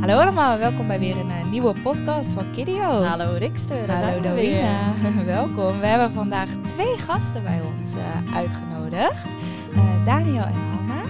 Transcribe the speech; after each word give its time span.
Hallo 0.00 0.18
allemaal, 0.18 0.58
welkom 0.58 0.86
bij 0.86 0.98
weer 0.98 1.16
een 1.16 1.30
uh, 1.30 1.50
nieuwe 1.50 1.80
podcast 1.80 2.32
van 2.32 2.50
Kidio. 2.50 3.02
Hallo 3.02 3.36
Rikster, 3.36 3.86
daar 3.86 3.96
Hallo 3.96 4.10
zijn 4.10 4.22
we 4.22 4.40
weer. 4.40 4.62
Dorina, 4.62 5.24
welkom. 5.36 5.80
We 5.80 5.86
hebben 5.86 6.10
vandaag 6.10 6.48
twee 6.62 6.98
gasten 6.98 7.42
bij 7.42 7.60
ons 7.60 7.96
uh, 7.96 8.34
uitgenodigd. 8.34 9.26
Uh, 9.72 10.04
Daniel 10.04 10.42
en 10.42 10.52
Hanna, 10.52 11.02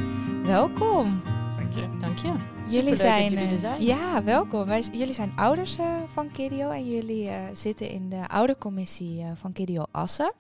welkom. 0.43 1.22
Dank 1.56 1.72
je. 1.72 1.98
Dank 2.01 2.19
je. 2.19 2.32
Jullie 2.66 2.96
zijn, 2.96 3.29
jullie 3.29 3.48
er 3.48 3.59
zijn. 3.59 3.85
Ja, 3.85 4.22
welkom. 4.24 4.64
Wij, 4.64 4.82
jullie 4.92 5.14
zijn 5.14 5.32
ouders 5.36 5.76
van 6.06 6.30
Kidio 6.30 6.70
en 6.70 6.88
jullie 6.88 7.30
zitten 7.52 7.90
in 7.90 8.08
de 8.08 8.28
oudercommissie 8.28 9.24
van 9.34 9.52
Kidio 9.52 9.84
Assen. 9.90 10.32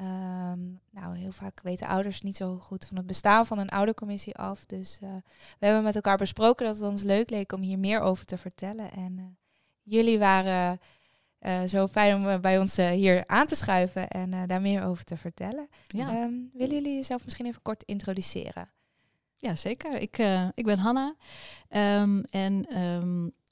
Um, 0.00 0.80
nou, 0.90 1.16
heel 1.16 1.32
vaak 1.32 1.60
weten 1.62 1.86
ouders 1.86 2.22
niet 2.22 2.36
zo 2.36 2.56
goed 2.56 2.86
van 2.86 2.96
het 2.96 3.06
bestaan 3.06 3.46
van 3.46 3.58
een 3.58 3.68
oudercommissie 3.68 4.36
af. 4.36 4.66
Dus 4.66 4.98
uh, 5.02 5.08
we 5.58 5.66
hebben 5.66 5.82
met 5.82 5.94
elkaar 5.94 6.16
besproken 6.16 6.66
dat 6.66 6.76
het 6.76 6.84
ons 6.84 7.02
leuk 7.02 7.30
leek 7.30 7.52
om 7.52 7.60
hier 7.60 7.78
meer 7.78 8.00
over 8.00 8.24
te 8.24 8.38
vertellen. 8.38 8.92
En 8.92 9.16
uh, 9.18 9.24
jullie 9.82 10.18
waren 10.18 10.80
uh, 11.40 11.62
zo 11.62 11.86
fijn 11.86 12.14
om 12.14 12.40
bij 12.40 12.58
ons 12.58 12.76
hier 12.76 13.26
aan 13.26 13.46
te 13.46 13.54
schuiven 13.54 14.08
en 14.08 14.46
daar 14.46 14.60
meer 14.60 14.84
over 14.84 15.04
te 15.04 15.16
vertellen. 15.16 15.68
Ja. 15.86 16.22
Um, 16.22 16.50
willen 16.52 16.74
jullie 16.74 16.94
jezelf 16.94 17.24
misschien 17.24 17.46
even 17.46 17.62
kort 17.62 17.82
introduceren? 17.82 18.70
Ja, 19.38 19.56
zeker. 19.56 19.94
Ik, 19.94 20.18
ik 20.54 20.64
ben 20.64 20.78
Hanna. 20.78 21.14
Um, 21.70 22.24
en 22.24 22.66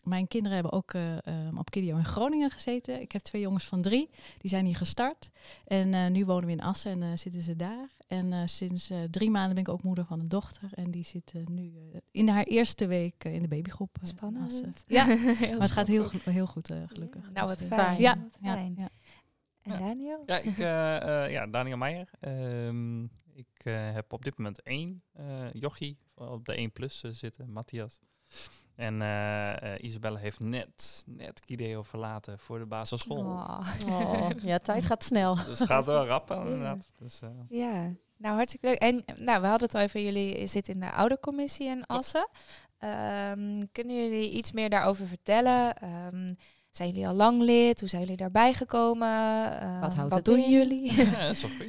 mijn 0.07 0.29
kinderen 0.29 0.55
hebben 0.55 0.73
ook 0.73 0.93
uh, 0.93 1.17
um, 1.47 1.59
op 1.59 1.71
Kidio 1.71 1.97
in 1.97 2.05
Groningen 2.05 2.51
gezeten. 2.51 3.01
Ik 3.01 3.13
heb 3.13 3.23
twee 3.23 3.43
jongens 3.43 3.65
van 3.65 3.83
drie, 3.83 4.11
die 4.39 4.51
zijn 4.51 4.65
hier 4.65 4.77
gestart. 4.77 5.31
En 5.65 5.93
uh, 5.93 6.07
nu 6.07 6.25
wonen 6.25 6.47
we 6.47 6.53
in 6.53 6.61
Assen 6.61 6.91
en 6.91 7.03
uh, 7.03 7.17
zitten 7.17 7.43
ze 7.43 7.57
daar. 7.57 7.95
En 8.07 8.49
sinds 8.49 8.91
drie 9.11 9.31
maanden 9.31 9.55
ben 9.55 9.63
ik 9.63 9.69
ook 9.69 9.83
moeder 9.83 10.05
van 10.05 10.21
een 10.21 10.29
dochter. 10.29 10.71
En 10.75 10.91
die 10.91 11.05
zit 11.05 11.33
nu 11.49 11.73
in 12.11 12.29
haar 12.29 12.45
eerste 12.45 12.87
week 12.87 13.25
in 13.25 13.43
de 13.43 13.49
babygroep. 13.49 13.97
Spannend. 14.03 14.45
Assen. 14.45 14.75
Ja, 14.87 15.07
maar 15.07 15.51
het 15.51 15.71
gaat 15.71 15.87
heel, 15.87 16.11
heel 16.25 16.47
goed, 16.47 16.67
gelukkig. 16.87 17.23
Ja. 17.23 17.31
Nou, 17.33 17.49
wat 17.49 17.59
dus, 17.59 17.69
fijn. 17.69 18.01
Ja, 18.01 18.17
wat 18.17 18.39
fijn. 18.41 18.75
Ja, 18.77 18.89
En 19.63 19.79
Daniel? 19.79 20.23
Ja, 20.27 20.39
ik, 20.39 20.57
ja 21.31 21.47
Daniel 21.47 21.77
Meijer. 21.77 22.11
Um, 22.21 23.11
ik 23.33 23.63
heb 23.65 24.13
op 24.13 24.25
dit 24.25 24.39
moment 24.39 24.63
één 24.63 25.03
jochie 25.53 25.99
op 26.15 26.45
de 26.45 26.55
1 26.55 26.73
plus 26.73 27.01
zitten, 27.01 27.53
Matthias. 27.53 28.01
En 28.77 29.01
uh, 29.01 29.53
uh, 29.63 29.75
Isabelle 29.81 30.19
heeft 30.19 30.41
net, 30.41 31.03
net 31.07 31.45
Kideo 31.45 31.83
verlaten 31.83 32.39
voor 32.39 32.59
de 32.59 32.67
basisschool. 32.67 33.17
Oh. 33.17 33.61
Oh. 33.89 34.31
ja, 34.51 34.59
tijd 34.59 34.87
gaat 34.87 35.05
snel. 35.05 35.35
Dus 35.47 35.59
het 35.59 35.69
gaat 35.69 35.85
wel 35.85 36.07
rap 36.07 36.31
inderdaad. 36.31 36.89
Dus, 36.99 37.21
uh. 37.23 37.29
Ja, 37.49 37.93
nou 38.17 38.35
hartstikke 38.35 38.67
leuk. 38.67 38.79
En 38.79 39.03
nou, 39.05 39.41
we 39.41 39.47
hadden 39.47 39.67
het 39.69 39.75
al 39.75 39.81
even, 39.81 40.03
jullie 40.03 40.47
zitten 40.47 40.75
in 40.75 40.81
de 40.81 40.93
oudercommissie 40.93 41.67
in 41.67 41.87
Assen. 41.87 42.29
Um, 42.81 43.73
kunnen 43.73 43.97
jullie 43.97 44.31
iets 44.31 44.53
meer 44.53 44.71
daarover 44.71 45.07
vertellen? 45.07 45.75
Um, 45.85 46.37
zijn 46.71 46.89
jullie 46.89 47.09
al 47.09 47.15
lang 47.15 47.41
lid? 47.41 47.81
Hoe 47.81 47.89
zijn 47.89 48.03
jullie 48.03 48.17
daarbij 48.17 48.53
gekomen? 48.53 49.11
wat 49.81 49.95
houdt 49.95 50.11
wat 50.11 50.13
het 50.13 50.25
doen 50.25 50.45
in? 50.45 50.51
jullie? 50.51 50.93
Ja, 51.05 51.27
dat 51.27 51.31
is 51.31 51.43
wel 51.43 51.51
goed. 51.51 51.67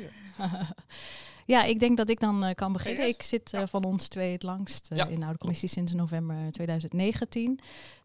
Ja, 1.48 1.64
ik 1.64 1.80
denk 1.80 1.98
dat 1.98 2.09
ik 2.09 2.20
dan 2.20 2.45
uh, 2.45 2.53
kan 2.53 2.73
beginnen. 2.73 3.08
Ik 3.08 3.23
zit 3.23 3.53
uh, 3.53 3.62
van 3.66 3.84
ons 3.84 4.08
twee 4.08 4.31
het 4.31 4.44
langst 4.44 4.92
uh, 4.92 4.98
ja. 4.98 5.08
in 5.08 5.20
de 5.20 5.26
oude 5.26 5.40
commissie 5.40 5.70
sinds 5.70 5.94
november 5.94 6.52
2019. 6.52 7.59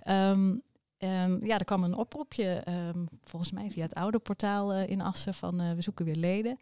Um, 0.08 0.62
um, 0.98 1.44
ja, 1.44 1.58
er 1.58 1.64
kwam 1.64 1.84
een 1.84 1.96
oproepje, 1.96 2.64
um, 2.68 3.08
volgens 3.24 3.52
mij 3.52 3.70
via 3.70 3.82
het 3.82 3.94
oude 3.94 4.18
portaal 4.18 4.72
in 4.74 5.00
Assen, 5.00 5.34
van 5.34 5.74
we 5.74 5.82
zoeken 5.82 6.04
weer 6.04 6.16
leden. 6.16 6.58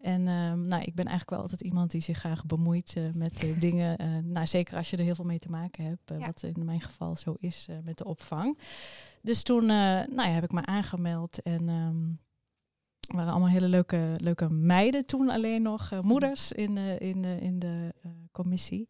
En 0.00 0.22
nou, 0.66 0.82
ik 0.82 0.94
ben 0.94 1.06
eigenlijk 1.06 1.30
wel 1.30 1.40
altijd 1.40 1.60
iemand 1.60 1.90
die 1.90 2.00
zich 2.00 2.18
graag 2.18 2.46
bemoeit 2.46 2.94
met 3.14 3.52
dingen. 3.60 3.96
nou, 4.32 4.46
zeker 4.46 4.76
als 4.76 4.90
je 4.90 4.96
er 4.96 5.04
heel 5.04 5.14
veel 5.14 5.24
mee 5.24 5.38
te 5.38 5.50
maken 5.50 5.84
hebt, 5.84 6.20
ja. 6.20 6.26
wat 6.26 6.42
in 6.42 6.64
mijn 6.64 6.80
geval 6.80 7.16
zo 7.16 7.34
is 7.38 7.68
met 7.84 7.98
de 7.98 8.04
opvang. 8.04 8.58
Dus 9.22 9.42
toen 9.42 9.66
nou 9.66 10.22
ja, 10.22 10.28
heb 10.28 10.44
ik 10.44 10.52
me 10.52 10.66
aangemeld 10.66 11.42
en 11.42 11.64
waren 13.16 13.30
allemaal 13.30 13.48
hele 13.48 13.68
leuke, 13.68 14.12
leuke 14.16 14.50
meiden 14.50 15.04
toen 15.04 15.30
alleen 15.30 15.62
nog, 15.62 15.90
uh, 15.92 16.00
moeders 16.00 16.52
in, 16.52 16.76
uh, 16.76 17.00
in, 17.00 17.22
uh, 17.22 17.42
in 17.42 17.58
de 17.58 17.94
commissie. 18.32 18.88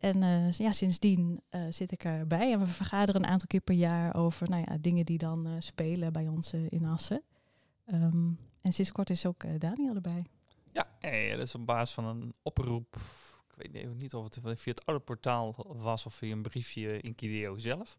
En 0.00 0.20
ja, 0.52 0.72
sindsdien 0.72 1.40
zit 1.70 1.92
ik 1.92 2.04
erbij 2.04 2.52
en 2.52 2.60
we 2.60 2.66
vergaderen 2.66 3.22
een 3.22 3.30
aantal 3.30 3.46
keer 3.46 3.60
per 3.60 3.74
jaar 3.74 4.14
over 4.14 4.48
nou 4.50 4.64
ja, 4.66 4.78
dingen 4.80 5.04
die 5.04 5.18
dan 5.18 5.48
spelen 5.58 6.12
bij 6.12 6.28
ons 6.28 6.52
in 6.52 6.84
Assen. 6.84 7.22
Um, 7.92 8.38
en 8.60 8.72
sinds 8.72 8.92
kort 8.92 9.10
is 9.10 9.26
ook 9.26 9.60
Daniel 9.60 9.94
erbij. 9.94 10.26
Ja, 10.72 10.86
dat 11.36 11.46
is 11.46 11.54
op 11.54 11.66
basis 11.66 11.94
van 11.94 12.04
een 12.04 12.34
oproep. 12.42 12.96
Ik 13.58 13.72
weet 13.72 14.00
niet 14.00 14.14
of 14.14 14.24
het 14.24 14.60
via 14.60 14.72
het 14.72 14.86
oude 14.86 15.04
portaal 15.04 15.54
was 15.66 16.06
of 16.06 16.14
via 16.14 16.32
een 16.32 16.42
briefje 16.42 17.00
in 17.00 17.14
Kideo 17.14 17.58
zelf. 17.58 17.96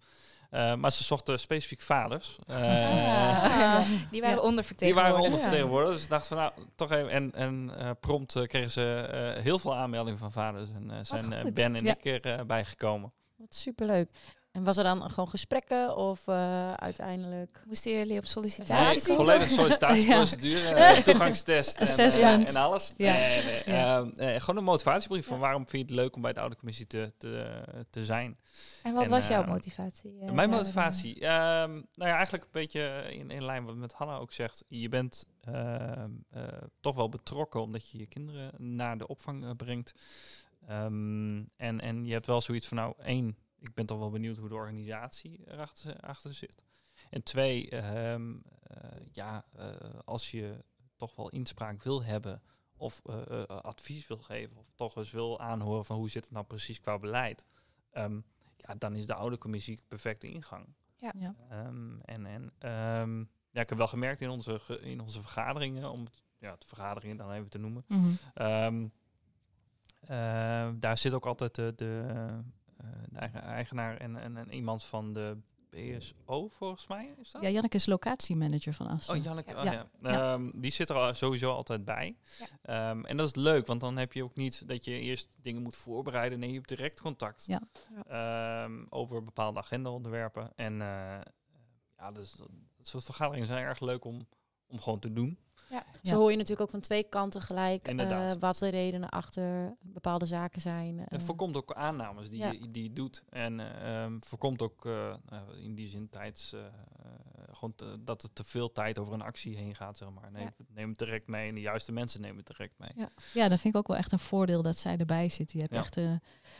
Uh, 0.51 0.75
maar 0.75 0.91
ze 0.91 1.03
zochten 1.03 1.39
specifiek 1.39 1.81
vaders. 1.81 2.37
Uh, 2.49 2.55
ah, 2.55 3.87
die 4.11 4.21
waren 4.21 4.35
ja. 4.35 4.41
ondervertegenwoordigd. 4.41 4.79
Die 4.79 4.93
waren 4.93 5.19
ondervertegenwoordigd. 5.19 5.93
Dus 5.93 6.03
ik 6.03 6.09
dacht 6.09 6.27
van 6.27 6.37
nou, 6.37 6.51
toch 6.75 6.91
even. 6.91 7.09
En, 7.09 7.31
en 7.33 7.71
uh, 7.77 7.89
prompt 7.99 8.47
kregen 8.47 8.71
ze 8.71 9.35
heel 9.41 9.59
veel 9.59 9.75
aanmeldingen 9.75 10.19
van 10.19 10.31
vaders. 10.31 10.69
En 10.69 11.05
zijn 11.05 11.53
Ben 11.53 11.75
en 11.75 11.83
ja. 11.83 11.95
ik 12.01 12.25
erbij 12.25 12.65
gekomen. 12.65 13.13
Wat 13.35 13.55
superleuk. 13.55 14.09
En 14.51 14.63
was 14.63 14.77
er 14.77 14.83
dan 14.83 15.09
gewoon 15.09 15.29
gesprekken 15.29 15.95
of 15.95 16.27
uh, 16.27 16.73
uiteindelijk... 16.73 17.61
Moesten 17.67 17.91
jullie 17.91 18.17
op 18.17 18.25
sollicitatie 18.25 19.07
nee, 19.07 19.17
Volledig 19.17 19.49
sollicitatieprocedure, 19.49 20.77
ja. 20.77 21.01
toegangstest 21.01 21.97
en, 21.99 22.19
uh, 22.19 22.25
en, 22.25 22.55
alles. 22.55 22.93
Ja. 22.97 23.13
Nee, 23.13 23.43
nee, 23.43 23.61
ja. 23.65 24.01
uh, 24.15 24.39
gewoon 24.39 24.57
een 24.57 24.63
motivatiebrief 24.63 25.27
van 25.27 25.39
waarom 25.39 25.67
vind 25.67 25.89
je 25.89 25.95
het 25.95 26.03
leuk 26.03 26.15
om 26.15 26.21
bij 26.21 26.33
de 26.33 26.39
oude 26.39 26.55
commissie 26.55 26.87
te, 26.87 27.13
te, 27.17 27.63
te 27.89 28.05
zijn. 28.05 28.37
En 28.83 28.93
wat 28.93 29.03
en, 29.03 29.09
was 29.09 29.27
jouw 29.27 29.45
motivatie? 29.45 30.31
mijn 30.31 30.49
motivatie? 30.49 31.15
Um, 31.15 31.21
nou 31.93 32.09
ja, 32.09 32.15
eigenlijk 32.15 32.43
een 32.43 32.49
beetje 32.51 33.07
in, 33.09 33.31
in 33.31 33.45
lijn 33.45 33.65
wat 33.65 33.75
met 33.75 33.93
Hanna 33.93 34.17
ook 34.17 34.31
zegt. 34.31 34.63
Je 34.67 34.89
bent 34.89 35.27
toch 36.79 36.95
wel 36.95 37.09
betrokken 37.09 37.61
omdat 37.61 37.89
je 37.89 37.97
je 37.97 38.07
kinderen 38.07 38.51
naar 38.57 38.97
de 38.97 39.07
opvang 39.07 39.55
brengt. 39.55 39.93
Um, 40.69 41.47
en, 41.57 41.79
en 41.79 42.05
je 42.05 42.13
hebt 42.13 42.25
wel 42.25 42.41
zoiets 42.41 42.67
van 42.67 42.77
nou, 42.77 42.93
één 43.03 43.37
ik 43.61 43.73
ben 43.73 43.85
toch 43.85 43.99
wel 43.99 44.09
benieuwd 44.09 44.37
hoe 44.37 44.49
de 44.49 44.55
organisatie 44.55 45.41
erachter 45.45 45.99
achter 45.99 46.33
zit. 46.33 46.63
En 47.09 47.23
twee, 47.23 47.75
um, 48.11 48.33
uh, 48.35 48.43
ja, 49.11 49.45
uh, 49.59 49.73
als 50.05 50.31
je 50.31 50.63
toch 50.97 51.15
wel 51.15 51.29
inspraak 51.29 51.83
wil 51.83 52.03
hebben 52.03 52.41
of 52.77 53.01
uh, 53.05 53.41
advies 53.43 54.07
wil 54.07 54.17
geven 54.17 54.57
of 54.57 54.71
toch 54.75 54.95
eens 54.95 55.11
wil 55.11 55.39
aanhoren 55.39 55.85
van 55.85 55.97
hoe 55.97 56.09
zit 56.09 56.23
het 56.23 56.33
nou 56.33 56.45
precies 56.45 56.79
qua 56.79 56.99
beleid, 56.99 57.45
um, 57.93 58.25
ja, 58.57 58.75
dan 58.75 58.95
is 58.95 59.07
de 59.07 59.13
oude 59.13 59.37
commissie 59.37 59.75
de 59.75 59.83
perfecte 59.87 60.27
ingang. 60.27 60.67
Ja. 60.97 61.13
ja. 61.17 61.35
Um, 61.65 61.99
en 62.01 62.25
en 62.25 62.53
ja, 63.51 63.61
ik 63.61 63.69
heb 63.69 63.77
wel 63.77 63.87
gemerkt 63.87 64.21
in 64.21 64.29
onze, 64.29 64.61
in 64.81 64.99
onze 64.99 65.21
vergaderingen, 65.21 65.91
om 65.91 66.03
het, 66.03 66.23
ja, 66.37 66.55
de 66.55 66.67
vergaderingen 66.67 67.17
dan 67.17 67.31
even 67.31 67.49
te 67.49 67.57
noemen, 67.57 67.83
mm 67.87 68.17
-hmm. 68.33 68.91
daar 70.79 70.97
zit 70.97 71.13
ook 71.13 71.25
altijd 71.25 71.55
de, 71.55 71.73
de 71.75 72.43
de 73.09 73.39
eigenaar 73.39 73.97
en, 73.97 74.17
en, 74.17 74.37
en, 74.37 74.53
iemand 74.53 74.83
van 74.83 75.13
de 75.13 75.37
BSO, 75.69 76.47
volgens 76.47 76.87
mij. 76.87 77.15
Is 77.21 77.31
dat? 77.31 77.41
Ja, 77.41 77.49
Janneke 77.49 77.75
is 77.75 77.85
locatiemanager 77.85 78.73
van 78.73 78.87
Assen. 78.87 79.15
Oh, 79.15 79.23
Janneke, 79.23 79.51
ja. 79.51 79.57
Oh, 79.57 79.63
ja. 79.63 79.87
ja. 80.01 80.33
Um, 80.33 80.51
die 80.55 80.71
zit 80.71 80.89
er 80.89 81.15
sowieso 81.15 81.51
altijd 81.51 81.85
bij. 81.85 82.17
Ja. 82.63 82.89
Um, 82.89 83.05
en 83.05 83.17
dat 83.17 83.25
is 83.25 83.35
leuk, 83.35 83.65
want 83.67 83.81
dan 83.81 83.97
heb 83.97 84.13
je 84.13 84.23
ook 84.23 84.35
niet 84.35 84.67
dat 84.67 84.85
je 84.85 84.99
eerst 84.99 85.29
dingen 85.41 85.61
moet 85.61 85.75
voorbereiden. 85.75 86.39
Nee, 86.39 86.49
je 86.49 86.55
hebt 86.55 86.69
direct 86.69 87.01
contact 87.01 87.45
ja. 87.45 88.63
um, 88.63 88.85
over 88.89 89.23
bepaalde 89.23 89.59
agenda-onderwerpen. 89.59 90.51
En 90.55 90.73
uh, 90.73 91.19
ja, 91.97 92.11
dus 92.13 92.31
dat, 92.31 92.49
dat 92.77 92.87
soort 92.87 93.03
vergaderingen 93.03 93.47
zijn 93.47 93.65
erg 93.65 93.79
leuk 93.79 94.05
om, 94.05 94.27
om 94.67 94.79
gewoon 94.79 94.99
te 94.99 95.13
doen. 95.13 95.39
Ja. 95.69 95.83
Zo 96.03 96.15
hoor 96.15 96.31
je 96.31 96.37
natuurlijk 96.37 96.61
ook 96.61 96.69
van 96.69 96.79
twee 96.79 97.03
kanten 97.03 97.41
gelijk 97.41 97.91
uh, 97.91 98.31
wat 98.39 98.57
de 98.57 98.69
redenen 98.69 99.09
achter 99.09 99.75
bepaalde 99.81 100.25
zaken 100.25 100.61
zijn. 100.61 100.97
Uh. 100.97 101.03
Het 101.07 101.23
voorkomt 101.23 101.57
ook 101.57 101.73
aannames 101.73 102.29
die, 102.29 102.39
ja. 102.39 102.51
je, 102.51 102.71
die 102.71 102.83
je 102.83 102.93
doet. 102.93 103.23
En 103.29 103.59
uh, 103.59 104.03
um, 104.03 104.17
voorkomt 104.25 104.61
ook 104.61 104.87
in 105.63 105.75
die 105.75 105.87
zin 105.87 106.09
tijds, 106.09 106.55
gewoon 107.51 107.75
te, 107.75 108.03
dat 108.03 108.23
er 108.23 108.33
te 108.33 108.43
veel 108.43 108.71
tijd 108.71 108.99
over 108.99 109.13
een 109.13 109.21
actie 109.21 109.55
heen 109.57 109.75
gaat, 109.75 109.97
zeg 109.97 110.09
maar. 110.09 110.31
Neem, 110.31 110.41
ja. 110.41 110.65
neem 110.73 110.89
het 110.89 110.97
direct 110.97 111.27
mee 111.27 111.49
en 111.49 111.55
de 111.55 111.61
juiste 111.61 111.91
mensen 111.91 112.21
nemen 112.21 112.37
het 112.37 112.47
direct 112.47 112.73
mee. 112.77 112.91
Ja. 112.95 113.09
ja, 113.33 113.47
dat 113.47 113.59
vind 113.59 113.73
ik 113.73 113.79
ook 113.79 113.87
wel 113.87 113.97
echt 113.97 114.11
een 114.11 114.19
voordeel 114.19 114.61
dat 114.61 114.77
zij 114.77 114.97
erbij 114.97 115.29
zitten. 115.29 115.59
Je 115.59 115.65
hebt 115.69 115.75
echt 115.75 115.95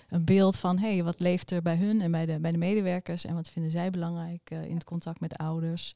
een 0.09 0.25
beeld 0.25 0.57
van, 0.57 0.77
hé, 0.77 0.93
hey, 0.93 1.03
wat 1.03 1.19
leeft 1.19 1.51
er 1.51 1.61
bij 1.61 1.75
hun 1.75 2.01
en 2.01 2.11
bij 2.11 2.25
de, 2.25 2.39
bij 2.39 2.51
de 2.51 2.57
medewerkers 2.57 3.25
en 3.25 3.35
wat 3.35 3.49
vinden 3.49 3.71
zij 3.71 3.89
belangrijk 3.89 4.49
in 4.51 4.75
het 4.75 4.83
contact 4.83 5.19
met 5.19 5.37
ouders 5.37 5.95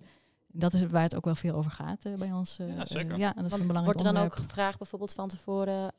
dat 0.56 0.74
is 0.74 0.86
waar 0.86 1.02
het 1.02 1.16
ook 1.16 1.26
wel 1.26 1.36
veel 1.36 1.56
over 1.56 1.72
gaat 1.72 2.06
uh, 2.06 2.18
bij 2.18 2.32
ons. 2.32 2.60
Uh, 2.60 2.76
ja, 2.76 2.86
zeker. 2.86 3.12
Uh, 3.12 3.18
ja, 3.18 3.36
en 3.36 3.44
dat 3.44 3.52
is 3.52 3.60
een 3.60 3.68
belangrijk 3.68 3.86
Wordt 3.86 4.00
er 4.00 4.06
dan 4.06 4.16
onderwerp. 4.16 4.40
ook 4.40 4.50
gevraagd 4.50 4.78
bijvoorbeeld 4.78 5.14
van 5.14 5.28
tevoren, 5.28 5.94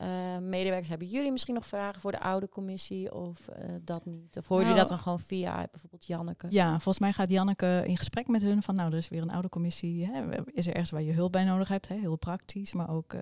medewerkers, 0.49 0.89
hebben 0.89 1.09
jullie 1.09 1.33
misschien 1.33 1.55
nog 1.55 1.67
vragen 1.67 2.01
voor 2.01 2.13
de 2.13 2.21
oude 2.21 2.49
commissie 2.49 3.15
of 3.15 3.49
dat 3.85 4.05
niet? 4.05 4.37
Of 4.39 4.49
Nou, 4.49 4.61
jullie 4.61 4.77
dat 4.77 4.89
dan 4.89 4.99
gewoon 4.99 5.21
via 5.21 5.67
bijvoorbeeld 5.71 6.07
Janneke? 6.07 6.47
Ja, 6.51 6.71
volgens 6.71 6.99
mij 6.99 7.13
gaat 7.13 7.31
Janneke 7.31 7.83
in 7.87 7.97
gesprek 7.97 8.29
met 8.29 8.43
hun 8.43 8.63
van, 8.63 8.75
nou, 8.75 8.91
er 8.91 8.99
is 8.99 9.09
weer 9.09 9.23
een 9.23 9.31
oude 9.33 9.49
commissie. 9.49 10.07
Hè, 10.07 10.23
is 10.53 10.67
er 10.67 10.73
ergens 10.73 10.91
waar 10.91 11.03
je 11.03 11.13
hulp 11.13 11.33
bij 11.33 11.45
nodig 11.45 11.69
hebt? 11.69 11.89
Hè, 11.89 11.95
heel 11.95 12.17
praktisch, 12.17 12.73
maar 12.73 12.91
ook, 12.91 13.15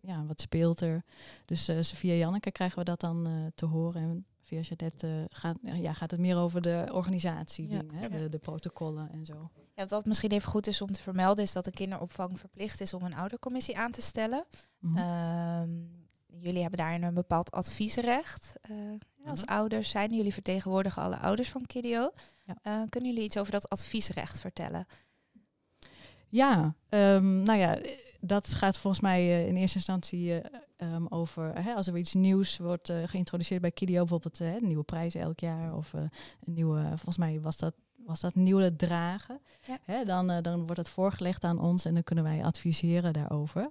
ja, 0.00 0.24
wat 0.26 0.40
speelt 0.40 0.80
er? 0.80 1.04
Dus 1.44 1.70
via 1.94 2.14
Janneke 2.14 2.50
krijgen 2.50 2.78
we 2.78 2.84
dat 2.84 3.00
dan 3.00 3.28
te 3.54 3.66
horen. 3.66 4.02
En 4.02 4.24
via 4.50 4.60
Jeannette 4.60 5.26
gaat, 5.30 5.56
ja, 5.62 5.92
gaat 5.92 6.10
het 6.10 6.20
meer 6.20 6.36
over 6.36 6.60
de 6.60 6.88
organisatie, 6.92 7.68
Ja. 7.68 7.78
dingen, 7.78 7.94
hè, 7.94 8.08
de, 8.08 8.28
de 8.28 8.38
protocollen 8.38 9.10
en 9.12 9.24
zo. 9.24 9.50
Ja, 9.74 9.86
wat 9.86 10.04
misschien 10.06 10.30
even 10.30 10.48
goed 10.50 10.66
is 10.66 10.82
om 10.82 10.92
te 10.92 11.02
vermelden, 11.02 11.44
is 11.44 11.52
dat 11.52 11.64
de 11.64 11.70
kinderopvang 11.70 12.38
verplicht 12.38 12.80
is 12.80 12.94
om 12.94 13.02
een 13.04 13.14
oudercommissie 13.14 13.78
aan 13.78 13.90
te 13.90 14.02
stellen. 14.02 14.44
Mhm. 14.78 14.96
Ehm, 14.98 15.70
jullie 16.42 16.60
hebben 16.60 16.78
daarin 16.78 17.02
een 17.02 17.14
bepaald 17.14 17.50
adviesrecht. 17.50 18.52
eh, 18.60 18.76
Als 19.24 19.40
Mhm. 19.44 19.50
ouders 19.52 19.90
zijn, 19.90 20.14
jullie 20.14 20.32
vertegenwoordigen 20.32 21.02
alle 21.02 21.16
ouders 21.16 21.48
van 21.50 21.66
Kidio. 21.66 22.10
Ja. 22.44 22.56
Eh, 22.62 22.82
kunnen 22.88 23.10
jullie 23.10 23.24
iets 23.24 23.38
over 23.38 23.52
dat 23.52 23.68
adviesrecht 23.68 24.40
vertellen? 24.40 24.86
Ja, 26.28 26.74
ehm, 26.88 27.42
nou 27.42 27.58
ja, 27.58 27.76
eh, 27.78 27.90
dat 28.20 28.54
gaat 28.54 28.78
volgens 28.78 29.02
mij 29.02 29.20
eh, 29.20 29.46
in 29.46 29.56
eerste 29.56 29.76
instantie 29.76 30.40
eh, 30.80 30.92
ehm, 30.94 31.06
over 31.08 31.62
hè, 31.62 31.74
als 31.74 31.86
er 31.86 31.96
iets 31.98 32.14
nieuws 32.14 32.58
wordt 32.58 32.88
eh, 32.88 33.02
geïntroduceerd 33.06 33.60
bij 33.60 33.70
Kidio, 33.70 33.98
bijvoorbeeld 33.98 34.40
eh, 34.40 34.56
nieuwe 34.60 34.82
prijzen 34.84 35.20
elk 35.20 35.40
jaar 35.40 35.76
of 35.76 35.94
eh, 35.94 36.00
een 36.00 36.52
nieuwe, 36.54 36.82
volgens 36.88 37.18
mij 37.18 37.40
was 37.40 37.56
dat, 37.56 37.74
was 37.96 38.20
dat 38.20 38.34
nieuwe 38.34 38.76
dragen. 38.76 39.40
Ja. 39.66 39.78
Hè, 39.82 40.04
dan, 40.04 40.42
dan 40.42 40.58
wordt 40.60 40.76
het 40.76 40.88
voorgelegd 40.88 41.44
aan 41.44 41.58
ons 41.60 41.84
en 41.84 41.94
dan 41.94 42.02
kunnen 42.02 42.24
wij 42.24 42.44
adviseren 42.44 43.12
daarover. 43.12 43.70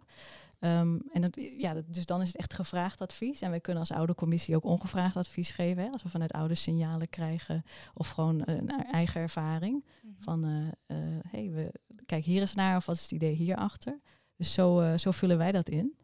Ehm, 0.59 0.97
en 1.13 1.21
het, 1.23 1.35
ja, 1.57 1.73
dat- 1.73 1.93
dus 1.93 2.05
dan 2.05 2.21
is 2.21 2.27
het 2.27 2.37
echt 2.37 2.53
gevraagd 2.53 3.01
advies. 3.01 3.41
En 3.41 3.49
wij 3.49 3.59
kunnen 3.59 3.81
als 3.81 3.91
oudercommissie 3.91 4.55
ook 4.55 4.63
ongevraagd 4.63 5.15
advies 5.17 5.51
geven. 5.51 5.83
Hè, 5.83 5.89
als 5.89 6.03
we 6.03 6.09
vanuit 6.09 6.31
ouders 6.31 6.61
signalen 6.63 7.09
krijgen 7.09 7.63
of 7.93 8.09
gewoon 8.09 8.41
een 8.45 8.69
eigen 8.69 9.21
ervaring. 9.21 9.85
Van, 10.19 10.43
eh, 10.45 10.97
eh, 10.97 11.19
hey, 11.27 11.51
we, 11.51 11.71
kijk 12.05 12.23
hier 12.25 12.41
eens 12.41 12.55
naar 12.55 12.75
of 12.77 12.85
wat 12.85 12.95
is 12.95 13.01
het 13.01 13.11
idee 13.11 13.33
hierachter. 13.33 13.99
Dus 14.35 14.53
zo, 14.53 14.97
zo 14.97 15.11
vullen 15.11 15.37
wij 15.37 15.51
dat 15.51 15.69
in. 15.69 15.97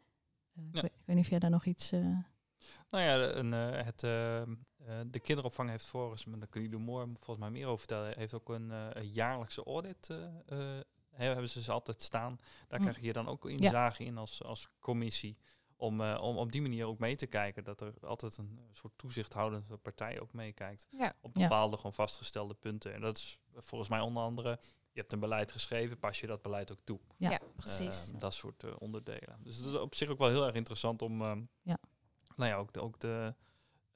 Eh, 0.55 0.63
ik, 0.67 0.75
Ja. 0.75 0.81
weet, 0.81 0.91
ik 0.91 1.01
weet 1.05 1.15
niet 1.15 1.25
of 1.25 1.29
jij 1.31 1.39
daar 1.39 1.49
nog 1.49 1.65
iets... 1.65 1.91
eh, 1.91 2.17
Nou 2.89 3.03
ja, 3.03 3.17
de- 3.17 3.33
een, 3.33 3.53
eh, 3.53 3.83
het, 3.85 3.99
de 5.13 5.19
kinderopvang 5.19 5.69
heeft 5.69 5.85
volgens 5.85 6.25
mij, 6.25 6.39
daar 6.39 6.47
kun 6.47 6.61
je 6.61 6.69
er 6.69 6.79
mooi 6.81 7.05
volgens 7.13 7.37
mij 7.37 7.49
meer 7.49 7.65
over 7.65 7.79
vertellen, 7.79 8.17
heeft 8.17 8.33
ook 8.33 8.49
een, 8.49 8.71
eh, 8.71 8.87
een 8.91 9.07
jaarlijkse 9.09 9.63
audit. 9.63 10.09
eh, 10.09 10.77
eh, 10.77 10.83
hebben 11.09 11.49
ze 11.49 11.61
ze 11.61 11.71
altijd 11.71 12.01
staan. 12.01 12.39
Daar 12.67 12.79
Mm. 12.79 12.85
krijg 12.85 13.01
je 13.05 13.13
dan 13.13 13.27
ook 13.27 13.49
inzage 13.49 14.03
in 14.03 14.17
als, 14.17 14.43
als 14.43 14.69
commissie. 14.79 15.37
Om, 15.77 16.01
eh, 16.01 16.21
om 16.21 16.37
op 16.37 16.51
die 16.51 16.61
manier 16.61 16.85
ook 16.85 16.99
mee 16.99 17.15
te 17.15 17.25
kijken. 17.27 17.63
Dat 17.63 17.81
er 17.81 17.93
altijd 18.01 18.37
een 18.37 18.59
soort 18.71 18.93
toezichthoudende 18.97 19.77
partij 19.77 20.19
ook 20.19 20.33
meekijkt. 20.33 20.87
Ja. 20.91 21.13
Op 21.21 21.37
Ja. 21.37 21.41
bepaalde 21.43 21.75
gewoon 21.75 21.93
vastgestelde 21.93 22.53
punten. 22.53 22.93
En 22.93 23.01
dat 23.01 23.17
is 23.17 23.37
volgens 23.53 23.89
mij 23.89 23.99
onder 23.99 24.23
andere, 24.23 24.59
je 24.95 25.01
hebt 25.01 25.13
een 25.13 25.19
beleid 25.19 25.51
geschreven, 25.51 25.99
pas 25.99 26.19
je 26.19 26.27
dat 26.27 26.41
beleid 26.41 26.71
ook 26.71 26.79
toe. 26.83 26.99
Ja. 27.17 27.29
Ja, 27.29 27.39
precies. 27.55 28.11
Eh, 28.13 28.19
dat 28.19 28.33
soort 28.33 28.63
eh, 28.63 28.75
onderdelen. 28.79 29.39
Dus 29.43 29.57
het 29.57 29.65
is 29.65 29.73
op 29.73 29.95
zich 29.95 30.09
ook 30.09 30.17
wel 30.17 30.29
heel 30.29 30.45
erg 30.45 30.55
interessant 30.55 31.01
om, 31.01 31.21
ehm, 31.21 31.41
Ja. 31.61 31.77
nou 32.35 32.49
ja, 32.49 32.57
ook 32.57 32.73
de, 32.73 32.81
ook 32.81 32.99
de, 32.99 33.33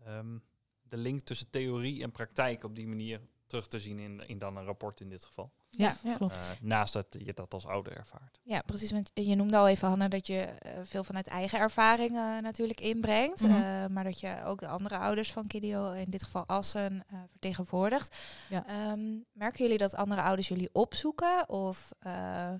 ehm, 0.03 0.37
de 0.81 0.97
link 0.97 1.21
tussen 1.21 1.49
theorie 1.49 2.03
en 2.03 2.11
praktijk 2.11 2.63
op 2.63 2.75
die 2.75 2.87
manier 2.87 3.21
terug 3.45 3.67
te 3.67 3.79
zien 3.79 3.99
in, 3.99 4.27
in 4.27 4.37
dan 4.37 4.57
een 4.57 4.65
rapport 4.65 4.99
in 5.01 5.09
dit 5.09 5.25
geval. 5.25 5.51
Ja, 5.69 5.93
Ja. 6.03 6.15
klopt. 6.15 6.33
Eh, 6.33 6.39
naast 6.61 6.93
dat 6.93 7.05
je 7.17 7.33
dat 7.33 7.53
als 7.53 7.65
ouder 7.67 7.97
ervaart. 7.97 8.39
Ja, 8.43 8.61
precies. 8.65 8.91
Want 8.91 9.11
je 9.13 9.35
noemde 9.35 9.57
al 9.57 9.67
even, 9.67 9.87
Hanna, 9.87 10.07
dat 10.07 10.27
je 10.27 10.39
eh, 10.39 10.71
veel 10.83 11.03
vanuit 11.03 11.27
eigen 11.27 11.59
ervaring 11.59 12.15
eh, 12.15 12.37
natuurlijk 12.41 12.81
inbrengt. 12.81 13.41
Mhm. 13.41 13.51
eh, 13.51 13.85
maar 13.87 14.03
dat 14.03 14.19
je 14.19 14.41
ook 14.45 14.59
de 14.59 14.67
andere 14.67 14.97
ouders 14.97 15.31
van 15.31 15.47
Kidio, 15.47 15.91
in 15.91 16.09
dit 16.09 16.23
geval 16.23 16.45
Assen, 16.47 17.03
eh, 17.07 17.19
vertegenwoordigt. 17.29 18.15
Ja. 18.49 18.65
Ehm, 18.67 18.99
merken 19.33 19.63
jullie 19.63 19.77
dat 19.77 19.95
andere 19.95 20.21
ouders 20.21 20.47
jullie 20.47 20.69
opzoeken? 20.71 21.49
Of, 21.49 21.91
eh, 21.99 22.53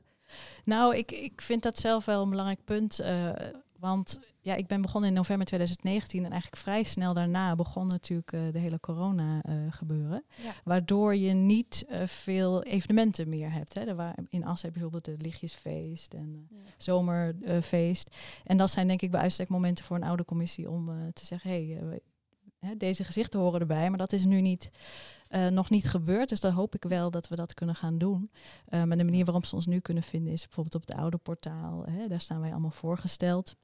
Nou, 0.65 0.95
ik, 0.95 1.11
ik 1.11 1.41
vind 1.41 1.63
dat 1.63 1.79
zelf 1.79 2.05
wel 2.05 2.21
een 2.21 2.29
belangrijk 2.29 2.63
punt. 2.63 2.99
Want 3.79 4.19
ja, 4.39 4.55
ik 4.55 4.67
ben 4.67 4.81
begonnen 4.81 5.09
in 5.09 5.15
november 5.15 5.45
2019 5.45 6.25
en 6.25 6.31
eigenlijk 6.31 6.61
vrij 6.61 6.83
snel 6.83 7.13
daarna 7.13 7.55
begon 7.55 7.87
natuurlijk 7.87 8.33
eh, 8.33 8.41
de 8.51 8.59
hele 8.59 8.79
corona 8.79 9.41
eh, 9.41 9.55
gebeuren. 9.69 10.23
Ja. 10.43 10.53
Waardoor 10.63 11.15
je 11.15 11.33
niet 11.33 11.85
eh, 11.87 12.07
veel 12.07 12.63
evenementen 12.63 13.29
meer 13.29 13.51
hebt. 13.51 13.73
Hè. 13.73 13.81
Er 13.81 13.95
waren, 13.95 14.27
in 14.29 14.45
Assen 14.45 14.67
heb 14.67 14.77
je 14.77 14.81
bijvoorbeeld 14.81 15.05
het 15.05 15.21
lichtjesfeest 15.21 16.13
en 16.13 16.47
eh, 16.51 16.57
zomerfeest. 16.77 18.15
en 18.43 18.57
dat 18.57 18.71
zijn 18.71 18.87
denk 18.87 19.01
ik 19.01 19.11
bij 19.11 19.21
uitstek 19.21 19.49
momenten 19.49 19.85
voor 19.85 19.95
een 19.95 20.03
oude 20.03 20.25
commissie 20.25 20.69
om 20.69 21.11
te 21.13 21.25
zeggen, 21.25 21.49
hé, 21.49 21.77
hey, 22.59 22.77
deze 22.77 23.03
gezichten 23.03 23.39
horen 23.39 23.59
erbij, 23.59 23.89
maar 23.89 23.97
dat 23.97 24.13
is 24.13 24.25
nu 24.25 24.41
niet, 24.41 24.71
nog 25.49 25.69
niet 25.69 25.89
gebeurd. 25.89 26.29
Dus 26.29 26.39
dan 26.39 26.53
hoop 26.53 26.75
ik 26.75 26.83
wel 26.83 27.11
dat 27.11 27.27
we 27.27 27.35
dat 27.35 27.53
kunnen 27.53 27.75
gaan 27.75 27.97
doen. 27.97 28.31
Maar 28.69 28.97
de 28.97 29.03
manier 29.03 29.25
waarop 29.25 29.45
ze 29.45 29.55
ons 29.55 29.65
nu 29.65 29.79
kunnen 29.79 30.03
vinden 30.03 30.33
is 30.33 30.43
bijvoorbeeld 30.43 30.75
op 30.75 30.87
het 30.87 30.97
oude 30.97 31.17
portaal. 31.17 31.85
Hè, 31.85 32.07
daar 32.07 32.21
staan 32.21 32.41
wij 32.41 32.51
allemaal 32.51 32.71
voorgesteld. 32.71 33.55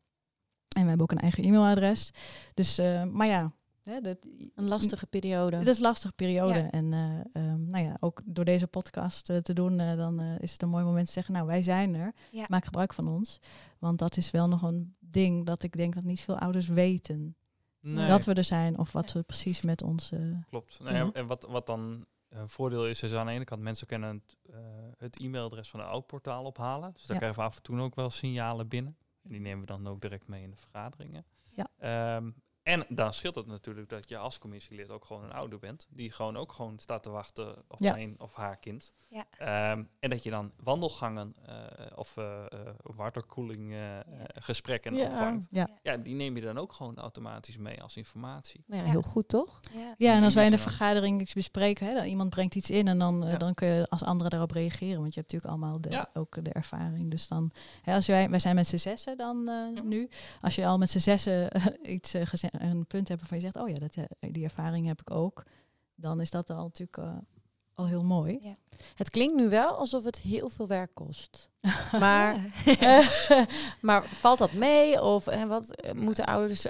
En 0.75 0.81
we 0.81 0.87
hebben 0.87 1.01
ook 1.01 1.11
een 1.11 1.17
eigen 1.17 1.43
e-mailadres. 1.43 2.11
Dus, 2.53 2.77
eh, 2.77 3.03
maar 3.03 3.27
ja, 3.27 3.51
hè, 3.83 4.01
dat, 4.01 4.17
Een 4.55 4.67
lastige 4.67 5.07
periode. 5.07 5.55
het 5.57 5.67
is 5.67 5.75
een 5.77 5.83
lastige 5.83 6.13
periode. 6.13 6.53
Ja. 6.59 6.69
En 6.71 6.93
eh, 6.93 7.19
ehm, 7.43 7.65
nou 7.69 7.83
ja, 7.85 7.97
ook 7.99 8.21
door 8.25 8.45
deze 8.45 8.67
podcast 8.67 9.29
eh, 9.29 9.37
te 9.37 9.53
doen, 9.53 9.79
eh, 9.79 9.97
dan 9.97 10.21
eh, 10.21 10.39
is 10.39 10.51
het 10.51 10.61
een 10.61 10.69
mooi 10.69 10.83
moment 10.83 11.05
te 11.05 11.11
zeggen, 11.11 11.33
nou 11.33 11.45
wij 11.47 11.61
zijn 11.61 11.95
er. 11.95 12.13
Ja. 12.31 12.45
Maak 12.47 12.65
gebruik 12.65 12.93
van 12.93 13.07
ons. 13.07 13.39
Want 13.79 13.99
dat 13.99 14.17
is 14.17 14.31
wel 14.31 14.47
nog 14.47 14.61
een 14.61 14.95
ding 14.99 15.45
dat 15.45 15.63
ik 15.63 15.75
denk 15.77 15.93
dat 15.95 16.03
niet 16.03 16.21
veel 16.21 16.37
ouders 16.37 16.67
weten. 16.67 17.35
Nee, 17.79 18.07
Dat 18.07 18.25
we 18.25 18.33
er 18.33 18.43
zijn 18.43 18.77
of 18.77 18.91
wat 18.91 19.11
we 19.13 19.23
precies 19.23 19.61
met 19.61 19.81
ons... 19.83 20.11
eh, 20.11 20.19
klopt. 20.49 20.79
Nou 20.83 20.95
ja, 20.95 21.03
Mhm. 21.03 21.15
en 21.17 21.27
wat, 21.27 21.45
wat 21.49 21.65
dan 21.65 22.05
een 22.29 22.49
voordeel 22.49 22.87
is, 22.87 23.03
is 23.03 23.13
aan 23.13 23.25
de 23.25 23.31
ene 23.31 23.43
kant 23.43 23.61
mensen 23.61 23.87
kunnen 23.87 24.09
het, 24.09 24.37
het 24.97 25.19
e-mailadres 25.19 25.69
van 25.69 25.79
het 25.79 25.89
oud-portaal 25.89 26.43
ophalen. 26.43 26.91
Dus 26.93 27.01
daar 27.05 27.11
Ja. 27.11 27.17
krijgen 27.21 27.39
we 27.41 27.47
af 27.47 27.55
en 27.55 27.61
toe 27.63 27.79
ook 27.79 27.95
wel 27.95 28.09
signalen 28.09 28.67
binnen. 28.67 28.97
En 29.25 29.31
die 29.31 29.39
nemen 29.39 29.59
we 29.59 29.65
dan 29.65 29.87
ook 29.87 30.01
direct 30.01 30.27
mee 30.27 30.43
in 30.43 30.49
de 30.49 30.55
vergaderingen. 30.55 31.25
Ja. 31.53 31.67
Ehm, 31.77 32.31
en 32.65 32.85
dan 32.89 33.13
scheelt 33.13 33.35
het 33.35 33.47
natuurlijk 33.47 33.89
dat 33.89 34.09
je 34.09 34.17
als 34.17 34.39
commissielid 34.39 34.91
ook 34.91 35.05
gewoon 35.05 35.23
een 35.23 35.31
ouder 35.33 35.59
bent. 35.59 35.87
Die 35.89 36.11
gewoon 36.11 36.37
ook 36.37 36.51
gewoon 36.51 36.79
staat 36.79 37.03
te 37.03 37.09
wachten 37.09 37.63
op 37.67 37.79
Ja. 37.79 37.93
zijn 37.93 38.15
of 38.19 38.33
haar 38.33 38.57
kind. 38.57 38.93
Ja. 39.09 39.25
Ehm, 39.37 39.83
en 39.99 40.09
dat 40.09 40.23
je 40.23 40.29
dan 40.29 40.51
wandelgangen 40.63 41.35
eh, 41.45 41.97
of 41.97 42.17
eh 42.17 42.45
eh, 42.45 42.59
waterkoeling 42.83 43.75
gesprekken 44.35 44.95
Ja. 44.95 45.05
opvangt. 45.05 45.47
ja. 45.51 45.69
Ja, 45.83 45.97
die 45.97 46.15
neem 46.15 46.35
je 46.35 46.41
dan 46.41 46.57
ook 46.57 46.71
gewoon 46.73 46.97
automatisch 46.97 47.57
mee 47.57 47.81
als 47.81 47.95
informatie. 47.97 48.63
Nou 48.67 48.79
ja, 48.81 48.85
Ja. 48.85 48.91
heel 48.93 49.01
goed 49.01 49.27
toch? 49.27 49.59
ja. 49.73 49.93
Ja, 49.97 50.13
en 50.15 50.23
als 50.23 50.33
wij 50.33 50.45
in 50.45 50.51
de 50.51 50.57
Ja. 50.57 50.63
vergadering 50.63 51.21
iets 51.21 51.33
bespreken, 51.33 51.87
hè, 51.87 51.93
dan 51.93 52.05
iemand 52.05 52.29
brengt 52.29 52.55
iets 52.55 52.69
in 52.69 52.87
en 52.87 52.99
dan, 52.99 53.37
dan 53.37 53.53
kun 53.53 53.67
je 53.67 53.85
als 53.89 54.03
anderen 54.03 54.29
daarop 54.31 54.51
reageren. 54.51 54.99
Want 55.01 55.13
je 55.13 55.19
hebt 55.19 55.31
natuurlijk 55.31 55.61
allemaal 55.61 55.81
de, 55.81 55.89
Ja. 55.89 56.09
ook 56.13 56.43
de 56.43 56.49
ervaring. 56.51 57.11
Dus 57.11 57.27
dan, 57.27 57.51
hè, 57.81 57.93
als 57.93 58.07
wij, 58.07 58.29
wij 58.29 58.39
zijn 58.39 58.55
met 58.55 58.67
z'n 58.67 58.77
zessen 58.77 59.17
dan 59.17 59.37
eh, 59.49 59.75
Ja. 59.75 59.81
nu. 59.83 60.09
Als 60.41 60.55
je 60.55 60.65
al 60.65 60.77
met 60.77 60.89
z'n 60.89 60.99
zessen 60.99 61.49
iets 61.83 62.13
eh, 62.13 62.25
geze- 62.25 62.49
een 62.61 62.85
punt 62.87 63.07
hebt 63.07 63.19
waarvan 63.19 63.37
je 63.37 63.43
zegt, 63.43 63.55
oh 63.55 63.69
ja, 63.69 63.75
dat, 63.75 63.95
eh, 63.95 64.31
die 64.31 64.43
ervaring 64.43 64.87
heb 64.87 65.01
ik 65.01 65.11
ook. 65.11 65.43
Dan 65.95 66.21
is 66.21 66.31
dat 66.31 66.49
al 66.49 66.63
natuurlijk 66.63 66.97
eh, 66.97 67.17
al 67.73 67.87
heel 67.87 68.03
mooi. 68.03 68.39
Ja. 68.41 68.55
Het 68.95 69.09
klinkt 69.09 69.35
nu 69.35 69.49
wel 69.49 69.77
alsof 69.77 70.03
het 70.03 70.17
heel 70.17 70.49
veel 70.49 70.67
werk 70.67 70.91
kost. 70.93 71.49
Maar, 71.99 72.45
maar 73.81 74.05
valt 74.05 74.37
dat 74.37 74.53
mee? 74.53 75.01
Of 75.01 75.27
eh, 75.27 75.43
wat 75.43 75.93
moeten 75.95 76.25
ouders 76.25 76.65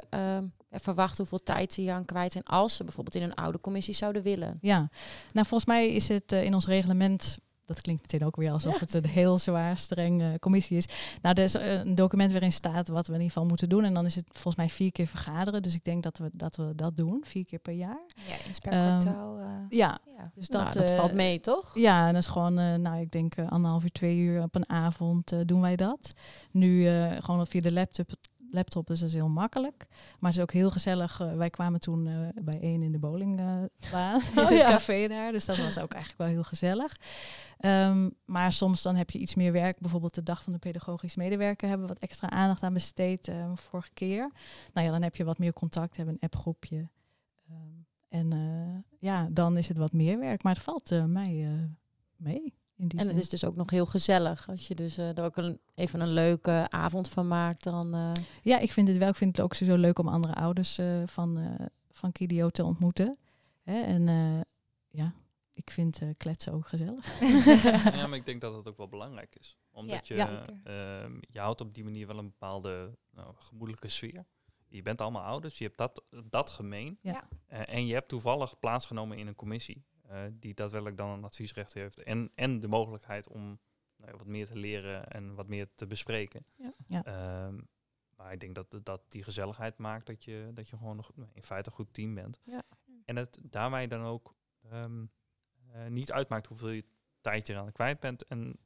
verwachten 0.71 1.17
hoeveel 1.17 1.43
tijd 1.43 1.73
ze 1.73 1.81
hier 1.81 1.93
aan 1.93 2.05
kwijt 2.05 2.31
zijn 2.31 2.43
als 2.43 2.75
ze 2.75 2.83
bijvoorbeeld 2.83 3.15
in 3.15 3.23
een 3.23 3.35
oude 3.35 3.59
commissie 3.59 3.93
zouden 3.93 4.21
willen? 4.21 4.57
Ja, 4.61 4.89
nou 5.33 5.47
volgens 5.47 5.65
mij 5.65 5.89
is 5.89 6.07
het 6.07 6.31
in 6.31 6.53
ons 6.53 6.67
reglement. 6.67 7.37
Dat 7.65 7.81
klinkt 7.81 8.01
meteen 8.01 8.27
ook 8.27 8.35
weer 8.35 8.51
alsof 8.51 8.73
Ja. 8.73 8.79
het 8.79 8.93
een 8.93 9.05
heel 9.07 9.37
zwaar, 9.37 9.77
streng 9.77 10.21
eh, 10.21 10.27
commissie 10.39 10.77
is. 10.77 10.85
Nou, 11.21 11.35
er 11.37 11.43
is 11.43 11.55
eh, 11.55 11.73
een 11.73 11.95
document 11.95 12.31
waarin 12.31 12.51
staat 12.51 12.87
wat 12.87 13.07
we 13.07 13.13
in 13.13 13.19
ieder 13.19 13.33
geval 13.33 13.47
moeten 13.47 13.69
doen. 13.69 13.83
En 13.83 13.93
dan 13.93 14.05
is 14.05 14.15
het 14.15 14.25
volgens 14.31 14.55
mij 14.55 14.69
vier 14.69 14.91
keer 14.91 15.07
vergaderen. 15.07 15.61
Dus 15.61 15.75
ik 15.75 15.83
denk 15.83 16.03
dat 16.03 16.17
we 16.17 16.29
dat, 16.33 16.55
we 16.55 16.71
dat 16.75 16.95
doen, 16.95 17.23
vier 17.27 17.45
keer 17.45 17.59
per 17.59 17.73
jaar. 17.73 18.05
ja, 18.27 18.35
eens 18.47 18.59
per 18.59 18.71
Ehm, 18.71 18.99
kwartaal. 18.99 19.39
eh, 19.39 19.45
Ja, 19.69 19.99
ja. 20.17 20.31
dus 20.35 20.47
Dat, 20.47 20.61
dat, 20.65 20.73
nou, 20.73 20.79
dat 20.85 20.89
eh, 20.89 20.95
valt 20.97 21.13
mee, 21.13 21.39
toch? 21.39 21.71
Ja, 21.75 22.07
en 22.07 22.13
dat 22.13 22.21
is 22.21 22.29
gewoon, 22.29 22.59
eh, 22.59 22.75
nou 22.75 23.01
ik 23.01 23.11
denk 23.11 23.35
eh, 23.35 23.51
anderhalf 23.51 23.83
uur, 23.83 23.91
twee 23.91 24.17
uur 24.17 24.41
op 24.41 24.55
een 24.55 24.69
avond 24.69 25.31
eh, 25.31 25.39
doen 25.41 25.61
wij 25.61 25.75
dat. 25.75 26.13
Nu 26.51 26.87
eh, 26.87 27.11
gewoon 27.19 27.47
via 27.47 27.61
de 27.61 27.73
laptop, 27.73 28.09
laptop, 28.55 28.87
dus 28.87 28.99
dat 28.99 29.09
is 29.09 29.15
heel 29.15 29.29
makkelijk. 29.29 29.85
Maar 30.19 30.29
het 30.29 30.35
is 30.35 30.41
ook 30.41 30.51
heel 30.51 30.71
gezellig. 30.71 31.19
Eh, 31.19 31.35
wij 31.35 31.49
kwamen 31.49 31.79
toen 31.79 32.07
eh, 32.07 32.43
bij 32.43 32.59
één 32.61 32.81
in 32.81 32.91
de 32.91 32.99
bowlingbaan, 32.99 33.69
in 34.35 34.39
Oh, 34.41 34.49
het 34.49 34.59
ja. 34.59 34.69
café 34.69 35.07
daar. 35.07 35.31
Dus 35.31 35.45
dat 35.45 35.57
was 35.57 35.79
ook 35.79 35.93
eigenlijk 35.93 36.17
wel 36.17 36.27
heel 36.27 36.43
gezellig. 36.43 36.97
Ehm, 37.59 38.09
maar 38.25 38.53
soms 38.53 38.81
dan 38.81 38.95
heb 38.95 39.09
je 39.09 39.19
iets 39.19 39.35
meer 39.35 39.51
werk. 39.51 39.79
Bijvoorbeeld 39.79 40.15
de 40.15 40.23
dag 40.23 40.43
van 40.43 40.53
de 40.53 40.59
pedagogisch 40.59 41.15
medewerker 41.15 41.67
hebben 41.67 41.87
we 41.87 41.93
wat 41.93 42.03
extra 42.03 42.29
aandacht 42.29 42.63
aan 42.63 42.73
besteed 42.73 43.27
eh, 43.27 43.51
vorige 43.55 43.93
keer. 43.93 44.31
Nou 44.73 44.85
ja, 44.85 44.91
dan 44.91 45.01
heb 45.01 45.15
je 45.15 45.23
wat 45.23 45.37
meer 45.37 45.53
contact, 45.53 45.97
hebben 45.97 46.13
een 46.13 46.29
appgroepje. 46.29 46.89
Ehm, 47.49 47.85
en 48.09 48.33
eh, 48.33 48.97
ja, 48.99 49.27
dan 49.31 49.57
is 49.57 49.67
het 49.67 49.77
wat 49.77 49.93
meer 49.93 50.19
werk. 50.19 50.43
Maar 50.43 50.53
het 50.53 50.63
valt 50.63 50.91
eh, 50.91 51.05
mij 51.05 51.45
eh, 51.45 51.63
mee. 52.15 52.53
In 52.77 52.87
die 52.87 52.99
En 52.99 53.05
het 53.05 53.13
zin. 53.15 53.23
is 53.23 53.29
dus 53.29 53.45
ook 53.45 53.55
nog 53.55 53.69
heel 53.69 53.85
gezellig. 53.85 54.49
Als 54.49 54.67
je 54.67 54.75
dus 54.75 54.97
eh, 54.97 55.17
er 55.17 55.23
ook 55.23 55.37
een, 55.37 55.59
even 55.75 55.99
een 55.99 56.13
leuke 56.13 56.65
avond 56.69 57.09
van 57.09 57.27
maakt, 57.27 57.63
dan... 57.63 57.93
eh, 57.93 58.11
Ja, 58.41 58.59
ik 58.59 58.71
vind 58.71 58.87
het 58.87 58.97
wel. 58.97 59.09
Ik 59.09 59.15
vind 59.15 59.35
het 59.37 59.45
ook 59.45 59.53
zo 59.53 59.75
leuk 59.75 59.99
om 59.99 60.07
andere 60.07 60.33
ouders 60.33 60.77
eh, 60.77 61.03
van, 61.05 61.37
eh 61.37 61.65
van 61.91 62.11
Kidio 62.11 62.49
te 62.49 62.63
ontmoeten. 62.63 63.17
Hè? 63.63 63.81
En 63.81 64.09
eh, 64.09 64.41
ja, 64.89 65.13
ik 65.53 65.71
vind 65.71 66.01
eh, 66.01 66.09
kletsen 66.17 66.53
ook 66.53 66.67
gezellig. 66.67 67.19
ja, 67.95 68.07
maar 68.07 68.17
ik 68.17 68.25
denk 68.25 68.41
dat 68.41 68.53
dat 68.53 68.67
ook 68.67 68.77
wel 68.77 68.87
belangrijk 68.89 69.35
is. 69.39 69.57
Omdat 69.71 70.07
Ja, 70.07 70.15
je, 70.15 70.59
ehm, 70.63 71.17
je 71.29 71.39
houdt 71.39 71.61
op 71.61 71.73
die 71.73 71.83
manier 71.83 72.07
wel 72.07 72.17
een 72.17 72.25
bepaalde 72.29 72.97
nou, 73.11 73.33
gemoedelijke 73.37 73.87
sfeer. 73.87 74.25
Je 74.67 74.81
bent 74.81 75.01
allemaal 75.01 75.23
ouders, 75.23 75.57
je 75.57 75.63
hebt 75.63 75.77
dat, 75.77 76.03
dat 76.29 76.49
gemeen. 76.49 76.97
Ja. 77.01 77.27
Eh, 77.47 77.73
en 77.75 77.85
je 77.85 77.93
hebt 77.93 78.07
toevallig 78.07 78.59
plaatsgenomen 78.59 79.17
in 79.17 79.27
een 79.27 79.35
commissie 79.35 79.83
eh, 80.09 80.21
die 80.33 80.53
daadwerkelijk 80.53 80.97
dan 80.97 81.09
een 81.09 81.23
adviesrecht 81.23 81.73
heeft. 81.73 82.03
En, 82.03 82.31
en 82.35 82.59
de 82.59 82.67
mogelijkheid 82.67 83.27
om 83.27 83.59
nou 83.97 84.11
ja, 84.11 84.17
wat 84.17 84.27
meer 84.27 84.47
te 84.47 84.55
leren 84.55 85.07
en 85.07 85.35
wat 85.35 85.47
meer 85.47 85.67
te 85.75 85.87
bespreken. 85.87 86.45
Ja. 86.57 86.73
Ja. 86.87 87.03
Ehm, 87.03 87.59
maar 88.15 88.31
ik 88.31 88.39
denk 88.39 88.55
dat, 88.55 88.79
dat 88.83 89.01
die 89.11 89.23
gezelligheid 89.23 89.77
maakt 89.77 90.05
dat 90.05 90.23
je, 90.23 90.49
dat 90.53 90.69
je 90.69 90.77
gewoon 90.77 90.95
nog 90.95 91.11
in 91.33 91.43
feite 91.43 91.69
een 91.69 91.75
goed 91.75 91.93
team 91.93 92.13
bent. 92.15 92.39
Ja. 92.43 92.61
En 93.05 93.15
het 93.15 93.39
daarmee 93.41 93.87
dan 93.87 94.01
ook 94.03 94.35
ehm, 94.69 95.05
eh, 95.71 95.85
niet 95.87 96.11
uitmaakt 96.11 96.47
hoeveel 96.47 96.69
je 96.69 96.85
tijd 97.21 97.47
je 97.47 97.53
eraan 97.53 97.71
kwijt 97.71 97.99
bent. 97.99 98.27
En 98.27 98.57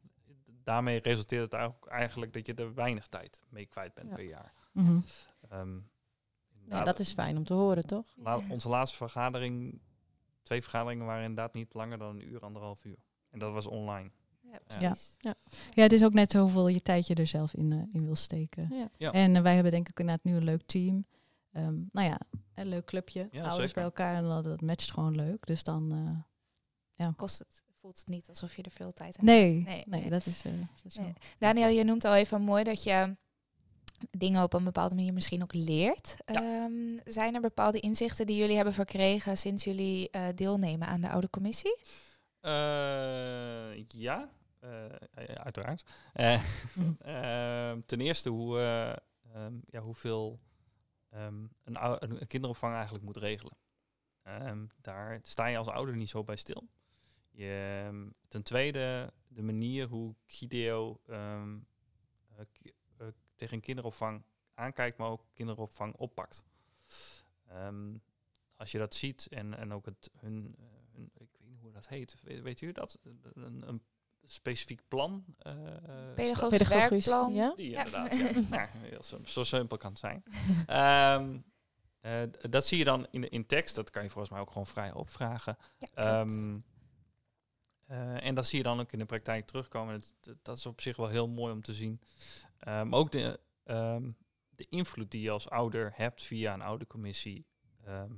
daarmee 0.63 0.99
resulteert 0.99 1.51
het 1.51 1.61
ook 1.61 1.87
eigenlijk 1.87 2.33
dat 2.33 2.45
je 2.45 2.53
er 2.53 2.73
weinig 2.73 3.07
tijd 3.07 3.41
mee 3.49 3.65
kwijt 3.65 3.93
bent 3.93 4.09
Ja. 4.09 4.15
per 4.15 4.25
jaar. 4.25 4.53
Ehm, 4.73 5.75
Ja, 5.79 6.75
inderdaad, 6.75 6.85
dat 6.85 6.99
is 6.99 7.13
fijn 7.13 7.37
om 7.37 7.43
te 7.43 7.53
horen, 7.53 7.85
toch? 7.87 8.13
la- 8.17 8.41
onze 8.49 8.69
laatste 8.69 8.97
vergadering, 8.97 9.81
twee 10.49 10.61
vergaderingen 10.61 11.05
waren 11.05 11.23
inderdaad 11.23 11.53
niet 11.53 11.73
langer 11.73 11.97
dan 11.97 12.15
een 12.15 12.27
uur, 12.31 12.39
anderhalf 12.41 12.85
uur. 12.85 12.97
En 13.29 13.39
dat 13.39 13.53
was 13.53 13.67
online. 13.67 14.11
Ja, 14.41 14.49
Ja. 14.51 14.59
precies. 14.89 15.15
Ja, 15.73 15.83
het 15.83 15.93
is 15.93 16.03
ook 16.03 16.13
net 16.13 16.33
hoeveel 16.33 16.67
je 16.67 16.81
tijd 16.81 17.07
je 17.07 17.15
er 17.15 17.27
zelf 17.27 17.53
in, 17.53 17.71
eh, 17.71 17.83
in 17.93 18.05
wil 18.05 18.15
steken. 18.15 18.67
Ja. 18.71 18.89
Ja. 18.97 19.11
En 19.11 19.35
eh, 19.35 19.41
wij 19.41 19.53
hebben 19.53 19.71
denk 19.71 19.89
ik 19.89 19.99
inderdaad 19.99 20.23
nu 20.25 20.35
een 20.35 20.43
leuk 20.43 20.61
team. 20.65 21.05
Ehm, 21.51 21.75
nou 21.91 22.07
ja, 22.07 22.19
een 22.55 22.67
leuk 22.67 22.85
clubje. 22.85 23.27
Ja, 23.31 23.39
ouders 23.39 23.55
zeker. 23.55 23.73
bij 23.73 23.83
elkaar 23.83 24.15
en 24.15 24.23
dat, 24.23 24.43
dat 24.43 24.61
matcht 24.61 24.91
gewoon 24.91 25.15
leuk. 25.15 25.45
Dus 25.45 25.63
dan, 25.63 25.91
eh, 26.97 27.07
Kost 27.15 27.39
het, 27.39 27.63
voelt 27.73 27.97
het 27.99 28.07
niet 28.07 28.29
alsof 28.29 28.55
je 28.55 28.61
er 28.63 28.71
veel 28.71 28.91
tijd 28.91 29.17
aan 29.17 29.25
nee, 29.25 29.53
Nee, 29.53 29.63
nee, 29.63 30.01
nee. 30.01 30.09
dat 30.09 30.25
is, 30.25 30.45
eh, 30.45 30.51
zo. 30.87 31.01
Nee. 31.01 31.13
Daniel, 31.37 31.67
je 31.67 31.83
noemt 31.83 32.05
al 32.05 32.15
even 32.15 32.41
mooi 32.41 32.63
dat 32.63 32.83
je 32.83 33.17
dingen 34.11 34.43
op 34.43 34.53
een 34.53 34.63
bepaalde 34.63 34.95
manier 34.95 35.13
misschien 35.13 35.41
ook 35.43 35.53
leert. 35.53 36.15
Ja. 36.25 36.33
Ehm, 36.65 36.97
zijn 37.03 37.35
er 37.35 37.41
bepaalde 37.41 37.79
inzichten 37.79 38.25
die 38.25 38.37
jullie 38.37 38.55
hebben 38.55 38.73
verkregen 38.73 39.37
sinds 39.37 39.63
jullie 39.63 40.09
eh, 40.09 40.27
deelnemen 40.35 40.87
aan 40.87 41.01
de 41.01 41.09
oude 41.09 41.29
commissie? 41.29 41.77
Eh, 42.39 43.85
ja, 43.87 44.29
eh, 44.59 44.85
uiteraard. 45.33 45.83
Eh, 46.13 46.41
Mhm. 46.75 46.91
ehm, 47.15 47.81
ten 47.85 47.99
eerste 47.99 48.29
hoe, 48.29 48.59
eh, 48.59 48.95
ehm, 49.35 49.53
ja, 49.65 49.79
hoeveel 49.81 50.39
ehm, 51.09 51.43
een, 51.63 51.83
een, 51.83 52.21
een 52.21 52.27
kinderopvang 52.27 52.73
eigenlijk 52.73 53.05
moet 53.05 53.17
regelen. 53.17 53.57
Daar 54.81 55.19
sta 55.21 55.45
je 55.45 55.57
als 55.57 55.67
ouder 55.67 55.95
niet 55.95 56.09
zo 56.09 56.23
bij 56.23 56.35
stil. 56.35 56.69
Je, 57.29 57.83
ehm, 57.87 58.09
ten 58.27 58.43
tweede 58.43 59.13
de 59.27 59.41
manier 59.41 59.87
hoe 59.87 60.15
Gideo 60.25 61.01
tegen 63.39 63.55
een 63.55 63.61
kinderopvang 63.61 64.23
aankijkt, 64.53 64.97
maar 64.97 65.07
ook 65.09 65.23
kinderopvang 65.33 65.95
oppakt. 65.95 66.43
Ehm, 67.47 67.95
als 68.55 68.71
je 68.71 68.77
dat 68.77 68.93
ziet 68.95 69.27
en, 69.27 69.57
en 69.57 69.73
ook 69.73 69.85
het, 69.85 70.09
hun, 70.19 70.55
eh, 70.59 70.65
hun, 70.93 71.11
ik 71.17 71.27
weet 71.39 71.49
niet 71.49 71.59
hoe 71.61 71.71
dat 71.71 71.87
heet, 71.87 72.15
weet, 72.23 72.41
weet 72.41 72.61
u 72.61 72.71
dat? 72.71 72.99
Een, 73.33 73.63
een 73.67 73.81
specifiek 74.25 74.81
plan? 74.87 75.25
eh, 75.37 75.51
eh, 75.75 76.13
Pedagogisch, 76.15 76.57
Pedagogisch, 76.57 77.05
werkplan? 77.05 77.33
ja? 77.33 77.53
die 77.55 77.69
Ja. 77.69 77.77
inderdaad, 77.77 78.15
ja. 78.15 78.31
nou, 78.55 78.67
heel 78.77 79.03
zo 79.25 79.43
simpel 79.43 79.77
kan 79.77 79.89
het 79.91 79.99
zijn. 79.99 80.23
Ehm, 80.65 81.39
eh, 81.99 82.21
dat 82.49 82.65
zie 82.65 82.77
je 82.77 82.83
dan 82.83 83.07
in, 83.11 83.29
in 83.29 83.45
tekst, 83.45 83.75
dat 83.75 83.89
kan 83.89 84.03
je 84.03 84.09
volgens 84.09 84.33
mij 84.33 84.41
ook 84.41 84.51
gewoon 84.51 84.67
vrij 84.67 84.93
opvragen. 84.93 85.57
Ja. 85.77 85.87
Ehm, 86.21 86.59
eh, 87.85 88.25
en 88.25 88.35
dat 88.35 88.45
zie 88.47 88.57
je 88.57 88.63
dan 88.63 88.79
ook 88.79 88.91
in 88.91 88.99
de 88.99 89.05
praktijk 89.05 89.45
terugkomen. 89.45 90.01
Dat- 90.21 90.35
dat 90.41 90.57
is 90.57 90.65
op 90.65 90.81
zich 90.81 90.97
wel 90.97 91.07
heel 91.07 91.27
mooi 91.27 91.53
om 91.53 91.61
te 91.61 91.73
zien. 91.73 92.01
Ehm, 92.59 92.93
ook 92.93 93.11
de, 93.11 93.39
ehm, 93.63 94.11
de 94.49 94.65
invloed 94.69 95.11
die 95.11 95.21
je 95.21 95.29
als 95.29 95.49
ouder 95.49 95.91
hebt 95.95 96.23
via 96.23 96.53
een 96.53 96.61
oudercommissie, 96.61 97.45
ehm 97.85 98.11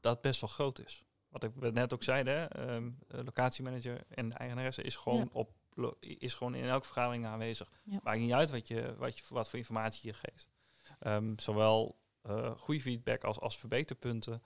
dat 0.00 0.20
best 0.20 0.40
wel 0.40 0.50
groot 0.50 0.78
is. 0.78 1.04
Wat 1.28 1.42
ik 1.44 1.72
net 1.72 1.92
ook 1.92 2.02
zei, 2.02 2.24
hè, 2.24 2.46
de 3.06 3.24
locatiemanager 3.24 4.04
en 4.08 4.28
de 4.28 4.34
eigenaresse 4.34 4.82
is 4.82 4.96
gewoon, 4.96 5.18
Ja. 5.18 5.28
op, 5.32 5.52
is 6.00 6.34
gewoon 6.34 6.54
in 6.54 6.64
elke 6.64 6.84
vergadering 6.86 7.26
aanwezig. 7.26 7.70
Ja. 7.84 7.98
Maakt 8.02 8.18
niet 8.18 8.32
uit 8.32 8.50
wat, 8.50 8.68
je, 8.68 8.94
wat, 8.96 9.18
je, 9.18 9.24
wat 9.28 9.48
voor 9.48 9.58
informatie 9.58 10.10
je 10.10 10.16
geeft. 10.22 10.50
Zowel 11.42 11.98
eh 12.22 12.58
goede 12.58 12.80
feedback 12.80 13.24
als, 13.24 13.40
als 13.40 13.58
verbeterpunten 13.58 14.42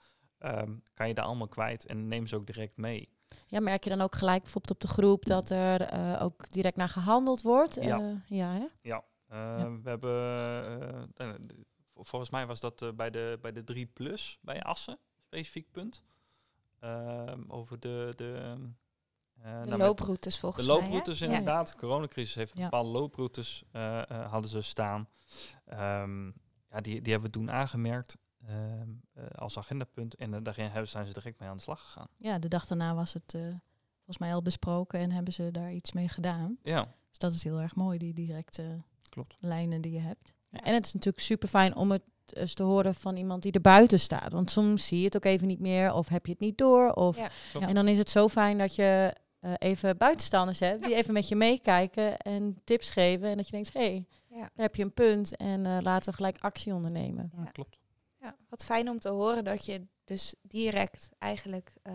kan 0.93 1.07
je 1.07 1.13
daar 1.13 1.25
allemaal 1.25 1.47
kwijt 1.47 1.85
en 1.85 2.07
neem 2.07 2.27
ze 2.27 2.35
ook 2.35 2.45
direct 2.45 2.77
mee. 2.77 3.09
Ja, 3.47 3.59
merk 3.59 3.83
je 3.83 3.89
dan 3.89 4.01
ook 4.01 4.15
gelijk 4.15 4.41
bijvoorbeeld 4.43 4.73
op 4.73 4.89
de 4.89 4.93
groep 4.93 5.25
dat 5.25 5.49
er 5.49 5.81
eh, 5.81 6.21
ook 6.21 6.49
direct 6.49 6.75
naar 6.75 6.89
gehandeld 6.89 7.41
wordt? 7.41 7.75
Ja. 7.75 7.99
Eh, 7.99 8.13
ja, 8.27 8.51
hè? 8.51 8.65
Ja, 8.81 9.03
eh, 9.27 9.71
we 9.83 9.89
hebben, 9.89 11.13
volgens 11.95 12.31
mij 12.31 12.45
was 12.45 12.59
dat 12.59 12.95
bij, 12.95 13.09
de, 13.09 13.37
bij 13.41 13.51
de 13.51 13.63
3 13.63 13.85
plus 13.85 14.37
bij 14.41 14.61
Assen, 14.61 14.97
specifiek 15.25 15.71
punt. 15.71 16.03
Ehm, 16.79 17.43
over 17.47 17.79
de, 17.79 18.13
de, 18.15 18.55
nou, 19.43 19.69
De 19.69 19.77
looproutes 19.77 20.39
volgens 20.39 20.65
de 20.65 20.71
mij. 20.71 20.81
hè? 20.81 20.87
looproutes 20.87 21.21
inderdaad. 21.21 21.67
De 21.67 21.75
coronacrisis 21.75 22.35
heeft 22.35 22.55
bepaalde 22.55 22.89
looproutes 22.89 23.63
hadden 24.29 24.49
ze 24.49 24.61
staan. 24.61 25.09
Ehm, 25.65 26.25
ja, 26.69 26.81
die, 26.81 27.01
die 27.01 27.11
hebben 27.11 27.31
we 27.31 27.37
toen 27.37 27.51
aangemerkt 27.51 28.17
als 29.35 29.57
agendapunt. 29.57 30.15
En 30.15 30.33
uh, 30.33 30.39
daarin 30.43 30.65
hebben, 30.69 30.87
zijn 30.89 31.05
ze 31.07 31.13
direct 31.13 31.39
mee 31.39 31.49
aan 31.49 31.55
de 31.57 31.61
slag 31.63 31.81
gegaan. 31.81 32.07
Ja, 32.17 32.39
de 32.39 32.47
dag 32.47 32.65
daarna 32.67 32.95
was 32.95 33.13
het 33.13 33.33
eh, 33.33 33.41
volgens 33.95 34.17
mij 34.17 34.33
al 34.33 34.41
besproken 34.41 34.99
en 34.99 35.11
hebben 35.11 35.33
ze 35.33 35.51
daar 35.51 35.71
iets 35.71 35.91
mee 35.91 36.07
gedaan. 36.09 36.57
Ja, 36.63 36.95
Dus 37.09 37.17
dat 37.17 37.33
is 37.33 37.43
heel 37.43 37.59
erg 37.61 37.75
mooi, 37.75 37.97
die 37.97 38.13
directe 38.13 38.81
klopt. 39.09 39.37
lijnen 39.39 39.81
die 39.81 39.91
je 39.91 39.99
hebt. 39.99 40.33
Ja, 40.49 40.59
En 40.59 40.73
het 40.73 40.85
is 40.85 40.93
natuurlijk 40.93 41.23
super 41.23 41.47
fijn 41.49 41.75
om 41.75 41.91
het 41.91 42.01
eens 42.25 42.53
te 42.53 42.63
horen 42.63 42.95
van 42.95 43.15
iemand 43.17 43.43
die 43.43 43.51
er 43.51 43.61
buiten 43.61 43.99
staat. 43.99 44.31
Want 44.31 44.51
soms 44.51 44.87
zie 44.87 44.99
je 44.99 45.05
het 45.05 45.15
ook 45.15 45.25
even 45.25 45.47
niet 45.47 45.59
meer 45.59 45.93
of 45.93 46.07
heb 46.07 46.25
je 46.25 46.31
het 46.31 46.41
niet 46.41 46.57
door. 46.57 46.91
Of, 46.91 47.17
Ja. 47.17 47.29
En 47.59 47.73
dan 47.75 47.87
is 47.87 47.97
het 47.97 48.09
zo 48.09 48.27
fijn 48.27 48.57
dat 48.57 48.75
je 48.75 49.15
eh, 49.39 49.53
even 49.57 49.97
buitenstaanders 49.97 50.59
hebt 50.59 50.83
die 50.83 50.95
even 50.95 51.13
met 51.13 51.27
je 51.27 51.35
meekijken 51.35 52.17
en 52.17 52.61
tips 52.63 52.89
geven. 52.89 53.29
En 53.29 53.35
dat 53.37 53.45
je 53.45 53.51
denkt, 53.51 53.73
hé, 53.73 53.79
hey, 53.79 54.05
Ja. 54.29 54.37
daar 54.39 54.49
heb 54.55 54.75
je 54.75 54.83
een 54.83 54.93
punt 54.93 55.35
en 55.37 55.65
eh, 55.65 55.77
laten 55.81 56.09
we 56.09 56.15
gelijk 56.15 56.37
actie 56.39 56.73
ondernemen. 56.73 57.31
Ja, 57.37 57.43
klopt. 57.43 57.77
Ja, 58.21 58.35
wat 58.49 58.63
fijn 58.65 58.89
om 58.89 58.99
te 58.99 59.09
horen 59.09 59.43
dat 59.43 59.65
je 59.65 59.87
dus 60.05 60.35
direct 60.41 61.09
eigenlijk 61.17 61.73
eh, 61.81 61.93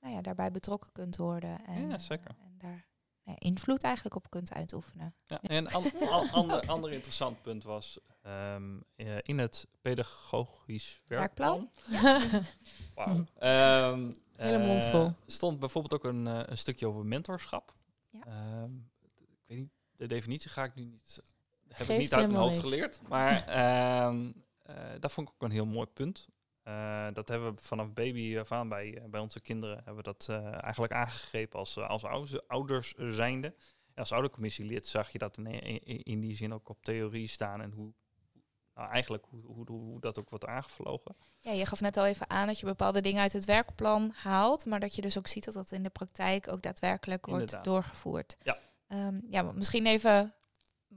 nou 0.00 0.14
ja, 0.14 0.20
daarbij 0.20 0.50
betrokken 0.50 0.92
kunt 0.92 1.16
worden. 1.16 1.64
En, 1.66 1.88
Ja, 1.88 1.98
zeker. 1.98 2.30
eh, 2.38 2.44
en 2.46 2.54
daar 2.58 2.86
nou 3.24 3.38
ja, 3.40 3.48
invloed 3.48 3.82
eigenlijk 3.82 4.14
op 4.16 4.30
kunt 4.30 4.52
uitoefenen. 4.52 5.14
Ja, 5.26 5.40
en 5.42 5.56
een 5.56 5.68
an- 5.72 5.92
an- 6.08 6.30
ander, 6.30 6.66
ander 6.66 6.92
interessant 6.92 7.42
punt 7.42 7.64
was 7.64 7.98
ehm, 8.22 8.80
eh, 8.96 9.16
in 9.22 9.38
het 9.38 9.66
pedagogisch 9.82 11.00
werkplan. 11.06 11.70
Wauw. 12.94 13.24
Ehm, 13.34 14.12
Hele 14.36 14.66
mond 14.66 15.14
stond 15.26 15.58
bijvoorbeeld 15.58 15.94
ook 15.94 16.04
een, 16.12 16.26
een 16.50 16.58
stukje 16.58 16.86
over 16.86 17.04
mentorschap. 17.04 17.74
Ja. 18.10 18.20
Ehm, 18.26 18.74
ik 19.00 19.44
weet 19.46 19.58
niet, 19.58 19.70
de 19.96 20.06
definitie 20.06 20.50
ga 20.50 20.64
ik 20.64 20.74
nu 20.74 20.84
niet. 20.84 21.20
Heb 21.68 21.76
Geeft 21.76 21.90
ik 21.90 21.98
niet 21.98 22.14
uit 22.14 22.26
mijn 22.26 22.38
hoofd 22.40 22.50
niks. 22.52 22.64
geleerd. 22.64 23.00
Maar 23.08 23.44
dat 25.00 25.12
vond 25.12 25.28
ik 25.28 25.34
ook 25.34 25.42
een 25.42 25.50
heel 25.50 25.66
mooi 25.66 25.86
punt. 25.86 26.28
Eh, 26.68 27.06
dat 27.12 27.28
hebben 27.28 27.54
we 27.54 27.60
vanaf 27.62 27.92
baby 27.92 28.38
af 28.38 28.52
aan 28.52 28.68
bij, 28.68 29.02
bij 29.10 29.20
onze 29.20 29.40
kinderen 29.40 29.76
hebben 29.76 29.96
we 29.96 30.02
dat 30.02 30.26
eh, 30.30 30.62
eigenlijk 30.62 30.92
aangegrepen 30.92 31.58
als, 31.58 31.76
eh, 31.76 31.88
als 31.88 32.04
ouders, 32.04 32.48
ouders 32.48 32.94
zijnde. 32.96 33.46
En 33.94 34.04
als 34.04 34.12
oudercommissie 34.12 34.64
lid 34.64 34.86
zag 34.86 35.12
je 35.12 35.18
dat 35.18 35.36
in, 35.36 35.46
in, 35.46 36.02
in 36.02 36.20
die 36.20 36.36
zin 36.36 36.54
ook 36.54 36.68
op 36.68 36.82
theorie 36.82 37.28
staan 37.28 37.60
en 37.60 37.72
hoe 37.72 37.92
nou, 38.74 38.90
eigenlijk 38.90 39.24
hoe, 39.30 39.42
hoe, 39.44 39.66
hoe 39.70 40.00
dat 40.00 40.18
ook 40.18 40.30
wordt 40.30 40.46
aangevlogen. 40.46 41.16
Ja, 41.38 41.52
je 41.52 41.66
gaf 41.66 41.80
net 41.80 41.96
al 41.96 42.06
even 42.06 42.30
aan 42.30 42.46
dat 42.46 42.60
je 42.60 42.66
bepaalde 42.66 43.00
dingen 43.00 43.22
uit 43.22 43.32
het 43.32 43.44
werkplan 43.44 44.12
haalt, 44.14 44.66
maar 44.66 44.80
dat 44.80 44.94
je 44.94 45.02
dus 45.02 45.18
ook 45.18 45.26
ziet 45.26 45.44
dat 45.44 45.54
dat 45.54 45.72
in 45.72 45.82
de 45.82 45.90
praktijk 45.90 46.52
ook 46.52 46.62
daadwerkelijk 46.62 47.26
wordt 47.26 47.40
Inderdaad. 47.40 47.64
doorgevoerd. 47.64 48.36
Ja. 48.42 48.58
Ehm, 48.88 49.20
ja, 49.30 49.42
misschien 49.42 49.86
even 49.86 50.34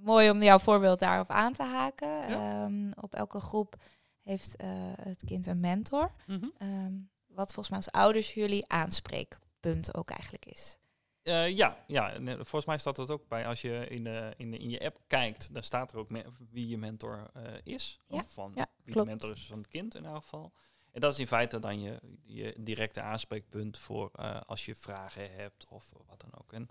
mooi 0.01 0.29
om 0.29 0.43
jouw 0.43 0.59
voorbeeld 0.59 0.99
daarop 0.99 1.29
aan 1.29 1.53
te 1.53 1.63
haken. 1.63 2.07
Ja. 2.07 2.63
Ehm, 2.63 2.91
op 2.99 3.13
elke 3.15 3.41
groep 3.41 3.75
heeft 4.21 4.55
eh, 4.55 4.67
het 5.01 5.23
kind 5.25 5.47
een 5.47 5.59
mentor. 5.59 6.11
Ehm, 6.57 6.93
wat 7.27 7.53
volgens 7.53 7.69
mij 7.69 7.77
als 7.77 7.91
ouders 7.91 8.33
jullie 8.33 8.67
aanspreekpunt 8.69 9.95
ook 9.95 10.09
eigenlijk 10.09 10.45
is. 10.45 10.77
Eh, 11.23 11.49
ja, 11.57 11.83
ja, 11.87 12.13
eh, 12.13 12.33
volgens 12.33 12.65
mij 12.65 12.77
staat 12.77 12.95
dat 12.95 13.09
ook 13.09 13.27
bij 13.27 13.47
als 13.47 13.61
je 13.61 13.87
in, 13.87 14.03
de, 14.03 14.33
in, 14.37 14.51
de, 14.51 14.57
in 14.57 14.69
je 14.69 14.79
app 14.79 14.99
kijkt, 15.07 15.53
dan 15.53 15.63
staat 15.63 15.91
er 15.91 15.97
ook 15.97 16.09
wie 16.49 16.67
je 16.67 16.77
mentor 16.77 17.31
is. 17.63 17.99
Ja, 18.07 18.17
Of 18.17 18.33
van 18.33 18.51
ja, 18.55 18.67
wie 18.83 18.93
klopt. 18.93 19.07
de 19.07 19.13
mentor 19.13 19.31
is 19.31 19.45
van 19.45 19.57
het 19.57 19.67
kind 19.67 19.95
in 19.95 20.05
elk 20.05 20.21
geval. 20.21 20.53
En 20.91 21.01
dat 21.01 21.11
is 21.13 21.19
in 21.19 21.27
feite 21.27 21.59
dan 21.59 21.81
je, 21.81 21.99
je 22.23 22.53
directe 22.57 23.01
aanspreekpunt 23.01 23.77
voor 23.77 24.11
als 24.45 24.65
je 24.65 24.75
vragen 24.75 25.31
hebt 25.33 25.67
of 25.69 25.91
wat 26.07 26.21
dan 26.21 26.39
ook. 26.41 26.53
En 26.53 26.67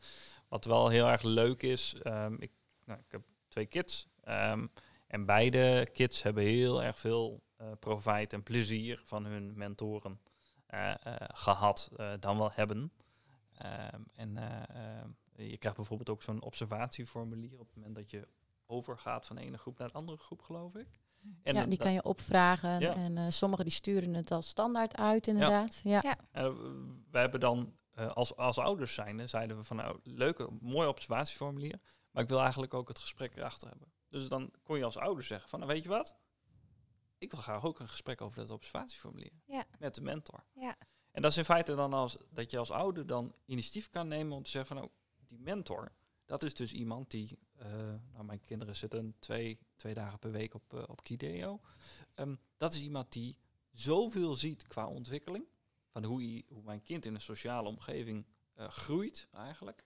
wat 0.48 0.64
wel 0.64 0.88
heel 0.88 1.06
erg 1.06 1.22
leuk 1.22 1.62
is, 1.62 1.94
ehm, 2.02 2.34
ik, 2.38 2.50
nou, 2.90 3.00
ik 3.06 3.12
heb 3.12 3.22
twee 3.48 3.66
kids. 3.66 4.08
ehm, 4.24 4.66
en 5.06 5.24
beide 5.26 5.88
kids 5.92 6.22
hebben 6.22 6.44
heel 6.44 6.82
erg 6.82 6.98
veel 6.98 7.42
eh 7.56 7.66
profijt 7.80 8.32
en 8.32 8.42
plezier 8.42 9.00
van 9.04 9.24
hun 9.24 9.52
mentoren 9.56 10.20
eh, 10.66 10.90
eh, 10.90 11.14
gehad, 11.32 11.90
eh, 11.96 12.12
dan 12.20 12.38
wel 12.38 12.50
hebben. 12.52 12.92
Ehm, 13.56 14.00
en 14.14 14.36
eh, 14.36 14.76
ehm, 14.98 15.08
je 15.34 15.56
krijgt 15.56 15.76
bijvoorbeeld 15.76 16.10
ook 16.10 16.22
zo'n 16.22 16.42
observatieformulier 16.42 17.58
op 17.60 17.66
het 17.66 17.76
moment 17.76 17.94
dat 17.94 18.10
je 18.10 18.28
overgaat 18.66 19.26
van 19.26 19.36
de 19.36 19.42
ene 19.42 19.58
groep 19.58 19.78
naar 19.78 19.88
de 19.88 19.94
andere 19.94 20.18
groep, 20.18 20.42
geloof 20.42 20.74
ik. 20.74 20.88
En 21.42 21.54
ja, 21.54 21.60
die 21.60 21.70
dat- 21.70 21.78
kan 21.78 21.92
je 21.92 22.02
opvragen. 22.02 22.80
Ja. 22.80 22.94
En 22.94 23.18
eh 23.18 23.26
sommigen 23.28 23.64
die 23.64 23.74
sturen 23.74 24.14
het 24.14 24.30
als 24.30 24.48
standaard 24.48 24.96
uit, 24.96 25.26
inderdaad. 25.26 25.80
Ja. 25.84 26.00
Ja. 26.02 26.16
We 27.10 27.18
hebben 27.18 27.40
dan 27.40 27.74
eh, 27.94 28.10
als, 28.12 28.36
als 28.36 28.58
ouders 28.58 28.94
zijnde, 28.94 29.26
zeiden 29.26 29.56
we 29.56 29.62
van 29.64 29.76
nou, 29.76 29.98
leuke, 30.02 30.48
mooi 30.60 30.88
observatieformulier. 30.88 31.80
Maar 32.10 32.22
ik 32.22 32.28
wil 32.28 32.40
eigenlijk 32.40 32.74
ook 32.74 32.88
het 32.88 32.98
gesprek 32.98 33.36
erachter 33.36 33.68
hebben. 33.68 33.92
Dus 34.08 34.28
dan 34.28 34.52
kon 34.62 34.78
je 34.78 34.84
als 34.84 34.96
ouder 34.96 35.24
zeggen 35.24 35.48
van 35.48 35.58
nou, 35.58 35.72
weet 35.72 35.82
je 35.82 35.88
wat? 35.88 36.16
Ik 37.18 37.30
wil 37.30 37.40
graag 37.40 37.64
ook 37.64 37.80
een 37.80 37.88
gesprek 37.88 38.20
over 38.20 38.38
dat 38.38 38.50
observatieformulier. 38.50 39.32
Ja. 39.46 39.64
Met 39.78 39.94
de 39.94 40.00
mentor. 40.00 40.44
Ja. 40.52 40.76
En 41.10 41.22
dat 41.22 41.30
is 41.30 41.36
in 41.36 41.44
feite 41.44 41.74
dan 41.74 41.92
als 41.92 42.16
dat 42.30 42.50
je 42.50 42.58
als 42.58 42.70
ouder 42.70 43.06
dan 43.06 43.34
initiatief 43.44 43.90
kan 43.90 44.08
nemen 44.08 44.36
om 44.36 44.42
te 44.42 44.50
zeggen 44.50 44.76
van 44.76 44.84
nou, 44.84 44.90
die 45.26 45.38
mentor, 45.38 45.92
dat 46.24 46.42
is 46.42 46.54
dus 46.54 46.72
iemand 46.72 47.10
die, 47.10 47.38
eh, 47.56 47.68
nou 48.12 48.24
mijn 48.24 48.40
kinderen 48.40 48.76
zitten 48.76 49.16
twee, 49.18 49.58
twee 49.76 49.94
dagen 49.94 50.18
per 50.18 50.30
week 50.30 50.54
op, 50.54 50.74
eh, 50.74 50.82
op 50.86 51.02
Kideo. 51.02 51.60
Ehm, 52.14 52.36
dat 52.56 52.74
is 52.74 52.82
iemand 52.82 53.12
die 53.12 53.38
zoveel 53.70 54.34
ziet 54.34 54.66
qua 54.66 54.86
ontwikkeling, 54.86 55.46
van 55.88 56.04
hoe, 56.04 56.22
hij, 56.22 56.44
hoe 56.48 56.62
mijn 56.62 56.82
kind 56.82 57.06
in 57.06 57.14
een 57.14 57.20
sociale 57.20 57.68
omgeving 57.68 58.26
eh, 58.54 58.68
groeit 58.68 59.28
eigenlijk. 59.32 59.84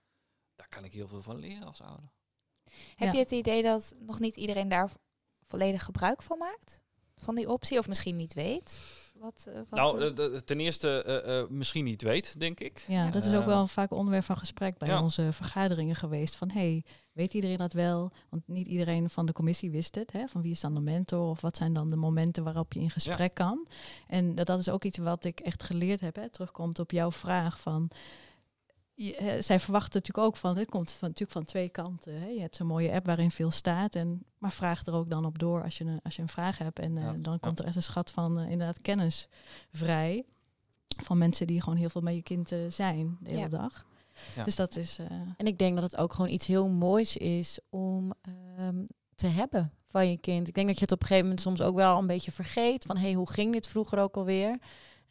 Daar 0.55 0.67
kan 0.69 0.83
ik 0.83 0.93
heel 0.93 1.07
veel 1.07 1.21
van 1.21 1.37
leren 1.39 1.67
als 1.67 1.81
ouder. 1.81 2.09
Heb 2.95 3.07
Ja. 3.07 3.11
je 3.11 3.19
het 3.19 3.31
idee 3.31 3.63
dat 3.63 3.93
nog 3.99 4.19
niet 4.19 4.35
iedereen 4.35 4.69
daar 4.69 4.89
vo- 4.89 4.97
volledig 5.47 5.83
gebruik 5.83 6.21
van 6.21 6.37
maakt? 6.37 6.83
Van 7.15 7.35
die 7.35 7.49
optie? 7.49 7.77
Of 7.77 7.87
misschien 7.87 8.15
niet 8.15 8.33
weet? 8.33 8.79
Wat, 9.13 9.45
eh, 9.49 9.55
wat 9.55 9.79
nou, 9.79 10.13
eh, 10.33 10.37
ten 10.39 10.59
eerste 10.59 11.03
eh, 11.03 11.39
eh, 11.39 11.49
misschien 11.49 11.83
niet 11.83 12.01
weet, 12.01 12.39
denk 12.39 12.59
ik. 12.59 12.85
Ja, 12.87 13.09
dat 13.09 13.25
is 13.25 13.33
ook 13.33 13.45
wel 13.45 13.67
vaak 13.67 13.91
onderwerp 13.91 14.23
van 14.23 14.37
gesprek 14.37 14.77
bij 14.77 14.87
ja. 14.87 15.01
onze 15.01 15.33
vergaderingen 15.33 15.95
geweest. 15.95 16.35
Van 16.35 16.51
hey, 16.51 16.83
weet 17.11 17.33
iedereen 17.33 17.57
dat 17.57 17.73
wel? 17.73 18.11
Want 18.29 18.47
niet 18.47 18.67
iedereen 18.67 19.09
van 19.09 19.25
de 19.25 19.33
commissie 19.33 19.71
wist 19.71 19.95
het. 19.95 20.11
Hè? 20.11 20.27
Van 20.27 20.41
wie 20.41 20.51
is 20.51 20.59
dan 20.59 20.73
de 20.73 20.81
mentor? 20.81 21.29
Of 21.29 21.41
wat 21.41 21.57
zijn 21.57 21.73
dan 21.73 21.89
de 21.89 21.95
momenten 21.95 22.43
waarop 22.43 22.73
je 22.73 22.79
in 22.79 22.89
gesprek 22.89 23.33
kan? 23.33 23.67
En 24.07 24.35
dat, 24.35 24.47
dat 24.47 24.59
is 24.59 24.69
ook 24.69 24.83
iets 24.83 24.97
wat 24.97 25.23
ik 25.23 25.39
echt 25.39 25.63
geleerd 25.63 25.99
heb. 25.99 26.15
Hè? 26.15 26.29
Terugkomt 26.29 26.79
op 26.79 26.91
jouw 26.91 27.11
vraag 27.11 27.59
van. 27.59 27.89
Je, 28.97 29.15
hè, 29.17 29.41
zij 29.41 29.59
verwachten 29.59 29.93
natuurlijk 30.01 30.27
ook 30.27 30.37
van, 30.37 30.57
het 30.57 30.69
komt 30.69 30.91
van, 30.91 31.07
natuurlijk 31.07 31.31
van 31.37 31.45
twee 31.45 31.69
kanten. 31.69 32.21
Hè? 32.21 32.27
Je 32.27 32.39
hebt 32.39 32.55
zo'n 32.55 32.67
mooie 32.67 32.91
app 32.91 33.05
waarin 33.05 33.31
veel 33.31 33.51
staat, 33.51 33.95
en, 33.95 34.23
maar 34.37 34.51
vraag 34.51 34.85
er 34.85 34.93
ook 34.93 35.09
dan 35.09 35.25
op 35.25 35.39
door 35.39 35.63
als 35.63 35.77
je 35.77 35.83
een, 35.85 35.99
als 36.03 36.15
je 36.15 36.21
een 36.21 36.27
vraag 36.29 36.57
hebt. 36.57 36.79
En 36.79 36.97
eh, 36.97 37.03
Ja, 37.03 37.13
dan 37.13 37.39
komt 37.39 37.59
er 37.59 37.65
echt 37.65 37.75
een 37.75 37.83
schat 37.83 38.11
van 38.11 38.39
eh, 38.39 38.49
inderdaad 38.51 38.81
kennis 38.81 39.27
vrij. 39.71 40.23
Van 41.03 41.17
mensen 41.17 41.47
die 41.47 41.61
gewoon 41.61 41.77
heel 41.77 41.89
veel 41.89 42.01
met 42.01 42.15
je 42.15 42.21
kind 42.23 42.51
eh, 42.51 42.59
zijn 42.69 43.17
de 43.19 43.29
hele 43.29 43.41
Ja. 43.41 43.47
dag. 43.47 43.85
Ja. 44.35 44.43
Dus 44.43 44.55
dat 44.55 44.75
is. 44.75 44.99
eh, 44.99 45.05
En 45.37 45.47
ik 45.47 45.57
denk 45.57 45.73
dat 45.75 45.83
het 45.91 45.97
ook 45.97 46.13
gewoon 46.13 46.31
iets 46.31 46.47
heel 46.47 46.69
moois 46.69 47.17
is 47.17 47.59
om 47.69 48.13
ehm, 48.21 48.83
te 49.15 49.27
hebben 49.27 49.71
van 49.85 50.09
je 50.09 50.17
kind. 50.17 50.47
Ik 50.47 50.53
denk 50.53 50.67
dat 50.67 50.75
je 50.75 50.81
het 50.83 50.91
op 50.91 50.99
een 51.01 51.05
gegeven 51.07 51.27
moment 51.29 51.45
soms 51.45 51.61
ook 51.61 51.75
wel 51.75 51.97
een 51.97 52.07
beetje 52.07 52.31
vergeet. 52.31 52.83
Van 52.85 52.95
hé, 52.97 53.01
hey, 53.03 53.13
hoe 53.13 53.29
ging 53.31 53.53
dit 53.53 53.67
vroeger 53.67 53.99
ook 53.99 54.15
alweer? 54.17 54.57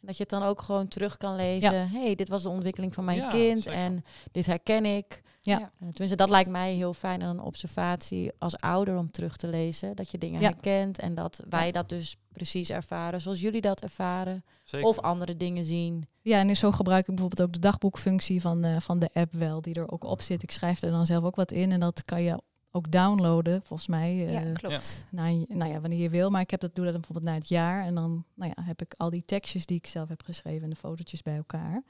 Dat 0.05 0.17
je 0.17 0.21
het 0.23 0.31
dan 0.31 0.43
ook 0.43 0.61
gewoon 0.61 0.87
terug 0.87 1.17
kan 1.17 1.35
lezen. 1.35 1.89
Hé, 1.89 2.03
hey, 2.03 2.15
dit 2.15 2.29
was 2.29 2.43
de 2.43 2.49
ontwikkeling 2.49 2.93
van 2.93 3.05
mijn 3.05 3.17
Ja, 3.17 3.27
kind. 3.27 3.63
zeker. 3.63 3.79
En 3.79 4.05
dit 4.31 4.45
herken 4.45 4.85
ik. 4.85 5.21
Ja. 5.41 5.57
Ja. 5.59 5.63
Eh, 5.79 5.87
tenminste, 5.87 6.15
dat 6.15 6.29
lijkt 6.29 6.49
mij 6.49 6.73
heel 6.73 6.93
fijn 6.93 7.23
aan 7.23 7.29
een 7.37 7.43
observatie 7.43 8.31
als 8.39 8.55
ouder 8.57 8.97
om 8.97 9.11
terug 9.11 9.37
te 9.37 9.47
lezen. 9.47 9.95
Dat 9.95 10.11
je 10.11 10.17
dingen 10.17 10.41
Ja. 10.41 10.47
herkent 10.47 10.99
en 10.99 11.15
dat 11.15 11.43
wij 11.49 11.71
dat 11.71 11.89
dus 11.89 12.17
precies 12.31 12.69
ervaren 12.69 13.21
zoals 13.21 13.41
jullie 13.41 13.61
dat 13.61 13.81
ervaren. 13.81 14.43
Zeker. 14.63 14.87
Of 14.87 14.99
andere 14.99 15.37
dingen 15.37 15.63
zien. 15.63 16.07
Ja, 16.21 16.39
en 16.39 16.57
zo 16.57 16.71
gebruik 16.71 17.07
ik 17.07 17.15
bijvoorbeeld 17.15 17.47
ook 17.47 17.53
de 17.53 17.59
dagboekfunctie 17.59 18.41
van, 18.41 18.63
eh, 18.63 18.79
van 18.79 18.99
de 18.99 19.09
app 19.13 19.33
wel, 19.33 19.61
die 19.61 19.73
er 19.73 19.91
ook 19.91 20.03
op 20.03 20.21
zit. 20.21 20.43
Ik 20.43 20.51
schrijf 20.51 20.81
er 20.81 20.91
dan 20.91 21.05
zelf 21.05 21.23
ook 21.23 21.35
wat 21.35 21.51
in 21.51 21.71
en 21.71 21.79
dat 21.79 22.03
kan 22.03 22.21
je 22.23 22.39
ook 22.75 22.91
downloaden, 22.91 23.61
volgens 23.63 23.87
mij. 23.87 24.15
ja, 24.15 24.43
eh, 24.43 24.53
klopt. 24.53 25.05
na 25.11 25.27
een- 25.27 25.45
nou 25.49 25.71
ja, 25.71 25.79
wanneer 25.79 25.99
je 25.99 26.09
wil. 26.09 26.29
Maar 26.29 26.41
ik 26.41 26.51
heb 26.51 26.59
dat, 26.59 26.75
doe 26.75 26.83
dat 26.83 26.93
dan 26.93 27.01
bijvoorbeeld 27.01 27.33
na 27.33 27.39
het 27.39 27.49
jaar. 27.49 27.85
En 27.85 27.95
dan 27.95 28.23
nou 28.33 28.53
ja, 28.55 28.63
heb 28.63 28.81
ik 28.81 28.93
al 28.97 29.09
die 29.09 29.23
tekstjes 29.25 29.65
die 29.65 29.77
ik 29.77 29.87
zelf 29.87 30.09
heb 30.09 30.21
geschreven 30.23 30.63
en 30.63 30.69
de 30.69 30.75
fotootjes 30.75 31.21
bij 31.21 31.35
elkaar. 31.35 31.83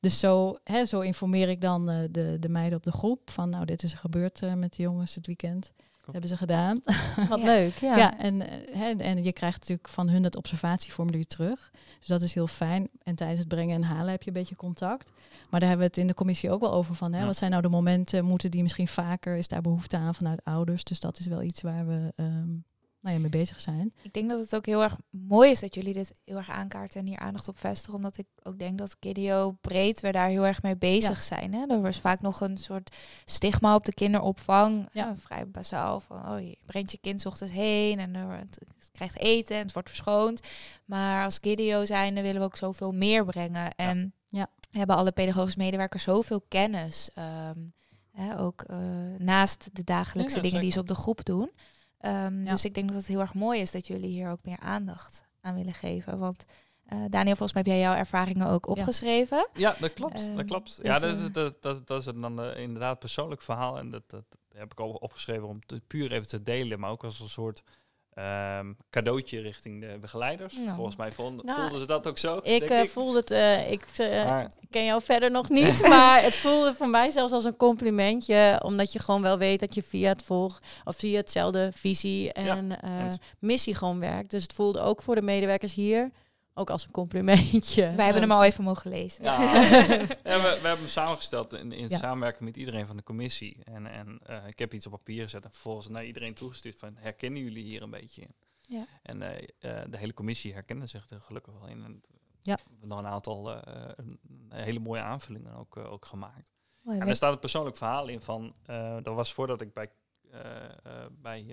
Dus 0.00 0.18
zo, 0.18 0.56
hè, 0.64 0.86
zo 0.86 1.00
informeer 1.00 1.48
ik 1.48 1.60
dan 1.60 1.90
eh, 1.90 1.98
de, 2.10 2.36
de 2.40 2.48
meiden 2.48 2.78
op 2.78 2.84
de 2.84 2.92
groep 2.92 3.30
van 3.30 3.50
nou, 3.50 3.64
dit 3.64 3.82
is 3.82 3.92
er 3.92 3.98
gebeurd 3.98 4.42
eh, 4.42 4.54
met 4.54 4.76
de 4.76 4.82
jongens 4.82 5.14
het 5.14 5.26
weekend. 5.26 5.72
Dat 6.12 6.16
hebben 6.20 6.36
ze 6.38 6.44
gedaan. 6.44 6.80
Wat 7.28 7.38
Ja. 7.42 7.44
leuk, 7.44 7.74
ja. 7.74 7.96
Ja, 7.96 8.18
en, 8.18 8.48
eh, 8.48 8.78
hè, 8.78 8.90
en 8.90 9.22
je 9.24 9.32
krijgt 9.32 9.60
natuurlijk 9.60 9.88
van 9.88 10.08
hun 10.08 10.24
het 10.24 10.36
observatieformulier 10.36 11.26
terug. 11.26 11.70
Dus 11.98 12.06
dat 12.06 12.22
is 12.22 12.34
heel 12.34 12.46
fijn. 12.46 12.88
En 13.02 13.14
tijdens 13.14 13.38
het 13.38 13.48
brengen 13.48 13.74
en 13.74 13.82
halen 13.82 14.10
heb 14.10 14.22
je 14.22 14.28
een 14.28 14.32
beetje 14.36 14.56
contact. 14.56 15.10
Maar 15.50 15.60
daar 15.60 15.68
hebben 15.68 15.86
we 15.86 15.92
het 15.92 16.02
in 16.02 16.06
de 16.06 16.14
commissie 16.14 16.50
ook 16.50 16.60
wel 16.60 16.72
over 16.72 16.94
van. 16.94 17.12
Hè? 17.12 17.20
Ja. 17.20 17.26
Wat 17.26 17.36
zijn 17.36 17.50
nou 17.50 17.62
de 17.62 17.68
momenten? 17.68 18.24
Moeten 18.24 18.50
die 18.50 18.62
misschien 18.62 18.88
vaker? 18.88 19.36
Is 19.36 19.48
daar 19.48 19.60
behoefte 19.60 19.96
aan 19.96 20.14
vanuit 20.14 20.44
ouders? 20.44 20.84
Dus 20.84 21.00
dat 21.00 21.18
is 21.18 21.26
wel 21.26 21.42
iets 21.42 21.62
waar 21.62 21.86
we 21.86 22.12
ehm, 22.16 22.50
nou 23.00 23.14
ja, 23.14 23.20
mee 23.20 23.30
bezig 23.30 23.60
zijn. 23.60 23.94
Ik 24.02 24.12
denk 24.12 24.28
dat 24.30 24.38
het 24.40 24.54
ook 24.54 24.66
heel 24.66 24.82
erg 24.82 24.96
mooi 25.10 25.50
is 25.50 25.60
dat 25.60 25.74
jullie 25.74 25.92
dit 25.92 26.12
heel 26.24 26.36
erg 26.36 26.50
aankaarten 26.50 27.00
en 27.00 27.06
hier 27.06 27.18
aandacht 27.18 27.48
op 27.48 27.58
vestigen. 27.58 27.94
Omdat 27.94 28.18
ik 28.18 28.26
ook 28.42 28.58
denk 28.58 28.78
dat 28.78 28.98
Kideo 28.98 29.52
breed 29.60 30.00
we 30.00 30.12
daar 30.12 30.28
heel 30.28 30.46
erg 30.46 30.62
mee 30.62 30.76
bezig 30.76 31.16
Ja. 31.18 31.36
zijn. 31.36 31.54
Hè? 31.54 31.66
Er 31.68 31.80
was 31.80 32.00
vaak 32.00 32.20
nog 32.20 32.40
een 32.40 32.56
soort 32.56 32.96
stigma 33.24 33.74
op 33.74 33.84
de 33.84 33.94
kinderopvang. 33.94 34.88
Ja. 34.92 35.16
Vrij 35.16 35.48
basaal 35.48 36.00
van, 36.00 36.28
oh, 36.28 36.40
je 36.40 36.58
brengt 36.66 36.90
je 36.90 36.98
kind 36.98 37.26
ochtends 37.26 37.52
heen 37.54 37.98
en 37.98 38.14
er, 38.14 38.30
het, 38.30 38.58
het 38.78 38.90
krijgt 38.92 39.18
eten 39.18 39.56
en 39.56 39.62
het 39.62 39.72
wordt 39.72 39.88
verschoond. 39.88 40.40
Maar 40.84 41.24
als 41.24 41.40
Kideo 41.40 41.84
zijnde 41.84 42.22
willen 42.22 42.40
we 42.40 42.46
ook 42.46 42.56
zoveel 42.56 42.92
meer 42.92 43.24
brengen. 43.24 43.74
En 43.74 44.12
Ja. 44.28 44.50
hebben 44.70 44.96
alle 44.96 45.12
pedagogische 45.12 45.58
medewerkers 45.58 46.02
zoveel 46.02 46.42
kennis. 46.48 47.10
ehm, 47.14 47.58
hè, 48.12 48.38
ook 48.40 48.62
eh, 48.62 48.78
naast 49.18 49.68
de 49.72 49.84
dagelijkse 49.84 50.40
dingen 50.40 50.60
die 50.60 50.70
ze 50.70 50.80
op 50.80 50.88
de 50.88 50.94
groep 50.94 51.24
doen. 51.24 51.50
Ehm, 51.98 52.42
Ja. 52.42 52.50
Dus 52.50 52.64
ik 52.64 52.74
denk 52.74 52.86
dat 52.86 52.96
het 52.96 53.06
heel 53.06 53.20
erg 53.20 53.34
mooi 53.34 53.60
is 53.60 53.70
dat 53.70 53.86
jullie 53.86 54.10
hier 54.10 54.30
ook 54.30 54.42
meer 54.42 54.58
aandacht 54.58 55.24
aan 55.40 55.54
willen 55.54 55.74
geven. 55.74 56.18
Want 56.18 56.44
eh, 56.84 56.98
Daniel, 57.08 57.36
volgens 57.36 57.52
mij 57.52 57.62
heb 57.62 57.66
jij 57.72 57.80
jouw 57.80 57.94
ervaringen 57.94 58.46
ook 58.46 58.66
opgeschreven. 58.66 59.48
Ja, 59.54 59.76
dat 59.80 59.92
klopt. 59.92 60.14
Ehm, 60.14 60.36
dat 60.36 60.46
klopt. 60.46 60.76
dus, 60.76 60.86
ja, 60.86 60.98
dat, 60.98 61.14
eh, 61.14 61.20
dat, 61.20 61.34
dat, 61.34 61.62
dat, 61.62 61.86
dat 61.86 62.00
is 62.00 62.06
een 62.06 62.20
dan 62.20 62.44
inderdaad 62.54 62.92
een 62.92 62.98
persoonlijk 62.98 63.42
verhaal. 63.42 63.78
En 63.78 63.90
dat, 63.90 64.02
dat 64.06 64.24
heb 64.52 64.72
ik 64.72 64.80
al 64.80 64.90
opgeschreven 64.90 65.48
om 65.48 65.58
het 65.66 65.86
puur 65.86 66.12
even 66.12 66.28
te 66.28 66.42
delen. 66.42 66.80
Maar 66.80 66.90
ook 66.90 67.04
als 67.04 67.20
een 67.20 67.28
soort 67.28 67.62
ehm, 68.18 68.72
cadeautje 68.90 69.40
richting 69.40 69.80
de 69.80 69.98
begeleiders. 70.00 70.56
Nou. 70.56 70.74
Volgens 70.74 70.96
mij 70.96 71.12
vonden, 71.12 71.46
Nou, 71.46 71.60
voelden 71.60 71.78
ze 71.80 71.86
dat 71.86 72.06
ook 72.08 72.18
zo. 72.18 72.36
Ik, 72.36 72.68
denk 72.68 72.70
eh, 72.70 72.80
voelde 72.90 73.18
het, 73.18 73.30
eh, 73.30 73.70
ik 73.70 73.84
eh, 73.96 74.24
Maar- 74.24 74.50
ken 74.70 74.84
jou 74.84 75.02
verder 75.02 75.30
nog 75.30 75.48
niet, 75.48 75.80
maar 75.88 76.22
het 76.22 76.36
voelde 76.36 76.74
voor 76.74 76.88
mij 76.88 77.10
zelfs 77.10 77.32
als 77.32 77.44
een 77.44 77.56
complimentje, 77.56 78.60
omdat 78.64 78.92
je 78.92 78.98
gewoon 78.98 79.22
wel 79.22 79.38
weet 79.38 79.60
dat 79.60 79.74
je 79.74 79.82
via 79.82 80.08
het 80.08 80.22
volg 80.22 80.60
of 80.84 80.96
via 80.96 81.16
hetzelfde 81.16 81.70
visie 81.74 82.32
en 82.32 82.80
eh, 82.80 82.90
missie 83.38 83.74
gewoon 83.74 84.00
werkt. 84.00 84.30
Dus 84.30 84.42
het 84.42 84.52
voelde 84.52 84.80
ook 84.80 85.02
voor 85.02 85.14
de 85.14 85.22
medewerkers 85.22 85.74
hier 85.74 86.10
ook 86.58 86.70
als 86.70 86.84
een 86.84 86.90
complimentje. 86.90 87.92
Wij 87.94 88.04
hebben 88.04 88.22
hem 88.22 88.32
al 88.32 88.44
even 88.44 88.64
mogen 88.64 88.90
lezen. 88.90 89.24
Ja, 89.24 89.42
ja 89.42 89.80
we, 89.98 90.06
we 90.24 90.28
hebben 90.44 90.62
hem 90.78 90.86
samengesteld 90.88 91.52
in, 91.52 91.72
in 91.72 91.88
Ja. 91.88 91.98
samenwerking 91.98 92.44
met 92.44 92.56
iedereen 92.56 92.86
van 92.86 92.96
de 92.96 93.02
commissie. 93.02 93.58
En, 93.64 93.86
en 93.86 94.20
eh, 94.26 94.46
ik 94.46 94.58
heb 94.58 94.74
iets 94.74 94.86
op 94.86 94.92
papier 94.92 95.22
gezet 95.22 95.44
en 95.44 95.50
vervolgens 95.50 95.88
naar 95.88 96.04
iedereen 96.04 96.34
toegestuurd 96.34 96.76
van 96.78 96.96
herkennen 96.96 97.42
jullie 97.42 97.64
hier 97.64 97.82
een 97.82 97.90
beetje 97.90 98.22
in? 98.22 98.34
Ja. 98.60 98.84
En 99.02 99.22
eh, 99.22 99.36
eh, 99.58 99.90
de 99.90 99.96
hele 99.98 100.14
commissie 100.14 100.52
herkende 100.52 100.86
zich 100.86 101.10
er 101.10 101.20
gelukkig 101.20 101.52
wel 101.58 101.68
in. 101.68 101.84
En 101.84 102.02
Ja. 102.42 102.54
we 102.54 102.62
hebben 102.70 102.88
nog 102.88 102.98
een 102.98 103.06
aantal 103.06 103.50
eh, 103.56 103.88
een, 103.96 104.18
hele 104.48 104.78
mooie 104.78 105.02
aanvullingen 105.02 105.54
ook, 105.54 105.76
ook 105.76 106.04
gemaakt. 106.04 106.52
Mooi, 106.82 106.98
En 106.98 107.08
er 107.08 107.16
staat 107.16 107.32
een 107.32 107.38
persoonlijk 107.38 107.76
verhaal 107.76 108.08
in 108.08 108.20
van, 108.20 108.54
eh, 108.64 108.96
dat 109.02 109.14
was 109.14 109.32
voordat 109.32 109.60
ik 109.60 109.72
bij, 109.72 109.90
bij 111.10 111.44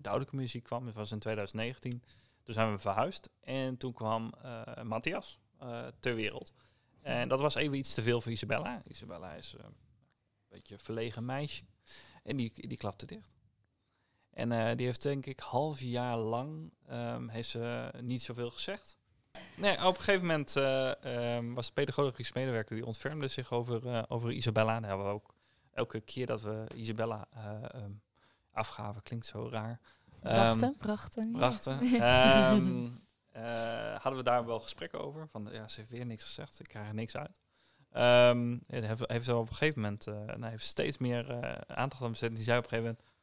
de 0.00 0.08
oude 0.08 0.26
commissie 0.26 0.60
kwam, 0.60 0.84
dat 0.84 0.94
was 0.94 1.12
in 1.12 1.18
2019. 1.18 2.02
Toen 2.46 2.54
zijn 2.54 2.72
we 2.72 2.78
verhuisd 2.78 3.30
en 3.40 3.76
toen 3.76 3.92
kwam 3.92 4.34
eh, 4.42 4.82
Matthias 4.82 5.38
eh, 5.58 5.86
ter 6.00 6.14
wereld. 6.14 6.52
En 7.02 7.28
dat 7.28 7.40
was 7.40 7.54
even 7.54 7.76
iets 7.76 7.94
te 7.94 8.02
veel 8.02 8.20
voor 8.20 8.32
Isabella. 8.32 8.82
Isabella 8.88 9.32
is 9.34 9.54
eh, 9.54 9.64
een 9.64 9.74
beetje 10.48 10.74
een 10.74 10.80
verlegen 10.80 11.24
meisje 11.24 11.64
en 12.22 12.36
die, 12.36 12.68
die 12.68 12.76
klapte 12.76 13.06
dicht. 13.06 13.34
En 14.30 14.76
die 14.76 14.86
heeft 14.86 15.02
denk 15.02 15.26
ik 15.26 15.40
half 15.40 15.80
jaar 15.80 16.16
lang 16.16 16.72
ehm, 16.86 17.28
heeft 17.28 17.48
ze 17.48 17.90
niet 18.00 18.22
zoveel 18.22 18.50
gezegd. 18.50 18.98
Nee, 19.56 19.84
op 19.84 19.94
een 19.94 20.02
gegeven 20.02 20.20
moment 20.20 20.56
eh, 20.56 21.36
ehm, 21.36 21.52
was 21.52 21.66
de 21.66 21.72
pedagogisch 21.72 22.32
medewerker 22.32 22.76
die 22.76 22.86
ontfermde 22.86 23.28
zich 23.28 23.52
over, 23.52 24.08
over 24.10 24.30
Isabella. 24.32 24.80
Daar 24.80 24.88
hebben 24.88 25.06
we 25.06 25.12
ook 25.12 25.34
elke 25.72 26.00
keer 26.00 26.26
dat 26.26 26.42
we 26.42 26.66
Isabella 26.74 27.28
ehm, 27.32 27.92
afgaven, 28.50 29.02
klinkt 29.02 29.26
zo 29.26 29.48
raar. 29.48 29.80
Ehm, 30.22 30.32
Brachten. 30.32 30.76
Brachten. 30.76 31.32
ja. 31.32 31.38
brachten. 31.38 31.80
Ehm, 32.00 32.88
eh, 33.32 33.94
hadden 33.94 34.16
we 34.16 34.22
daar 34.22 34.46
wel 34.46 34.60
gesprekken 34.60 35.00
over. 35.00 35.28
Van 35.28 35.48
ja, 35.52 35.68
ze 35.68 35.80
heeft 35.80 35.92
weer 35.92 36.06
niks 36.06 36.24
gezegd, 36.24 36.60
ik 36.60 36.68
krijg 36.68 36.88
er 36.88 36.94
niks 36.94 37.16
uit. 37.16 37.40
Ehm 37.90 38.58
en 38.66 38.84
heeft, 38.84 39.02
heeft 39.06 39.24
ze 39.24 39.36
op 39.36 39.48
een 39.48 39.54
gegeven 39.54 39.80
moment 39.80 40.06
eh, 40.06 40.14
nou, 40.14 40.46
heeft 40.46 40.64
steeds 40.64 40.98
meer 40.98 41.30
eh, 41.30 41.76
aandacht 41.76 42.02
aan 42.02 42.10
besteed. 42.10 42.36
Die 42.36 42.44
zei 42.44 42.58
op 42.58 42.64
een 42.64 42.70
gegeven 42.70 42.90
moment: 42.90 43.14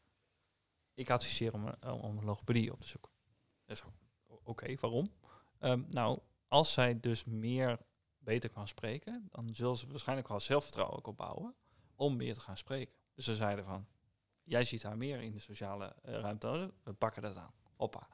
Ik 0.93 1.09
adviseer 1.09 1.53
om 1.53 1.67
een, 1.67 1.91
om 1.91 2.17
een 2.17 2.25
logopedie 2.25 2.71
op 2.71 2.81
te 2.81 2.87
zoeken. 2.87 3.11
Dus, 3.65 3.83
Oké, 4.43 4.75
waarom? 4.79 5.11
Ehm, 5.59 5.83
nou, 5.87 6.19
als 6.47 6.73
zij 6.73 6.99
dus 6.99 7.23
meer 7.23 7.77
beter 8.17 8.49
kan 8.49 8.67
spreken, 8.67 9.27
dan 9.31 9.55
zullen 9.55 9.77
ze 9.77 9.87
waarschijnlijk 9.87 10.27
wel 10.27 10.39
zelfvertrouwen 10.39 10.97
ook 10.97 11.07
opbouwen 11.07 11.55
om 11.95 12.15
meer 12.15 12.33
te 12.33 12.41
gaan 12.41 12.57
spreken. 12.57 12.95
Dus 13.13 13.25
ze 13.25 13.35
zeiden 13.35 13.65
van, 13.65 13.87
jij 14.43 14.63
ziet 14.63 14.83
haar 14.83 14.97
meer 14.97 15.21
in 15.21 15.31
de 15.31 15.39
sociale 15.39 15.95
eh, 16.01 16.19
ruimte, 16.19 16.73
we 16.83 16.93
pakken 16.93 17.21
dat 17.21 17.37
aan. 17.37 17.53
Hoppa. 17.75 18.07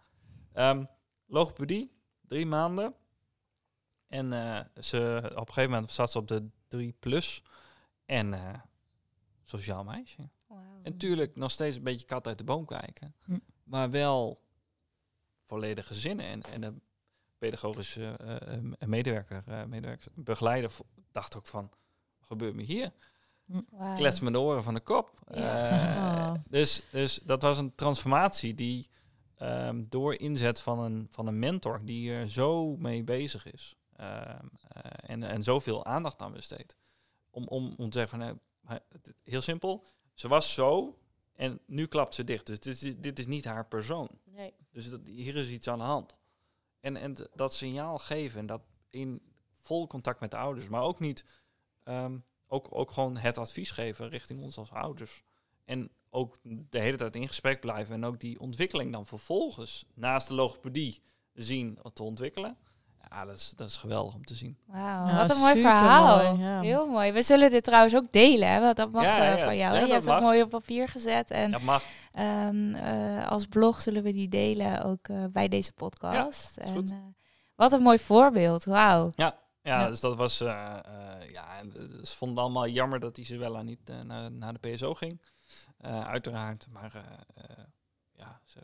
Ehm, 0.53 0.85
logopedie, 1.25 1.91
drie 2.21 2.45
maanden. 2.45 2.95
En 4.07 4.33
eh, 4.33 4.83
ze, 4.83 5.21
op 5.31 5.47
een 5.47 5.53
gegeven 5.53 5.71
moment 5.71 5.91
zat 5.91 6.11
ze 6.11 6.17
op 6.17 6.27
de 6.27 6.49
3 6.67 6.95
plus. 6.99 7.43
En 8.05 8.33
eh, 8.33 8.59
sociaal 9.43 9.83
meisje. 9.83 10.29
En 10.83 10.91
natuurlijk 10.91 11.35
nog 11.35 11.51
steeds 11.51 11.75
een 11.75 11.83
beetje 11.83 12.05
kat 12.05 12.27
uit 12.27 12.37
de 12.37 12.43
boom 12.43 12.65
kijken. 12.65 13.15
Hm. 13.23 13.39
Maar 13.63 13.89
wel 13.89 14.41
volledige 15.45 15.93
zinnen. 15.93 16.25
En, 16.25 16.41
en 16.41 16.61
de 16.61 16.73
pedagogische 17.39 18.17
eh, 18.17 18.53
eh, 18.53 18.87
medewerker, 18.87 19.43
eh, 19.47 19.63
medewerker, 19.63 20.11
begeleider 20.15 20.71
dacht 21.11 21.37
ook 21.37 21.47
van, 21.47 21.69
wat 22.19 22.27
gebeurt 22.27 22.55
me 22.55 22.61
hier? 22.61 22.91
Wauw. 23.69 23.95
Klets 23.95 24.19
me 24.19 24.31
de 24.31 24.39
oren 24.39 24.63
van 24.63 24.73
de 24.73 24.79
kop. 24.79 25.19
Ja. 25.33 25.69
Eh, 25.69 26.29
Oh. 26.29 26.35
dus, 26.49 26.83
dus 26.91 27.19
dat 27.23 27.41
was 27.41 27.57
een 27.57 27.75
transformatie 27.75 28.53
die 28.55 28.89
ehm, 29.35 29.83
door 29.89 30.13
inzet 30.15 30.61
van 30.61 30.79
een, 30.79 31.07
van 31.09 31.27
een 31.27 31.39
mentor 31.39 31.81
die 31.85 32.11
er 32.11 32.29
zo 32.29 32.75
mee 32.77 33.03
bezig 33.03 33.51
is. 33.51 33.75
ehm, 33.95 34.45
eh, 34.67 34.91
en, 35.09 35.23
en 35.23 35.43
zoveel 35.43 35.85
aandacht 35.85 36.21
aan 36.21 36.31
besteedt. 36.31 36.77
Om, 37.29 37.47
om, 37.47 37.73
om 37.77 37.89
te 37.89 37.97
zeggen 37.99 38.19
van, 38.19 38.39
het- 38.67 39.13
heel 39.23 39.41
simpel, 39.41 39.85
ze 40.13 40.27
was 40.27 40.53
zo 40.53 40.97
en 41.33 41.59
nu 41.65 41.85
klapt 41.85 42.15
ze 42.15 42.23
dicht. 42.23 42.45
Dus 42.45 42.59
dit 42.59 42.81
is, 42.83 42.97
dit 42.97 43.19
is 43.19 43.27
niet 43.27 43.45
haar 43.45 43.65
persoon. 43.65 44.09
Nee. 44.23 44.53
Dus 44.71 44.89
dat, 44.89 44.99
hier 45.05 45.35
is 45.35 45.49
iets 45.49 45.67
aan 45.67 45.77
de 45.77 45.83
hand. 45.83 46.17
En, 46.79 46.95
en 46.95 47.15
dat 47.35 47.53
signaal 47.53 47.97
geven 47.97 48.39
en 48.39 48.45
dat 48.45 48.61
in 48.89 49.21
vol 49.59 49.87
contact 49.87 50.19
met 50.19 50.31
de 50.31 50.37
ouders, 50.37 50.69
maar 50.69 50.81
ook 50.81 50.99
niet, 50.99 51.25
ehm, 51.83 52.17
ook, 52.49 52.67
ook 52.69 52.91
gewoon 52.91 53.17
het 53.17 53.37
advies 53.37 53.71
geven 53.71 54.09
richting 54.09 54.41
ons 54.41 54.57
als 54.57 54.71
ouders. 54.71 55.23
En 55.65 55.89
ook 56.09 56.37
de 56.69 56.79
hele 56.79 56.97
tijd 56.97 57.15
in 57.15 57.27
gesprek 57.27 57.59
blijven 57.59 57.95
en 57.95 58.05
ook 58.05 58.19
die 58.19 58.39
ontwikkeling 58.39 58.91
dan 58.91 59.05
vervolgens 59.05 59.85
naast 59.93 60.27
de 60.27 60.33
logopedie 60.33 61.01
zien 61.33 61.79
te 61.93 62.03
ontwikkelen. 62.03 62.57
Ja, 63.09 63.25
dat 63.25 63.35
is, 63.35 63.53
dat 63.55 63.67
is 63.69 63.77
geweldig 63.77 64.13
om 64.15 64.25
te 64.25 64.35
zien. 64.35 64.57
Wauw, 64.65 65.07
Ja, 65.07 65.15
wat 65.17 65.35
een 65.35 65.41
mooi 65.41 65.61
verhaal. 65.61 66.37
ja. 66.37 66.61
Heel 66.61 66.87
mooi. 66.87 67.11
We 67.11 67.21
zullen 67.21 67.49
dit 67.51 67.63
trouwens 67.63 67.95
ook 67.95 68.11
delen, 68.11 68.49
hè, 68.51 68.59
want 68.59 68.75
dat 68.77 68.91
mag 68.91 69.03
Ja, 69.03 69.31
eh, 69.31 69.37
ja. 69.37 69.43
van 69.45 69.57
jou. 69.57 69.73
Je 69.73 69.79
dat 69.79 69.89
hebt 69.89 70.03
het 70.05 70.13
mag. 70.13 70.21
mooi 70.21 70.41
op 70.41 70.49
papier 70.49 70.87
gezet. 70.87 71.31
En 71.31 71.51
Ja, 71.51 71.59
mag. 71.59 71.83
ehm, 72.13 72.73
eh, 72.73 73.27
als 73.27 73.45
blog 73.47 73.81
zullen 73.81 74.03
we 74.03 74.11
die 74.11 74.27
delen 74.29 74.83
ook 74.83 75.07
eh, 75.07 75.23
bij 75.31 75.47
deze 75.47 75.73
podcast. 75.73 76.57
en, 76.57 77.15
wat 77.55 77.71
een 77.71 77.81
mooi 77.81 77.99
voorbeeld. 77.99 78.63
Wauw. 78.65 79.11
Ja, 79.15 79.37
Ja. 79.69 79.87
dus 79.87 79.99
dat 79.99 80.15
was, 80.15 80.41
eh, 80.41 80.77
eh, 80.77 81.29
ja, 81.31 81.63
ze 82.03 82.15
vonden 82.15 82.37
het 82.37 82.45
allemaal 82.45 82.67
jammer 82.67 82.99
dat 82.99 83.17
Isabella 83.17 83.61
niet 83.61 83.89
eh, 83.89 83.99
naar, 83.99 84.31
naar 84.31 84.53
de 84.53 84.69
PSO 84.69 84.93
ging. 84.93 85.21
Eh, 85.77 86.01
uiteraard, 86.07 86.67
maar 86.71 86.95
eh, 86.95 87.43
eh, 87.43 87.63
ja, 88.15 88.41
ze, 88.45 88.59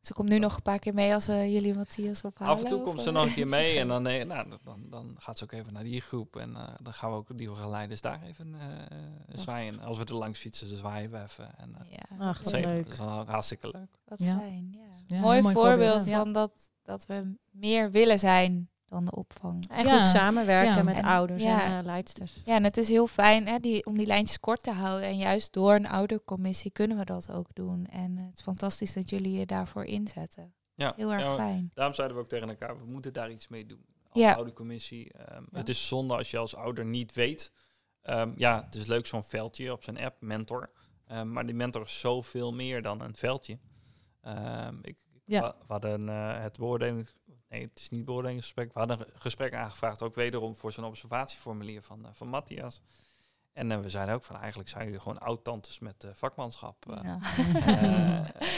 Ze 0.00 0.14
komt 0.14 0.28
nu 0.28 0.38
nog 0.38 0.56
een 0.56 0.62
paar 0.62 0.78
keer 0.78 0.94
mee 0.94 1.14
als 1.14 1.26
jullie 1.26 1.74
Matthias 1.74 2.22
ophalen. 2.24 2.54
af 2.54 2.62
en 2.62 2.68
toe 2.68 2.82
komt 2.82 3.02
ze 3.02 3.10
nog 3.10 3.26
een 3.26 3.32
keer 3.32 3.46
mee 3.48 3.78
en 3.78 3.88
dan, 3.88 4.06
eh, 4.08 4.24
nou, 4.26 4.48
dan, 4.64 4.86
dan 4.90 5.16
gaat 5.18 5.38
ze 5.38 5.44
ook 5.44 5.52
even 5.52 5.72
naar 5.72 5.82
die 5.82 6.00
groep 6.00 6.36
en 6.36 6.56
eh, 6.56 6.74
dan 6.82 6.92
gaan 6.92 7.10
we 7.10 7.16
ook 7.16 7.38
die 7.38 7.54
geleiders 7.54 8.00
daar 8.00 8.22
even 8.22 8.54
eh, 8.54 9.38
zwaaien. 9.38 9.80
Als 9.80 9.98
we 9.98 10.04
er 10.04 10.14
langs 10.14 10.38
fietsen, 10.40 10.76
zwaaien 10.76 11.10
we 11.10 11.22
even. 11.22 11.58
En, 11.58 11.76
Ja, 11.90 12.16
Ach, 12.18 12.42
dat, 12.42 12.52
is, 12.54 12.64
leuk. 12.64 12.84
dat 12.84 12.92
is 12.92 12.98
wel 12.98 13.26
hartstikke 13.26 13.68
leuk. 13.70 13.98
wat 14.04 14.22
Ja. 14.22 14.38
fijn. 14.38 14.68
Ja. 14.72 15.16
Ja, 15.16 15.20
mooi 15.20 15.42
voorbeeld, 15.42 15.64
voorbeeld, 15.66 16.06
ja. 16.06 16.18
van 16.18 16.32
dat, 16.32 16.52
dat 16.82 17.06
we 17.06 17.34
meer 17.50 17.90
willen 17.90 18.18
zijn 18.18 18.68
dan 18.88 19.04
de 19.04 19.10
opvang. 19.16 19.64
En 19.70 19.86
Ja. 19.86 19.96
goed 19.96 20.10
samenwerken 20.10 20.74
Ja. 20.76 20.82
met 20.82 20.98
En- 20.98 21.04
ouders 21.04 21.42
ja. 21.42 21.64
en 21.64 21.78
eh, 21.78 21.84
leidsters. 21.84 22.40
Ja, 22.44 22.54
en 22.54 22.64
het 22.64 22.76
is 22.76 22.88
heel 22.88 23.06
fijn 23.06 23.46
hè, 23.46 23.58
die, 23.58 23.86
om 23.86 23.96
die 23.96 24.06
lijntjes 24.06 24.40
kort 24.40 24.62
te 24.62 24.72
houden. 24.72 25.08
En 25.08 25.16
juist 25.16 25.52
door 25.52 25.74
een 25.74 25.88
oudercommissie 25.88 26.70
kunnen 26.70 26.96
we 26.98 27.04
dat 27.04 27.32
ook 27.32 27.48
doen. 27.52 27.86
En 27.86 28.16
het 28.16 28.36
is 28.38 28.42
fantastisch 28.42 28.92
dat 28.92 29.10
jullie 29.10 29.32
je 29.38 29.46
daarvoor 29.46 29.84
inzetten. 29.84 30.52
Ja, 30.74 30.92
Heel 30.96 31.12
erg 31.12 31.34
fijn. 31.34 31.70
Daarom 31.74 31.94
zeiden 31.94 32.16
we 32.16 32.22
ook 32.22 32.28
tegen 32.28 32.48
elkaar, 32.48 32.78
we 32.78 32.84
moeten 32.86 33.12
daar 33.12 33.30
iets 33.30 33.48
mee 33.48 33.66
doen. 33.66 33.84
Als 34.10 34.22
Ja. 34.22 34.32
oude 34.34 34.52
commissie. 34.52 35.12
Ehm, 35.12 35.42
Het 35.52 35.68
is 35.68 35.86
zonde 35.88 36.16
als 36.16 36.30
je 36.30 36.38
als 36.38 36.56
ouder 36.56 36.84
niet 36.84 37.12
weet. 37.14 37.52
Ehm, 38.02 38.32
ja, 38.36 38.64
het 38.64 38.74
is 38.74 38.86
leuk 38.86 39.06
zo'n 39.06 39.22
veldje 39.24 39.72
op 39.72 39.84
zijn 39.84 39.98
app, 39.98 40.16
mentor. 40.20 40.70
Ehm, 41.06 41.32
maar 41.32 41.46
die 41.46 41.54
mentor 41.54 41.82
is 41.82 41.98
zoveel 42.00 42.52
meer 42.52 42.82
dan 42.82 43.00
een 43.00 43.14
veldje. 43.16 43.58
Ehm, 44.20 44.74
ik, 44.82 44.96
Ja. 45.24 45.40
we, 45.42 45.54
hadden 45.66 46.08
eh, 46.08 46.42
het 46.42 46.56
beoordeling... 46.58 47.08
Nee, 47.48 47.62
het 47.62 47.78
is 47.78 47.88
niet 47.88 48.04
beoordelingsgesprek. 48.04 48.72
We 48.72 48.78
hadden 48.78 49.00
een 49.00 49.20
gesprek 49.20 49.54
aangevraagd, 49.54 50.02
ook 50.02 50.14
wederom 50.14 50.56
voor 50.56 50.72
zo'n 50.72 50.84
observatieformulier 50.84 51.82
van, 51.82 52.06
eh, 52.06 52.10
van 52.12 52.28
Matthias. 52.28 52.82
En 53.58 53.72
eh, 53.72 53.80
we 53.80 53.88
zeiden 53.88 54.14
ook 54.14 54.24
van 54.24 54.36
eigenlijk 54.36 54.68
zijn 54.68 54.84
jullie 54.84 55.00
gewoon 55.00 55.18
oud-tantes 55.18 55.78
met 55.78 56.04
eh, 56.04 56.10
vakmanschap. 56.14 56.84
Ja. 57.02 57.18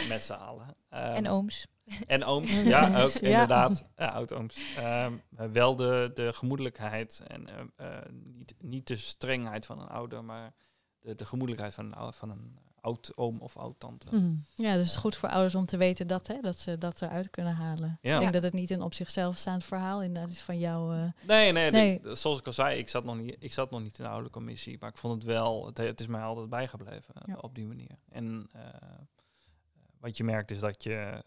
met 0.09 0.23
z'n 0.23 0.33
allen. 0.33 0.75
Ehm, 0.89 1.15
en 1.15 1.29
ooms. 1.29 1.67
en 2.07 2.25
ooms, 2.25 2.61
ja, 2.75 3.03
ook 3.03 3.11
ja. 3.11 3.21
inderdaad. 3.21 3.87
Ja, 3.97 4.09
oud-ooms. 4.09 4.75
Ehm, 4.77 5.13
eh, 5.37 5.47
wel 5.47 5.77
de, 5.77 6.11
de 6.15 6.33
gemoedelijkheid 6.33 7.23
en 7.27 7.49
niet, 8.11 8.55
niet 8.59 8.87
de 8.87 8.97
strengheid 8.97 9.67
van 9.67 9.81
een 9.81 9.89
ouder, 9.89 10.25
maar 10.25 10.53
de, 11.01 11.15
de 11.15 11.25
gemoedelijkheid 11.25 11.75
van 11.75 11.95
een, 11.97 12.13
van 12.13 12.31
een 12.31 12.59
oud-oom 12.81 13.41
of 13.41 13.57
oud-tante. 13.57 14.09
Hm. 14.09 14.35
Ja, 14.55 14.73
dus 14.75 14.87
het 14.87 14.87
is 14.87 14.97
goed 14.97 15.17
voor 15.17 15.29
ouders 15.29 15.55
om 15.55 15.67
te 15.67 15.77
weten 15.77 16.07
dat, 16.07 16.27
hè, 16.27 16.41
dat 16.41 16.59
ze 16.59 16.79
dat 16.79 17.03
eruit 17.03 17.31
kunnen 17.31 17.55
halen. 17.55 17.99
Ja. 18.03 18.15
Ik 18.15 18.21
denk 18.21 18.33
dat 18.33 18.43
het 18.43 18.53
niet 18.53 18.71
een 18.71 18.83
op 18.83 18.95
zichzelf 18.95 19.37
staand 19.37 19.65
verhaal 19.65 20.03
inderdaad 20.03 20.31
is 20.33 20.41
van 20.43 20.59
jou. 20.59 20.97
eh, 20.97 21.13
Nee, 21.27 21.53
nee, 21.53 21.71
Nee. 21.71 22.01
zoals 22.17 22.39
ik 22.39 22.47
al 22.47 22.53
zei, 22.53 22.79
ik 22.79 22.89
zat 22.89 23.05
nog 23.05 23.17
niet, 23.17 23.37
ik 23.39 23.53
zat 23.53 23.71
nog 23.71 23.83
niet 23.83 23.99
in 23.99 24.05
de 24.05 24.11
oude 24.11 24.31
commissie, 24.31 24.77
maar 24.81 24.89
ik 24.91 24.99
vond 24.99 25.15
het 25.15 25.25
wel, 25.25 25.67
het, 25.67 25.79
het 25.79 26.01
is 26.01 26.07
mij 26.07 26.23
altijd 26.23 26.49
bijgebleven 26.51 27.15
Ja. 27.27 27.37
op 27.41 27.55
die 27.55 27.67
manier. 27.67 27.99
En 28.09 28.49
eh, 28.53 28.65
wat 29.99 30.17
je 30.17 30.25
merkt 30.25 30.51
is 30.51 30.61
dat 30.61 30.83
je, 30.83 31.23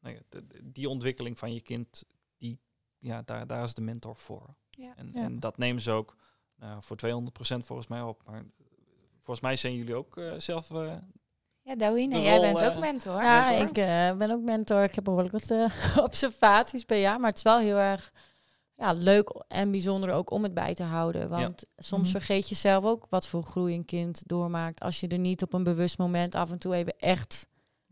ja, 0.00 0.12
de- 0.28 0.46
de- 0.46 0.60
die 0.72 0.88
ontwikkeling 0.88 1.38
van 1.38 1.52
je 1.54 1.60
kind, 1.62 2.04
die, 2.38 2.58
ja, 2.98 3.22
daar, 3.24 3.46
daar 3.46 3.64
is 3.64 3.74
de 3.74 3.82
mentor 3.82 4.16
voor. 4.16 4.54
Ja. 4.70 4.96
En, 4.96 5.10
Ja. 5.14 5.22
en 5.22 5.40
dat 5.40 5.58
nemen 5.58 5.82
ze 5.82 5.90
ook 5.90 6.16
nou, 6.56 6.82
voor 6.82 6.96
200% 6.96 7.64
volgens 7.66 7.88
mij 7.88 8.00
op. 8.02 8.22
Maar 8.26 8.44
volgens 9.24 9.40
mij 9.46 9.56
zijn 9.56 9.74
jullie 9.74 9.94
ook 9.94 10.16
eh, 10.16 10.32
zelf. 10.38 10.70
eh, 10.70 10.92
Ja, 11.62 11.76
Douine, 11.76 12.14
de 12.14 12.20
jij 12.22 12.40
bent 12.40 12.58
eh, 12.60 12.66
ook 12.66 12.78
mentor. 12.80 13.22
Ja, 13.22 13.44
mentor? 13.50 13.68
ik 13.68 13.76
eh, 13.78 14.16
ben 14.16 14.30
ook 14.30 14.42
mentor. 14.42 14.82
Ik 14.82 14.94
heb 14.94 15.04
behoorlijk 15.04 15.32
wat 15.32 15.50
eh, 15.50 15.98
observaties 16.08 16.84
per 16.84 16.98
jaar. 17.00 17.18
Maar 17.20 17.28
het 17.28 17.36
is 17.38 17.42
wel 17.44 17.58
heel 17.58 17.76
erg 17.76 18.12
ja, 18.76 18.92
leuk 18.92 19.44
en 19.48 19.70
bijzonder 19.70 20.10
ook 20.10 20.30
om 20.30 20.42
het 20.42 20.54
bij 20.54 20.74
te 20.74 20.82
houden. 20.82 21.28
Want 21.28 21.64
soms 21.76 22.02
Mhm. 22.02 22.10
vergeet 22.10 22.48
je 22.48 22.54
zelf 22.54 22.84
ook 22.84 23.06
wat 23.10 23.26
voor 23.26 23.42
groei 23.42 23.74
een 23.74 23.84
kind 23.84 24.22
doormaakt. 24.26 24.80
Als 24.80 25.00
je 25.00 25.08
er 25.08 25.18
niet 25.18 25.42
op 25.42 25.52
een 25.52 25.62
bewust 25.62 25.98
moment 25.98 26.34
af 26.34 26.50
en 26.50 26.58
toe 26.58 26.74
even 26.74 26.94
echt 26.98 27.46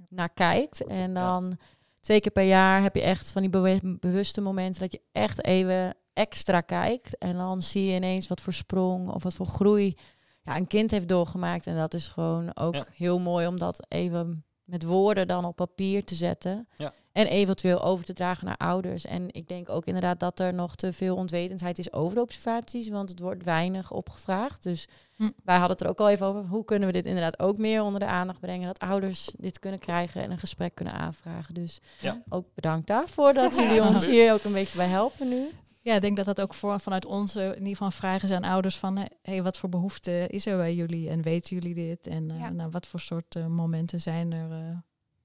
naar 0.09 0.33
kijkt. 0.35 0.87
En 0.87 1.15
dan 1.15 1.59
twee 2.01 2.21
keer 2.21 2.33
per 2.33 2.45
jaar 2.45 2.83
heb 2.83 2.95
je 2.95 3.03
echt 3.03 3.33
van 3.33 3.43
die 3.51 3.81
bewuste 3.99 4.41
momenten 4.41 4.81
dat 4.81 4.93
je 4.93 5.01
echt 5.13 5.45
even 5.45 5.95
extra 6.13 6.61
kijkt. 6.61 7.19
En 7.19 7.37
dan 7.37 7.63
zie 7.63 7.85
je 7.85 7.95
ineens 7.95 8.29
wat 8.29 8.41
voor 8.41 8.53
sprong 8.53 9.09
of 9.11 9.23
wat 9.23 9.35
voor 9.35 9.47
groei 9.47 9.97
ja, 10.45 10.57
een 10.57 10.67
kind 10.67 10.91
heeft 10.91 11.09
doorgemaakt. 11.09 11.67
En 11.67 11.77
dat 11.77 11.95
is 11.95 12.09
gewoon 12.09 12.57
ook 12.57 12.75
Ja. 12.75 12.85
heel 12.95 13.19
mooi 13.21 13.47
om 13.47 13.59
dat 13.59 13.85
even 13.89 14.45
met 14.65 14.83
woorden 14.85 15.29
dan 15.29 15.45
op 15.45 15.57
papier 15.57 16.05
te 16.05 16.15
zetten. 16.15 16.69
Ja. 16.77 16.93
En 17.13 17.27
eventueel 17.27 17.83
over 17.83 18.05
te 18.05 18.13
dragen 18.13 18.47
naar 18.47 18.57
ouders. 18.57 19.05
En 19.05 19.29
ik 19.33 19.49
denk 19.49 19.69
ook 19.69 19.85
inderdaad 19.85 20.21
dat 20.21 20.39
er 20.39 20.55
nog 20.55 20.75
te 20.77 20.93
veel 20.93 21.17
onwetendheid 21.17 21.79
is 21.79 21.93
over 21.93 22.15
de 22.15 22.21
observaties. 22.23 22.89
Want 22.89 23.09
het 23.09 23.21
wordt 23.21 23.45
weinig 23.45 23.91
opgevraagd. 23.91 24.63
Dus 24.63 24.89
Hm. 25.17 25.31
wij 25.45 25.55
hadden 25.57 25.71
het 25.77 25.81
er 25.81 25.89
ook 25.89 26.01
al 26.01 26.09
even 26.09 26.27
over. 26.27 26.45
Hoe 26.45 26.65
kunnen 26.65 26.87
we 26.87 26.93
dit 26.95 27.05
inderdaad 27.07 27.39
ook 27.39 27.57
meer 27.59 27.83
onder 27.83 28.01
de 28.01 28.07
aandacht 28.07 28.41
brengen? 28.41 28.67
Dat 28.67 28.79
ouders 28.79 29.31
dit 29.39 29.59
kunnen 29.59 29.81
krijgen 29.81 30.23
en 30.23 30.31
een 30.31 30.39
gesprek 30.39 30.75
kunnen 30.75 30.95
aanvragen. 30.95 31.55
Dus 31.55 31.81
Ja. 32.01 32.23
ook 32.29 32.47
bedankt 32.55 32.87
daarvoor 32.87 33.33
dat 33.33 33.55
jullie 33.55 33.73
Ja, 33.75 33.89
ons 33.89 34.07
hier 34.07 34.33
ook 34.33 34.45
een 34.45 34.53
beetje 34.53 34.77
bij 34.77 34.87
helpen 34.87 35.29
nu. 35.29 35.49
Ja, 35.85 35.95
ik 35.95 36.01
denk 36.01 36.17
dat 36.17 36.25
dat 36.27 36.41
ook 36.41 36.55
voor, 36.55 36.81
vanuit 36.81 37.05
onze, 37.05 37.43
in 37.43 37.53
ieder 37.53 37.69
geval 37.69 37.91
vragen 37.91 38.29
zijn 38.29 38.45
ouders 38.45 38.79
van, 38.79 38.97
hé, 38.97 39.05
hey, 39.23 39.43
wat 39.43 39.59
voor 39.59 39.69
behoefte 39.69 40.27
is 40.29 40.47
er 40.47 40.57
bij 40.57 40.75
jullie 40.75 41.09
en 41.09 41.23
weten 41.23 41.57
jullie 41.57 41.75
dit? 41.75 42.07
En 42.07 42.31
eh, 42.31 42.39
Ja. 42.39 42.51
nou, 42.51 42.71
wat 42.71 42.87
voor 42.87 43.01
soort 43.01 43.37
eh, 43.37 43.47
momenten 43.47 44.01
zijn 44.01 44.33
er 44.33 44.53
eh, 44.53 44.77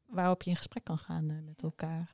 waarop 0.05 0.43
je 0.43 0.49
in 0.49 0.55
gesprek 0.55 0.83
kan 0.83 0.97
gaan 0.97 1.29
eh, 1.29 1.35
met 1.45 1.63
elkaar? 1.63 2.11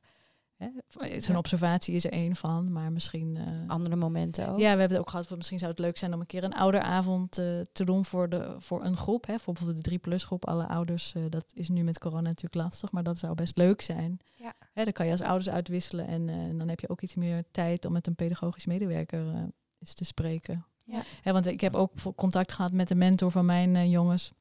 Hè? 0.64 1.20
Zo'n 1.20 1.32
Ja. 1.32 1.38
observatie 1.38 1.94
is 1.94 2.04
er 2.04 2.12
één 2.12 2.36
van, 2.36 2.72
maar 2.72 2.92
misschien... 2.92 3.36
eh, 3.36 3.68
Andere 3.70 3.96
momenten 3.96 4.48
ook. 4.48 4.58
ja, 4.58 4.62
we 4.62 4.66
hebben 4.78 4.88
het 4.88 4.98
ook 4.98 5.10
gehad. 5.10 5.26
van 5.26 5.36
Misschien 5.36 5.58
zou 5.58 5.70
het 5.70 5.80
leuk 5.80 5.98
zijn 5.98 6.14
om 6.14 6.20
een 6.20 6.26
keer 6.26 6.44
een 6.44 6.54
ouderavond 6.54 7.38
eh, 7.38 7.44
te 7.72 7.84
doen 7.84 8.04
voor, 8.04 8.28
de, 8.28 8.54
voor 8.58 8.84
een 8.84 8.96
groep. 8.96 9.26
Hè, 9.26 9.38
voor 9.38 9.52
bijvoorbeeld 9.54 9.84
de 9.84 9.90
3-plus 9.98 10.24
groep. 10.24 10.46
Alle 10.46 10.68
ouders, 10.68 11.14
eh, 11.14 11.22
dat 11.28 11.44
is 11.54 11.68
nu 11.68 11.82
met 11.82 11.98
corona 11.98 12.20
natuurlijk 12.28 12.54
lastig, 12.54 12.90
maar 12.92 13.02
dat 13.02 13.18
zou 13.18 13.34
best 13.34 13.56
leuk 13.56 13.80
zijn. 13.82 14.18
Ja. 14.36 14.52
Hè, 14.72 14.84
dan 14.84 14.92
kan 14.92 15.06
je 15.06 15.12
als 15.12 15.20
ouders 15.22 15.48
uitwisselen 15.48 16.06
en, 16.06 16.28
eh, 16.28 16.34
en 16.34 16.58
dan 16.58 16.68
heb 16.68 16.80
je 16.80 16.88
ook 16.88 17.00
iets 17.00 17.14
meer 17.14 17.44
tijd 17.50 17.84
om 17.84 17.92
met 17.92 18.06
een 18.06 18.14
pedagogisch 18.14 18.66
medewerker 18.66 19.28
eh, 19.34 19.40
eens 19.78 19.94
te 19.94 20.04
spreken. 20.04 20.66
Ja. 20.86 21.02
Hè, 21.22 21.32
want 21.32 21.46
ik 21.46 21.60
heb 21.60 21.74
ook 21.74 21.92
contact 22.16 22.52
gehad 22.52 22.72
met 22.72 22.88
de 22.88 22.94
mentor 22.94 23.30
van 23.30 23.44
mijn 23.46 23.76
eh, 23.76 23.90
jongens. 23.90 24.32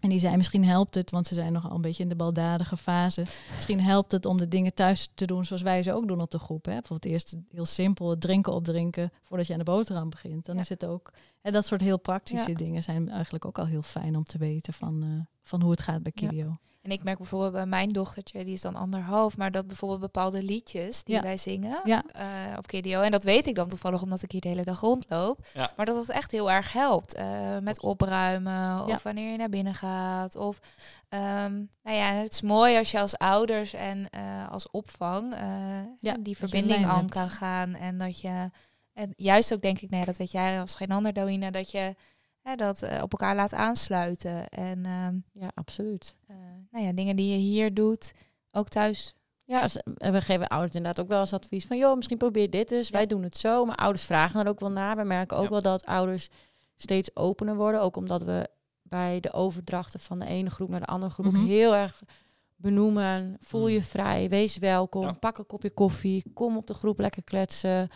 En 0.00 0.08
die 0.08 0.18
zei, 0.18 0.36
misschien 0.36 0.64
helpt 0.64 0.94
het, 0.94 1.10
want 1.10 1.26
ze 1.26 1.34
zijn 1.34 1.52
nogal 1.52 1.70
een 1.74 1.80
beetje 1.80 2.02
in 2.02 2.08
de 2.08 2.14
baldadige 2.16 2.76
fase. 2.76 3.24
Misschien 3.54 3.80
helpt 3.80 4.12
het 4.12 4.26
om 4.26 4.36
de 4.36 4.48
dingen 4.48 4.74
thuis 4.74 5.08
te 5.14 5.26
doen 5.26 5.44
zoals 5.44 5.62
wij 5.62 5.82
ze 5.82 5.92
ook 5.92 6.08
doen 6.08 6.20
op 6.20 6.30
de 6.30 6.38
groep. 6.38 6.64
Hè? 6.64 6.72
Bijvoorbeeld 6.72 7.12
eerst 7.12 7.36
heel 7.50 7.64
simpel 7.66 8.10
het 8.10 8.20
drinken 8.20 8.52
opdrinken 8.52 9.12
voordat 9.22 9.46
je 9.46 9.52
aan 9.52 9.58
de 9.58 9.64
boterham 9.64 10.10
begint. 10.10 10.44
Dan 10.44 10.54
Ja. 10.54 10.60
is 10.60 10.68
het 10.68 10.84
ook... 10.84 11.12
En 11.42 11.52
dat 11.52 11.66
soort 11.66 11.80
heel 11.80 11.98
praktische 11.98 12.50
Ja. 12.50 12.56
dingen 12.56 12.82
zijn 12.82 13.08
eigenlijk 13.08 13.44
ook 13.44 13.58
al 13.58 13.66
heel 13.66 13.82
fijn 13.82 14.16
om 14.16 14.24
te 14.24 14.38
weten 14.38 14.72
van, 14.72 15.02
eh, 15.02 15.08
van 15.42 15.60
hoe 15.62 15.70
het 15.70 15.82
gaat 15.82 16.02
bij 16.02 16.12
Ja. 16.14 16.58
En 16.84 16.90
ik 16.90 17.02
merk 17.02 17.18
bijvoorbeeld 17.18 17.52
bij 17.52 17.66
mijn 17.66 17.88
dochtertje, 17.88 18.44
die 18.44 18.52
is 18.54 18.60
dan 18.60 18.74
anderhalf, 18.76 19.36
maar 19.36 19.50
dat 19.50 19.66
bijvoorbeeld 19.66 20.00
bepaalde 20.00 20.42
liedjes 20.42 21.04
die 21.04 21.14
Ja. 21.14 21.20
wij 21.22 21.36
zingen 21.36 21.80
Ja. 21.84 22.02
eh, 22.12 22.26
op 22.58 22.66
KDO, 22.66 23.00
en 23.00 23.10
dat 23.10 23.24
weet 23.24 23.46
ik 23.46 23.54
dan 23.54 23.68
toevallig 23.68 24.02
omdat 24.02 24.22
ik 24.22 24.32
hier 24.32 24.40
de 24.40 24.48
hele 24.48 24.64
dag 24.64 24.80
rondloop, 24.80 25.46
Ja. 25.54 25.72
maar 25.76 25.86
dat 25.86 25.96
het 25.96 26.08
echt 26.08 26.30
heel 26.30 26.50
erg 26.50 26.72
helpt 26.72 27.14
eh, 27.14 27.58
met 27.58 27.80
opruimen 27.80 28.80
of 28.82 28.88
Ja. 28.88 28.98
wanneer 29.02 29.30
je 29.32 29.36
naar 29.38 29.48
binnen 29.48 29.74
gaat. 29.74 30.36
Of, 30.36 30.58
ehm, 31.08 31.52
nou 31.82 31.96
ja, 31.96 32.12
het 32.12 32.32
is 32.32 32.42
mooi 32.42 32.78
als 32.78 32.90
je 32.90 33.00
als 33.00 33.18
ouders 33.18 33.72
en 33.72 34.10
eh, 34.10 34.50
als 34.50 34.70
opvang 34.70 35.34
eh, 35.34 35.40
Ja, 35.98 36.16
die 36.20 36.36
verbinding 36.36 36.86
aan 36.86 37.08
kan 37.08 37.30
gaan 37.30 37.74
en 37.74 37.98
dat 37.98 38.20
je, 38.20 38.50
en 38.92 39.12
juist 39.16 39.52
ook 39.52 39.62
denk 39.62 39.80
ik, 39.80 39.88
nou 39.90 40.00
ja, 40.00 40.06
dat 40.06 40.16
weet 40.16 40.30
jij 40.32 40.60
als 40.60 40.74
geen 40.74 40.90
ander, 40.90 41.12
Doina, 41.12 41.50
dat 41.50 41.70
je 41.70 41.94
hè, 42.44 42.54
dat 42.56 42.82
eh, 42.82 43.02
op 43.02 43.10
elkaar 43.12 43.34
laat 43.36 43.52
aansluiten. 43.54 44.48
En 44.48 44.84
ehm, 44.84 45.16
Ja, 45.32 45.50
absoluut. 45.54 46.14
eh, 46.26 46.36
nou 46.70 46.84
ja, 46.84 46.92
dingen 46.92 47.16
die 47.16 47.30
je 47.32 47.36
hier 47.38 47.74
doet, 47.74 48.12
ook 48.52 48.68
thuis. 48.68 49.14
Ja, 49.46 49.66
we 49.94 50.20
geven 50.20 50.46
ouders 50.48 50.74
inderdaad 50.74 51.04
ook 51.04 51.10
wel 51.10 51.20
eens 51.20 51.32
advies 51.32 51.66
van, 51.66 51.76
joh, 51.78 51.96
misschien 51.96 52.18
probeer 52.18 52.50
dit 52.50 52.70
eens. 52.70 52.90
Wij 52.90 53.06
doen 53.06 53.22
het 53.22 53.36
zo, 53.36 53.64
maar 53.64 53.76
ouders 53.76 54.04
vragen 54.04 54.40
er 54.40 54.48
ook 54.48 54.60
wel 54.60 54.70
naar. 54.70 54.96
We 54.96 55.04
merken 55.04 55.36
ook 55.36 55.42
Ja. 55.44 55.48
wel 55.50 55.62
dat 55.62 55.84
ouders 55.84 56.28
steeds 56.76 57.16
opener 57.16 57.56
worden, 57.56 57.80
ook 57.82 57.96
omdat 57.96 58.22
we 58.22 58.48
bij 58.82 59.20
de 59.20 59.32
overdrachten 59.32 60.00
van 60.00 60.18
de 60.18 60.26
ene 60.26 60.50
groep 60.50 60.68
naar 60.68 60.80
de 60.80 60.86
andere 60.86 61.12
groep 61.12 61.32
Mhm. 61.32 61.44
heel 61.46 61.74
erg 61.74 62.02
benoemen. 62.56 63.36
Voel 63.40 63.68
je 63.68 63.78
Mhm. 63.78 63.86
vrij, 63.88 64.28
wees 64.28 64.58
welkom, 64.58 65.02
Ja. 65.02 65.12
pak 65.12 65.38
een 65.38 65.46
kopje 65.46 65.70
koffie, 65.70 66.24
kom 66.34 66.56
op 66.56 66.66
de 66.66 66.74
groep 66.74 66.98
lekker 66.98 67.22
kletsen. 67.24 67.88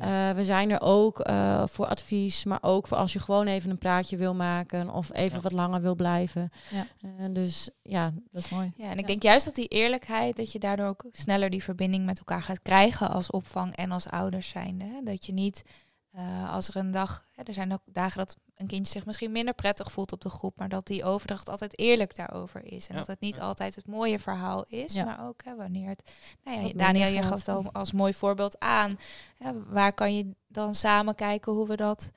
Eh, 0.00 0.30
we 0.30 0.44
zijn 0.44 0.70
er 0.70 0.80
ook 0.80 1.20
eh, 1.20 1.66
voor 1.66 1.86
advies, 1.86 2.44
maar 2.44 2.58
ook 2.60 2.86
voor 2.86 2.96
als 2.96 3.12
je 3.12 3.18
gewoon 3.18 3.46
even 3.46 3.70
een 3.70 3.78
praatje 3.78 4.16
wil 4.16 4.34
maken 4.34 4.90
of 4.94 5.12
even 5.12 5.36
Ja. 5.36 5.42
wat 5.42 5.52
langer 5.52 5.80
wil 5.80 5.94
blijven. 5.94 6.50
Ja. 6.70 6.86
Eh, 7.02 7.24
dus 7.34 7.70
ja, 7.82 8.12
Dat 8.32 8.42
is 8.44 8.48
mooi. 8.50 8.72
Ja, 8.76 8.84
en 8.84 8.92
ik 8.94 9.00
Ja. 9.00 9.06
denk 9.06 9.22
juist 9.22 9.44
dat 9.44 9.54
die 9.54 9.68
eerlijkheid, 9.68 10.36
dat 10.36 10.52
je 10.52 10.58
daardoor 10.58 10.86
ook 10.86 11.04
sneller 11.12 11.50
die 11.50 11.62
verbinding 11.62 12.04
met 12.04 12.18
elkaar 12.18 12.42
gaat 12.42 12.62
krijgen 12.62 13.10
als 13.10 13.30
opvang 13.30 13.76
en 13.76 13.90
als 13.90 14.08
ouders 14.10 14.48
zijnde. 14.48 14.84
Hè. 14.84 15.02
Dat 15.04 15.26
je 15.26 15.32
niet, 15.32 15.62
eh, 16.10 16.52
als 16.54 16.68
er 16.68 16.76
een 16.76 16.90
dag, 16.90 17.26
hè, 17.32 17.42
er 17.42 17.52
zijn 17.54 17.72
ook 17.72 17.80
dagen 17.84 18.18
dat 18.18 18.36
een 18.54 18.66
kindje 18.66 18.92
zich 18.92 19.06
misschien 19.06 19.32
minder 19.32 19.54
prettig 19.54 19.92
voelt 19.92 20.12
op 20.12 20.20
de 20.20 20.28
groep, 20.30 20.58
maar 20.58 20.68
dat 20.68 20.86
die 20.86 21.04
overdracht 21.04 21.48
altijd 21.48 21.78
eerlijk 21.78 22.16
daarover 22.16 22.64
is. 22.64 22.88
En 22.88 22.92
Ja. 22.94 22.98
dat 23.00 23.08
het 23.08 23.20
niet 23.20 23.34
Ja. 23.34 23.40
altijd 23.40 23.74
het 23.74 23.86
mooie 23.86 24.18
verhaal 24.18 24.64
is, 24.68 24.92
Ja. 24.92 25.04
maar 25.04 25.26
ook 25.26 25.44
hè, 25.44 25.56
wanneer 25.56 25.88
het, 25.88 26.12
nou 26.44 26.66
ja, 26.66 26.72
Daniel, 26.74 27.08
je 27.08 27.16
gaat. 27.22 27.26
gaf 27.26 27.38
het 27.38 27.48
al 27.48 27.72
als 27.72 27.92
mooi 27.92 28.14
voorbeeld 28.14 28.58
aan. 28.58 28.98
Hè, 29.38 29.64
waar 29.64 29.92
kan 29.92 30.14
je 30.16 30.34
dan 30.48 30.74
samen 30.74 31.14
kijken 31.14 31.52
hoe 31.52 31.66
we 31.66 31.76
dat 31.76 32.10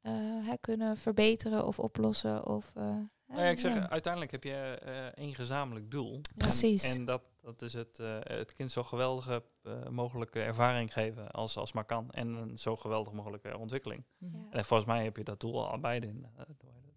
eh, 0.00 0.12
hè, 0.42 0.56
kunnen 0.60 0.96
verbeteren 0.96 1.66
of 1.66 1.78
oplossen? 1.78 2.46
Of, 2.46 2.72
eh, 2.74 2.82
Nou 3.26 3.44
ja, 3.44 3.50
ik 3.50 3.58
zeg, 3.60 3.74
ja. 3.74 3.88
uiteindelijk 3.90 4.32
heb 4.32 4.44
je 4.44 4.78
eh, 4.84 5.06
één 5.24 5.34
gezamenlijk 5.34 5.90
doel. 5.90 6.12
En- 6.14 6.22
Precies. 6.36 6.82
En, 6.96 7.04
dat, 7.04 7.22
dat 7.42 7.62
is 7.62 7.72
het, 7.72 7.98
eh, 7.98 8.18
het 8.20 8.54
kind 8.54 8.70
zo 8.70 8.82
geweldige 8.82 9.42
eh, 9.62 9.88
mogelijke 9.88 10.42
ervaring 10.42 10.92
geven 10.92 11.30
als, 11.30 11.56
als 11.56 11.72
maar 11.72 11.84
kan. 11.84 12.10
En 12.10 12.28
een 12.28 12.58
zo 12.58 12.76
geweldig 12.76 13.12
mogelijke 13.12 13.58
ontwikkeling. 13.58 14.04
Mhm. 14.18 14.36
Ja. 14.36 14.46
En 14.50 14.64
volgens 14.64 14.88
mij 14.88 15.04
heb 15.04 15.16
je 15.16 15.24
dat 15.24 15.40
doel 15.40 15.68
al 15.70 15.78
beide 15.80 16.06
in. 16.06 16.24
eh, 16.24 16.44
door 16.58 16.74
het. 16.74 16.90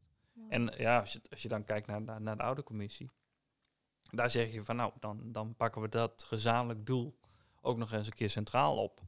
En 0.49 0.73
ja, 0.77 0.99
als 0.99 1.13
je, 1.13 1.21
als 1.29 1.41
je 1.41 1.47
dan 1.47 1.63
kijkt 1.63 1.87
naar, 1.87 2.01
naar, 2.01 2.21
naar 2.21 2.37
de 2.37 2.43
oude 2.43 2.63
commissie, 2.63 3.11
daar 4.11 4.29
zeg 4.29 4.53
je 4.53 4.63
van 4.63 4.75
nou, 4.75 4.91
dan, 4.99 5.31
dan 5.31 5.55
pakken 5.55 5.81
we 5.81 5.89
dat 5.89 6.23
gezamenlijk 6.23 6.85
doel 6.85 7.19
ook 7.61 7.77
nog 7.77 7.91
eens 7.91 8.07
een 8.07 8.13
keer 8.13 8.29
centraal 8.29 8.77
op. 8.77 9.01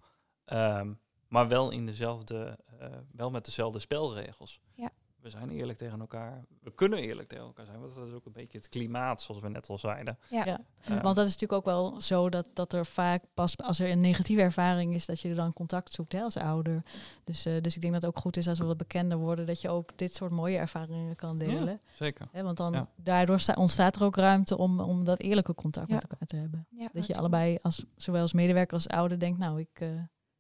Ehm, 0.46 0.94
maar 1.28 1.48
wel 1.48 1.72
in 1.72 1.86
dezelfde, 1.86 2.60
eh, 2.80 2.98
wel 3.12 3.32
met 3.32 3.46
dezelfde 3.46 3.80
spelregels. 3.80 4.62
Ja. 4.74 4.92
We 5.28 5.34
zijn 5.34 5.50
eerlijk 5.50 5.78
tegen 5.78 6.00
elkaar. 6.00 6.46
We 6.62 6.72
kunnen 6.74 7.00
eerlijk 7.00 7.28
tegen 7.28 7.46
elkaar 7.46 7.66
zijn. 7.66 7.80
Want 7.80 7.96
dat 7.96 8.08
is 8.08 8.14
ook 8.14 8.26
een 8.26 8.32
beetje 8.32 8.58
het 8.58 8.70
klimaat, 8.70 9.22
zoals 9.22 9.42
we 9.42 9.50
net 9.50 9.70
al 9.70 9.78
zeiden. 9.78 10.18
Ja. 10.30 10.46
Ja. 10.46 10.60
Ehm, 10.84 11.02
Want 11.02 11.16
dat 11.16 11.26
is 11.28 11.32
natuurlijk 11.38 11.52
ook 11.60 11.66
wel 11.66 12.02
zo 12.02 12.30
dat, 12.30 12.50
dat 12.54 12.74
er 12.74 12.86
vaak 12.86 13.24
pas 13.34 13.58
als 13.58 13.80
er 13.80 13.90
een 13.92 14.02
negatieve 14.02 14.42
ervaring 14.42 14.94
is, 14.94 15.06
dat 15.06 15.20
je 15.20 15.30
er 15.30 15.36
dan 15.36 15.54
contact 15.54 15.94
zoekt 15.94 16.14
hè, 16.14 16.22
als 16.22 16.38
ouder. 16.38 16.84
Dus, 17.24 17.46
eh, 17.46 17.62
dus 17.62 17.76
ik 17.76 17.82
denk 17.82 17.94
dat 17.94 18.02
het 18.02 18.12
ook 18.16 18.22
goed 18.22 18.38
is 18.38 18.48
als 18.48 18.60
we 18.60 18.66
wat 18.66 18.78
bekender 18.78 19.18
worden, 19.18 19.46
dat 19.46 19.62
je 19.62 19.70
ook 19.70 19.98
dit 19.98 20.16
soort 20.16 20.32
mooie 20.32 20.58
ervaringen 20.58 21.16
kan 21.16 21.38
delen. 21.38 21.80
zeker. 21.94 22.28
Hè, 22.32 22.44
want 22.44 22.58
dan 22.58 22.74
Ja. 22.74 22.88
daardoor 22.96 23.40
sta- 23.40 23.54
ontstaat 23.54 23.96
er 23.96 24.04
ook 24.04 24.16
ruimte 24.16 24.58
om, 24.58 24.80
om 24.80 25.04
dat 25.04 25.20
eerlijke 25.20 25.54
contact 25.56 25.88
Ja. 25.90 25.94
met 25.94 26.04
elkaar 26.10 26.28
te 26.28 26.36
hebben. 26.36 26.68
Ja, 26.70 26.78
Dat 26.78 26.92
je 26.92 26.98
absoluut. 27.00 27.18
allebei, 27.18 27.58
als, 27.62 27.86
zowel 27.96 28.22
als 28.22 28.34
medewerker 28.34 28.74
als 28.74 28.88
ouder, 28.88 29.20
denkt, 29.20 29.40
nou, 29.40 29.60
ik 29.60 29.70
eh, 29.80 29.90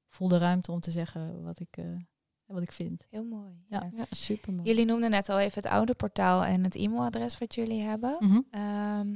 voel 0.09 0.27
de 0.27 0.37
ruimte 0.37 0.71
om 0.71 0.79
te 0.79 0.91
zeggen 0.91 1.43
wat 1.43 1.59
ik, 1.59 1.77
eh, 1.77 1.85
wat 2.47 2.61
ik 2.61 2.71
vind. 2.71 3.05
Heel 3.09 3.25
mooi. 3.25 3.51
Ja. 3.69 3.89
ja. 3.95 4.05
super 4.11 4.53
mooi. 4.53 4.67
Jullie 4.67 4.85
noemden 4.85 5.09
net 5.09 5.29
al 5.29 5.39
even 5.39 5.61
het 5.63 5.71
oude 5.71 5.93
portaal 5.93 6.43
en 6.43 6.63
het 6.63 6.75
e-mailadres 6.75 7.37
wat 7.37 7.55
jullie 7.55 7.81
hebben. 7.81 8.15
Mhm. 8.19 8.39
Ehm, 8.51 9.07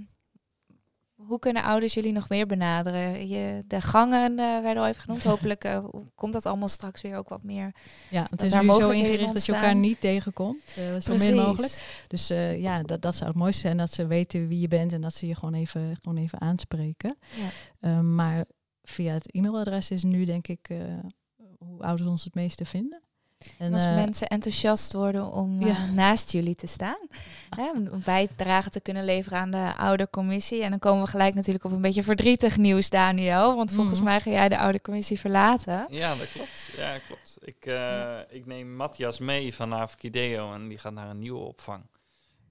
hoe 1.16 1.40
kunnen 1.40 1.64
ouders 1.64 1.94
jullie 1.94 2.12
nog 2.12 2.30
meer 2.30 2.46
benaderen? 2.46 3.28
Je, 3.28 3.64
de 3.68 3.82
gangen 3.82 4.32
eh, 4.32 4.62
werden 4.62 4.84
al 4.84 4.88
even 4.88 5.02
genoemd. 5.02 5.24
Hopelijk 5.34 5.64
eh, 5.64 5.86
komt 6.16 6.34
dat 6.34 6.46
allemaal 6.46 6.68
straks 6.68 7.02
weer 7.02 7.18
ook 7.18 7.30
wat 7.30 7.44
meer. 7.44 7.76
Ja, 8.10 8.28
het 8.30 8.42
is 8.42 8.52
daar 8.52 8.66
nu 8.66 8.74
zo 8.74 8.90
ingericht 8.90 9.34
dat 9.34 9.46
je 9.46 9.54
elkaar 9.54 9.76
niet 9.76 10.00
tegenkomt. 10.00 10.64
eh, 10.76 11.00
zo 11.00 11.18
min 11.18 11.36
mogelijk. 11.36 12.06
Dus 12.08 12.28
ja, 12.58 12.84
dat, 12.84 13.02
dat 13.02 13.16
zou 13.16 13.30
het 13.30 13.40
mooiste 13.40 13.62
zijn 13.62 13.78
dat 13.78 13.94
ze 13.94 14.08
weten 14.08 14.48
wie 14.48 14.60
je 14.60 14.68
bent 14.68 14.94
en 14.94 15.02
dat 15.02 15.14
ze 15.14 15.28
je 15.28 15.36
gewoon 15.36 15.54
even, 15.54 15.98
gewoon 16.02 16.18
even 16.18 16.42
aanspreken. 16.42 17.18
Ja. 17.36 17.50
Ehm, 17.80 18.16
maar 18.16 18.46
via 18.82 19.14
het 19.14 19.34
e-mailadres 19.34 19.92
is 19.92 20.04
nu 20.04 20.26
denk 20.26 20.48
ik 20.48 20.70
hoe 21.58 21.82
ouders 21.82 22.10
ons 22.10 22.24
het 22.24 22.36
meeste 22.36 22.66
vinden. 22.66 23.02
En, 23.58 23.74
als 23.74 23.84
eh, 23.86 23.96
mensen 23.96 24.28
enthousiast 24.28 24.94
worden 24.94 25.32
om 25.32 25.62
eh, 25.62 25.90
naast 25.92 26.32
jullie 26.32 26.56
te 26.56 26.68
staan. 26.68 26.98
Hè, 27.58 27.72
om 27.72 27.90
bijdrage 28.06 28.70
te 28.70 28.82
kunnen 28.82 29.06
leveren 29.06 29.40
aan 29.40 29.52
de 29.52 29.74
oudercommissie. 29.78 30.64
En 30.64 30.70
dan 30.70 30.80
komen 30.80 31.04
we 31.04 31.10
gelijk 31.10 31.34
natuurlijk 31.34 31.66
op 31.66 31.72
een 31.72 31.82
beetje 31.82 32.04
verdrietig 32.04 32.58
nieuws, 32.58 32.90
Daniel. 32.90 33.56
Want 33.56 33.74
volgens 33.74 33.98
Mhm. 33.98 34.08
mij 34.08 34.20
ga 34.22 34.30
jij 34.32 34.50
de 34.50 34.58
oudercommissie 34.58 35.20
verlaten. 35.20 35.86
Ja, 35.90 36.16
dat 36.16 36.32
klopt. 36.32 36.74
Ja, 36.78 36.98
klopt. 37.08 37.38
Ik, 37.42 37.66
eh, 37.66 38.20
ik 38.30 38.46
neem 38.46 38.76
Matthias 38.76 39.20
mee 39.20 39.56
vanaf 39.56 39.96
Kideo 39.96 40.54
en 40.54 40.68
die 40.68 40.78
gaat 40.78 40.94
naar 40.94 41.10
een 41.10 41.20
nieuwe 41.20 41.40
opvang. 41.40 41.84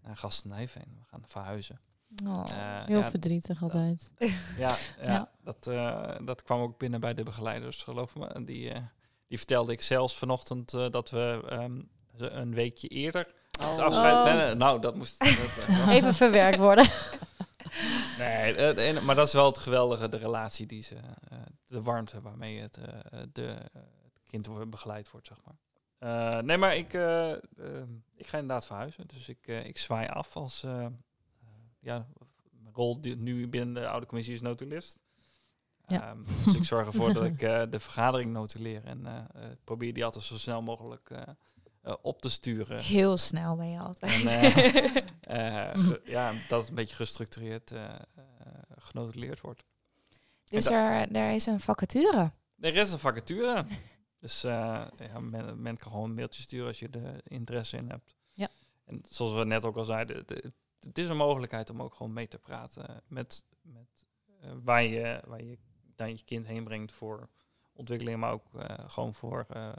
Naar 0.03 0.17
Gastenijveen. 0.17 0.97
We 0.99 1.05
gaan 1.11 1.23
verhuizen. 1.27 1.81
Oh. 2.27 2.45
Heel 2.87 2.99
ja, 2.99 3.11
verdrietig 3.11 3.63
altijd. 3.63 4.11
Ja, 4.19 4.27
ja, 4.59 4.75
Ja. 5.03 5.31
Dat, 5.45 5.67
eh, 5.67 6.11
dat 6.25 6.43
kwam 6.43 6.61
ook 6.61 6.79
binnen 6.79 7.01
bij 7.01 7.15
de 7.15 7.23
begeleiders, 7.23 7.83
geloof 7.83 8.15
me. 8.17 8.27
En 8.27 8.45
Die, 8.45 8.71
eh, 8.71 8.81
die 9.31 9.39
vertelde 9.39 9.73
ik 9.73 9.83
zelfs 9.83 10.17
vanochtend 10.17 10.75
eh, 10.75 10.87
dat 10.91 11.11
we 11.11 11.43
ehm, 11.49 11.81
ze 12.17 12.31
een 12.31 12.55
weekje 12.55 12.89
eerder 12.89 13.27
het 13.61 13.79
afscheid 13.79 14.15
Oh. 14.15 14.23
plannen. 14.23 14.59
Nou, 14.59 14.81
dat 14.81 14.95
moest... 14.95 15.23
Even 15.89 16.15
verwerkt 16.15 16.59
worden. 16.59 16.85
nee, 18.19 18.55
het 18.55 18.77
ene- 18.77 19.01
maar 19.01 19.15
dat 19.15 19.27
is 19.27 19.33
wel 19.33 19.47
het 19.47 19.59
geweldige, 19.59 20.09
de 20.09 20.17
relatie 20.17 20.67
die 20.67 20.83
ze... 20.83 20.95
eh, 21.29 21.39
de 21.67 21.83
warmte 21.83 22.21
waarmee 22.21 22.61
het, 22.61 22.77
eh, 22.77 23.21
de, 23.33 23.43
het 23.43 24.23
kind 24.29 24.47
wordt 24.47 24.71
begeleid 24.71 25.11
wordt, 25.11 25.27
zeg 25.27 25.39
maar. 25.45 25.57
Eh, 25.99 26.43
nee, 26.43 26.57
maar 26.57 26.77
ik, 26.77 26.95
eh, 26.95 27.31
eh, 27.33 27.39
ik 28.15 28.27
ga 28.27 28.39
inderdaad 28.39 28.67
verhuizen. 28.67 29.07
Dus 29.07 29.29
ik, 29.29 29.47
eh, 29.47 29.65
ik 29.67 29.79
zwaai 29.79 30.09
af 30.09 30.37
als... 30.37 30.61
ja, 31.81 32.07
mijn 32.63 32.75
rol 32.75 33.01
die 33.01 33.17
nu 33.17 33.49
binnen 33.49 33.75
de 33.83 33.89
oude 33.89 34.07
commissie 34.07 34.35
is 34.35 34.41
notulist. 34.41 34.99
Ja. 35.91 36.09
Ehm, 36.11 36.19
dus 36.45 36.55
ik 36.55 36.65
zorg 36.65 36.87
ervoor 36.87 37.13
dat 37.13 37.25
ik 37.33 37.43
eh, 37.43 37.63
de 37.71 37.81
vergadering 37.81 38.33
notuleer 38.33 38.85
en 38.85 39.07
eh, 39.07 39.17
eh, 39.17 39.51
probeer 39.65 39.93
die 39.93 40.05
altijd 40.05 40.25
zo 40.25 40.39
snel 40.39 40.63
mogelijk 40.63 41.11
op 42.03 42.21
te 42.23 42.31
sturen. 42.31 42.83
Heel 42.83 43.17
snel 43.17 43.57
ben 43.57 43.71
je 43.71 43.79
altijd. 43.79 44.13
En, 45.21 45.81
ge- 45.87 46.01
ja, 46.05 46.33
dat 46.49 46.61
het 46.61 46.69
een 46.69 46.75
beetje 46.75 46.95
gestructureerd 46.97 47.73
genotuleerd 48.77 49.41
wordt. 49.41 49.65
dus 50.45 50.67
er, 50.67 51.13
er 51.13 51.31
is 51.35 51.47
een 51.47 51.61
vacature. 51.61 52.33
Er 52.61 52.77
is 52.77 52.93
een 52.93 52.99
vacature. 52.99 53.65
Dus 54.19 54.41
ja, 54.41 54.91
men, 55.21 55.63
men 55.63 55.77
kan 55.77 55.91
gewoon 55.93 56.09
een 56.09 56.15
mailtje 56.15 56.43
sturen 56.43 56.67
als 56.67 56.79
je 56.79 56.89
er 56.89 57.21
interesse 57.25 57.77
in 57.77 57.89
hebt. 57.91 58.15
Ja. 58.31 58.49
En 58.85 59.03
zoals 59.09 59.33
we 59.33 59.45
net 59.45 59.65
ook 59.65 59.77
al 59.77 59.85
zeiden, 59.85 60.17
het, 60.81 60.99
is 60.99 61.09
een 61.09 61.17
mogelijkheid 61.17 61.71
om 61.71 61.83
ook 61.83 61.95
gewoon 61.95 62.13
mee 62.13 62.29
te 62.29 62.39
praten 62.39 63.03
met, 63.07 63.45
met 63.63 64.07
waar, 64.65 64.83
je, 64.83 65.23
waar 65.27 65.43
je 65.43 65.59
dan 66.01 66.17
je 66.17 66.25
kind 66.25 66.47
heen 66.47 66.65
brengt 66.65 66.93
voor 66.93 67.29
ontwikkeling, 67.73 68.19
maar 68.19 68.33
ook 68.33 68.55
eh, 68.55 68.89
gewoon 68.89 69.15
voor 69.15 69.47
eh, 69.49 69.73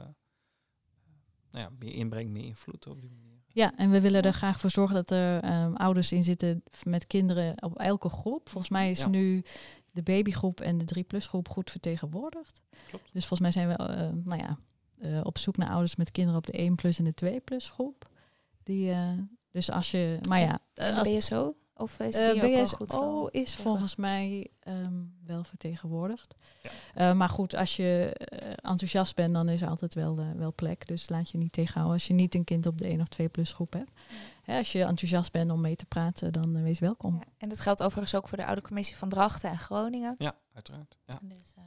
nou 1.50 1.64
ja, 1.64 1.70
meer 1.78 1.92
inbreng, 1.94 2.30
meer 2.30 2.44
invloed 2.44 2.86
op 2.86 3.00
die 3.00 3.10
manier. 3.10 3.40
Ja, 3.46 3.72
en 3.76 3.90
we 3.90 4.00
willen 4.00 4.22
er 4.22 4.32
graag 4.32 4.60
voor 4.60 4.70
zorgen 4.70 4.94
dat 4.94 5.10
er 5.10 5.42
ehm, 5.42 5.74
ouders 5.74 6.12
in 6.12 6.24
zitten 6.24 6.62
met 6.82 7.06
kinderen 7.06 7.62
op 7.62 7.78
elke 7.78 8.08
groep. 8.08 8.48
Volgens 8.48 8.72
mij 8.72 8.90
is 8.90 9.00
Ja. 9.00 9.08
nu 9.08 9.44
de 9.90 10.02
babygroep 10.02 10.60
en 10.60 10.78
de 10.78 10.84
3-plus 10.84 11.26
groep 11.26 11.48
goed 11.48 11.70
vertegenwoordigd. 11.70 12.60
Klopt. 12.88 13.12
Dus 13.12 13.26
volgens 13.26 13.40
mij 13.40 13.50
zijn 13.50 13.68
we 13.68 13.74
eh, 13.74 14.08
nou 14.24 14.42
ja, 14.42 14.58
eh, 14.98 15.20
op 15.22 15.38
zoek 15.38 15.56
naar 15.56 15.70
ouders 15.70 15.96
met 15.96 16.10
kinderen 16.10 16.38
op 16.38 16.46
de 16.46 16.52
1 16.52 16.74
plus 16.74 16.98
en 16.98 17.04
de 17.04 17.14
2 17.14 17.40
plus 17.40 17.70
groep. 17.70 18.08
Die, 18.62 18.90
eh, 18.90 19.12
dus 19.50 19.70
als 19.70 19.90
je, 19.90 20.18
maar 20.28 20.40
ja, 20.40 20.58
als, 20.74 21.08
BSO? 21.08 21.54
Of 21.76 21.98
is 22.00 22.14
Eh, 22.20 22.32
die 22.32 22.42
ook 22.42 22.50
wel 22.50 22.62
BSO 22.62 22.76
goed 22.76 22.90
zo? 22.90 23.26
is 23.26 23.54
volgens 23.56 23.96
mij 23.96 24.48
ehm, 24.60 25.02
wel 25.26 25.44
vertegenwoordigd. 25.44 26.34
Ja. 26.62 26.70
Eh, 26.94 27.12
maar 27.16 27.28
goed, 27.28 27.54
als 27.54 27.76
je 27.76 28.14
eh, 28.14 28.48
enthousiast 28.70 29.14
bent, 29.14 29.34
dan 29.34 29.48
is 29.48 29.62
er 29.62 29.68
altijd 29.68 29.94
wel, 29.94 30.16
wel 30.36 30.52
plek. 30.54 30.86
Dus 30.88 31.08
laat 31.08 31.30
je 31.30 31.38
niet 31.38 31.52
tegenhouden 31.52 31.92
als 31.94 32.06
je 32.06 32.14
niet 32.14 32.34
een 32.34 32.44
kind 32.44 32.66
op 32.66 32.78
de 32.78 32.88
1 32.88 33.00
of 33.00 33.08
2 33.08 33.28
plus 33.28 33.52
groep 33.52 33.72
hebt. 33.72 33.90
Hè, 34.42 34.58
als 34.58 34.72
je 34.72 34.82
enthousiast 34.84 35.32
bent 35.32 35.50
om 35.50 35.60
mee 35.60 35.76
te 35.76 35.86
praten, 35.86 36.32
dan 36.32 36.62
wees 36.62 36.78
welkom. 36.78 37.14
Ja, 37.14 37.20
en 37.38 37.48
dat 37.48 37.60
geldt 37.60 37.82
overigens 37.82 38.14
ook 38.14 38.28
voor 38.28 38.38
de 38.38 38.46
oude 38.46 38.62
commissie 38.62 38.96
van 38.96 39.08
Drachten 39.08 39.50
en 39.50 39.58
Groningen. 39.58 40.14
Ja, 40.18 40.34
uiteraard. 40.54 40.98
Ja. 41.06 41.18
Dus, 41.22 41.54
eh, 41.56 41.62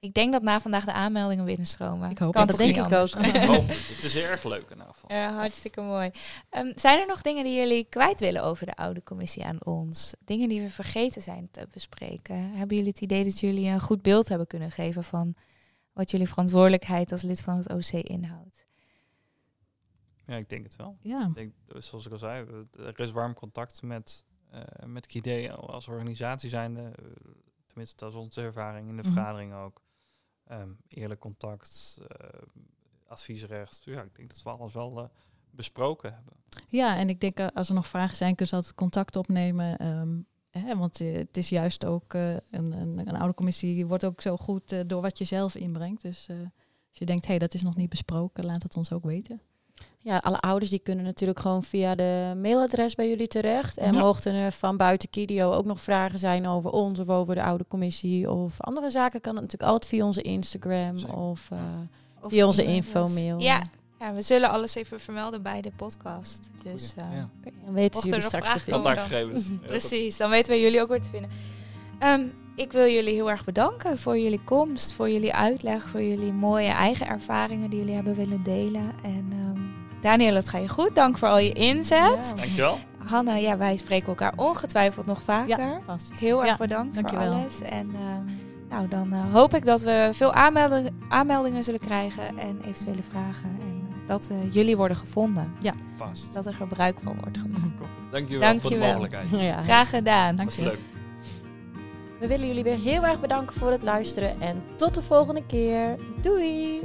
ik 0.00 0.14
denk 0.14 0.32
dat 0.32 0.42
na 0.42 0.60
vandaag 0.60 0.84
de 0.84 0.92
aanmeldingen 0.92 1.44
binnenstromen. 1.44 2.10
Ik 2.10 2.18
hoop 2.18 2.32
Kan 2.34 2.46
Dat 2.46 2.58
niet 2.58 2.74
denk 2.74 2.86
ik 2.86 2.98
ook. 2.98 3.10
Het 3.94 4.02
is 4.04 4.16
erg 4.16 4.44
leuk 4.44 4.70
in 4.70 4.76
ieder 4.78 4.92
geval. 4.94 5.16
Ja, 5.16 5.32
hartstikke 5.32 5.80
mooi. 5.80 6.10
Ehm, 6.50 6.72
zijn 6.76 6.98
er 7.00 7.06
nog 7.06 7.22
dingen 7.22 7.44
die 7.44 7.54
jullie 7.56 7.84
kwijt 7.84 8.20
willen 8.20 8.42
over 8.42 8.66
de 8.66 8.74
oude 8.76 9.02
commissie 9.02 9.44
aan 9.44 9.64
ons? 9.64 10.14
Dingen 10.24 10.48
die 10.48 10.60
we 10.60 10.70
vergeten 10.70 11.22
zijn 11.22 11.48
te 11.50 11.68
bespreken? 11.70 12.36
Hebben 12.36 12.76
jullie 12.76 12.90
het 12.92 13.00
idee 13.00 13.24
dat 13.24 13.40
jullie 13.40 13.66
een 13.66 13.80
goed 13.80 14.02
beeld 14.02 14.28
hebben 14.28 14.46
kunnen 14.46 14.70
geven 14.70 15.04
van 15.04 15.34
wat 15.92 16.10
jullie 16.10 16.28
verantwoordelijkheid 16.28 17.12
als 17.12 17.22
lid 17.22 17.40
van 17.42 17.56
het 17.56 17.72
OC 17.72 17.92
inhoudt? 17.92 18.66
Ja, 20.26 20.36
ik 20.36 20.48
denk 20.48 20.64
het 20.64 20.76
wel. 20.76 20.96
Ja, 21.00 21.26
Ik 21.26 21.34
denk, 21.34 21.52
zoals 21.84 22.06
ik 22.06 22.12
al 22.12 22.18
zei, 22.18 22.46
er 22.76 23.00
is 23.00 23.10
warm 23.10 23.34
contact 23.34 23.82
met, 23.82 24.24
eh 24.50 24.60
met 24.86 25.06
KID 25.06 25.50
als 25.50 25.88
organisatie 25.88 26.48
zijnde. 26.50 26.80
eh, 26.80 27.04
tenminste, 27.66 27.96
dat 27.96 28.08
is 28.12 28.16
onze 28.18 28.40
ervaring 28.40 28.88
in 28.88 28.96
de 28.96 29.02
Mhm. 29.02 29.12
vergadering 29.12 29.54
ook. 29.54 29.80
Ehm, 30.48 30.68
eerlijk 30.88 31.20
contact, 31.20 31.98
eh, 32.08 32.28
adviesrecht. 33.06 33.82
Ja, 33.84 34.02
ik 34.02 34.16
denk 34.16 34.28
dat 34.28 34.42
we 34.42 34.50
alles 34.50 34.74
wel 34.74 34.98
eh, 34.98 35.08
besproken 35.50 36.14
hebben. 36.14 36.32
ja, 36.68 36.96
en 36.96 37.08
ik 37.08 37.20
denk 37.20 37.38
eh, 37.38 37.46
als 37.54 37.68
er 37.68 37.74
nog 37.74 37.88
vragen 37.88 38.16
zijn, 38.16 38.34
kun 38.34 38.46
je 38.48 38.56
altijd 38.56 38.74
contact 38.74 39.16
opnemen. 39.16 39.78
ehm, 39.78 40.20
hè, 40.50 40.76
want 40.76 40.98
het 40.98 41.36
is 41.36 41.48
juist 41.48 41.84
ook 41.84 42.14
een, 42.14 42.42
een, 42.50 43.08
een 43.08 43.16
oude 43.16 43.34
commissie, 43.34 43.86
wordt 43.86 44.04
ook 44.04 44.20
zo 44.20 44.36
goed 44.36 44.88
door 44.88 45.02
wat 45.02 45.18
je 45.18 45.24
zelf 45.24 45.54
inbrengt. 45.54 46.02
Dus 46.02 46.28
als 46.88 46.98
je 46.98 47.06
denkt, 47.06 47.22
hé, 47.22 47.30
hey, 47.30 47.38
dat 47.38 47.54
is 47.54 47.62
nog 47.62 47.76
niet 47.76 47.88
besproken, 47.88 48.44
laat 48.44 48.62
het 48.62 48.76
ons 48.76 48.92
ook 48.92 49.04
weten. 49.04 49.40
Ja, 50.00 50.16
alle 50.16 50.38
ouders 50.38 50.70
die 50.70 50.78
kunnen 50.78 51.04
natuurlijk 51.04 51.40
gewoon 51.40 51.62
via 51.62 51.94
de 51.94 52.32
mailadres 52.36 52.94
bij 52.94 53.08
jullie 53.08 53.26
terecht. 53.28 53.78
En 53.78 53.92
Ja. 53.94 54.00
mochten 54.00 54.34
er 54.34 54.52
van 54.52 54.76
buiten 54.76 55.10
Kidio 55.10 55.52
ook 55.52 55.64
nog 55.64 55.80
vragen 55.80 56.18
zijn 56.18 56.46
over 56.46 56.70
ons 56.70 56.98
of 56.98 57.08
over 57.08 57.34
de 57.34 57.42
oude 57.42 57.64
commissie 57.68 58.30
of 58.30 58.52
andere 58.58 58.90
zaken, 58.90 59.20
kan 59.20 59.32
het 59.32 59.42
natuurlijk 59.42 59.70
altijd 59.70 59.90
via 59.90 60.04
onze 60.04 60.22
Instagram 60.22 60.98
Zeker. 60.98 61.14
of 61.16 61.48
eh, 61.50 61.58
Of 62.20 62.30
via 62.30 62.46
onze 62.46 62.64
infomail. 62.64 63.38
Ja, 63.40 63.62
ja, 64.00 64.14
we 64.14 64.22
zullen 64.22 64.50
alles 64.50 64.74
even 64.74 65.00
vermelden 65.00 65.42
bij 65.42 65.60
de 65.60 65.70
podcast. 65.76 66.50
Dus 66.62 66.94
eh, 66.96 67.04
ja. 67.12 67.28
Dan 67.64 67.74
weten 67.74 68.02
jullie 68.04 68.20
straks 68.22 68.52
te 68.52 68.60
vinden. 68.60 68.82
Contactgegevens. 68.82 69.46
Precies, 69.66 70.16
dan 70.16 70.30
weten 70.30 70.52
we 70.52 70.60
jullie 70.60 70.80
ook 70.80 70.88
weer 70.88 71.00
te 71.02 71.08
vinden. 71.10 71.30
Ehm, 71.98 72.22
ik 72.54 72.72
wil 72.72 72.86
jullie 72.86 73.14
heel 73.14 73.30
erg 73.30 73.44
bedanken 73.44 73.98
voor 73.98 74.18
jullie 74.18 74.40
komst, 74.44 74.92
voor 74.92 75.10
jullie 75.10 75.34
uitleg, 75.34 75.88
voor 75.88 76.02
jullie 76.02 76.32
mooie 76.32 76.68
eigen 76.70 77.06
ervaringen 77.06 77.70
die 77.70 77.78
jullie 77.78 77.94
hebben 77.94 78.14
willen 78.14 78.42
delen. 78.42 78.92
En 79.02 79.26
ehm 79.32 79.60
Daniel, 80.02 80.34
het 80.34 80.48
gaat 80.48 80.62
je 80.62 80.68
goed. 80.68 80.94
Dank 80.94 81.18
voor 81.18 81.28
al 81.28 81.38
je 81.38 81.52
inzet. 81.52 81.98
Ja. 82.28 82.34
Dankjewel. 82.36 82.78
Hanna, 83.06 83.34
ja, 83.36 83.56
wij 83.56 83.76
spreken 83.76 84.08
elkaar 84.08 84.32
ongetwijfeld 84.36 85.06
nog 85.06 85.22
vaker. 85.22 85.58
Ja, 85.58 85.80
vast. 85.84 86.18
Heel 86.18 86.38
erg 86.40 86.48
Ja, 86.50 86.56
bedankt 86.56 86.94
voor 86.94 87.02
dankjewel. 87.02 87.32
alles. 87.32 87.60
En 87.62 87.90
eh, 87.94 88.32
nou, 88.70 88.88
dan 88.88 89.12
eh, 89.12 89.32
hoop 89.32 89.54
ik 89.54 89.64
dat 89.64 89.80
we 89.80 90.08
veel 90.12 90.32
aanmeldingen, 90.32 90.98
aanmeldingen 91.08 91.64
zullen 91.64 91.80
krijgen 91.80 92.38
en 92.38 92.60
eventuele 92.68 93.02
vragen. 93.02 93.56
En 93.60 93.82
dat 94.06 94.28
eh, 94.30 94.54
jullie 94.54 94.76
worden 94.76 94.96
gevonden. 94.96 95.52
Vast. 95.96 96.34
Dat 96.34 96.46
er 96.46 96.54
gebruik 96.54 96.96
van 97.02 97.16
wordt 97.20 97.38
gemaakt. 97.38 97.62
Dankjewel, 98.10 98.10
voor 98.10 98.28
de 98.30 98.38
Dankjewel. 98.60 98.88
mogelijkheid. 98.88 99.26
Ja. 99.30 99.62
Graag 99.62 99.90
gedaan. 99.90 100.36
Dank 100.36 100.48
Dat 100.48 100.58
je. 100.58 100.62
is 100.64 100.68
leuk. 100.68 100.78
We 102.18 102.26
willen 102.26 102.46
jullie 102.46 102.64
weer 102.64 102.78
heel 102.78 103.04
erg 103.04 103.20
bedanken 103.20 103.56
voor 103.56 103.70
het 103.70 103.82
luisteren 103.82 104.40
en 104.40 104.62
tot 104.76 104.94
de 104.94 105.02
volgende 105.02 105.46
keer. 105.46 105.96
Doei! 106.20 106.80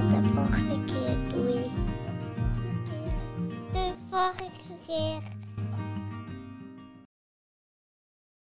Tot 0.00 0.24
de 0.24 0.30
volgende 0.34 0.84
keer. 0.84 1.16
Doei. 1.34 1.60
De 3.72 3.92
volgende 4.10 4.50
keer. 4.86 5.35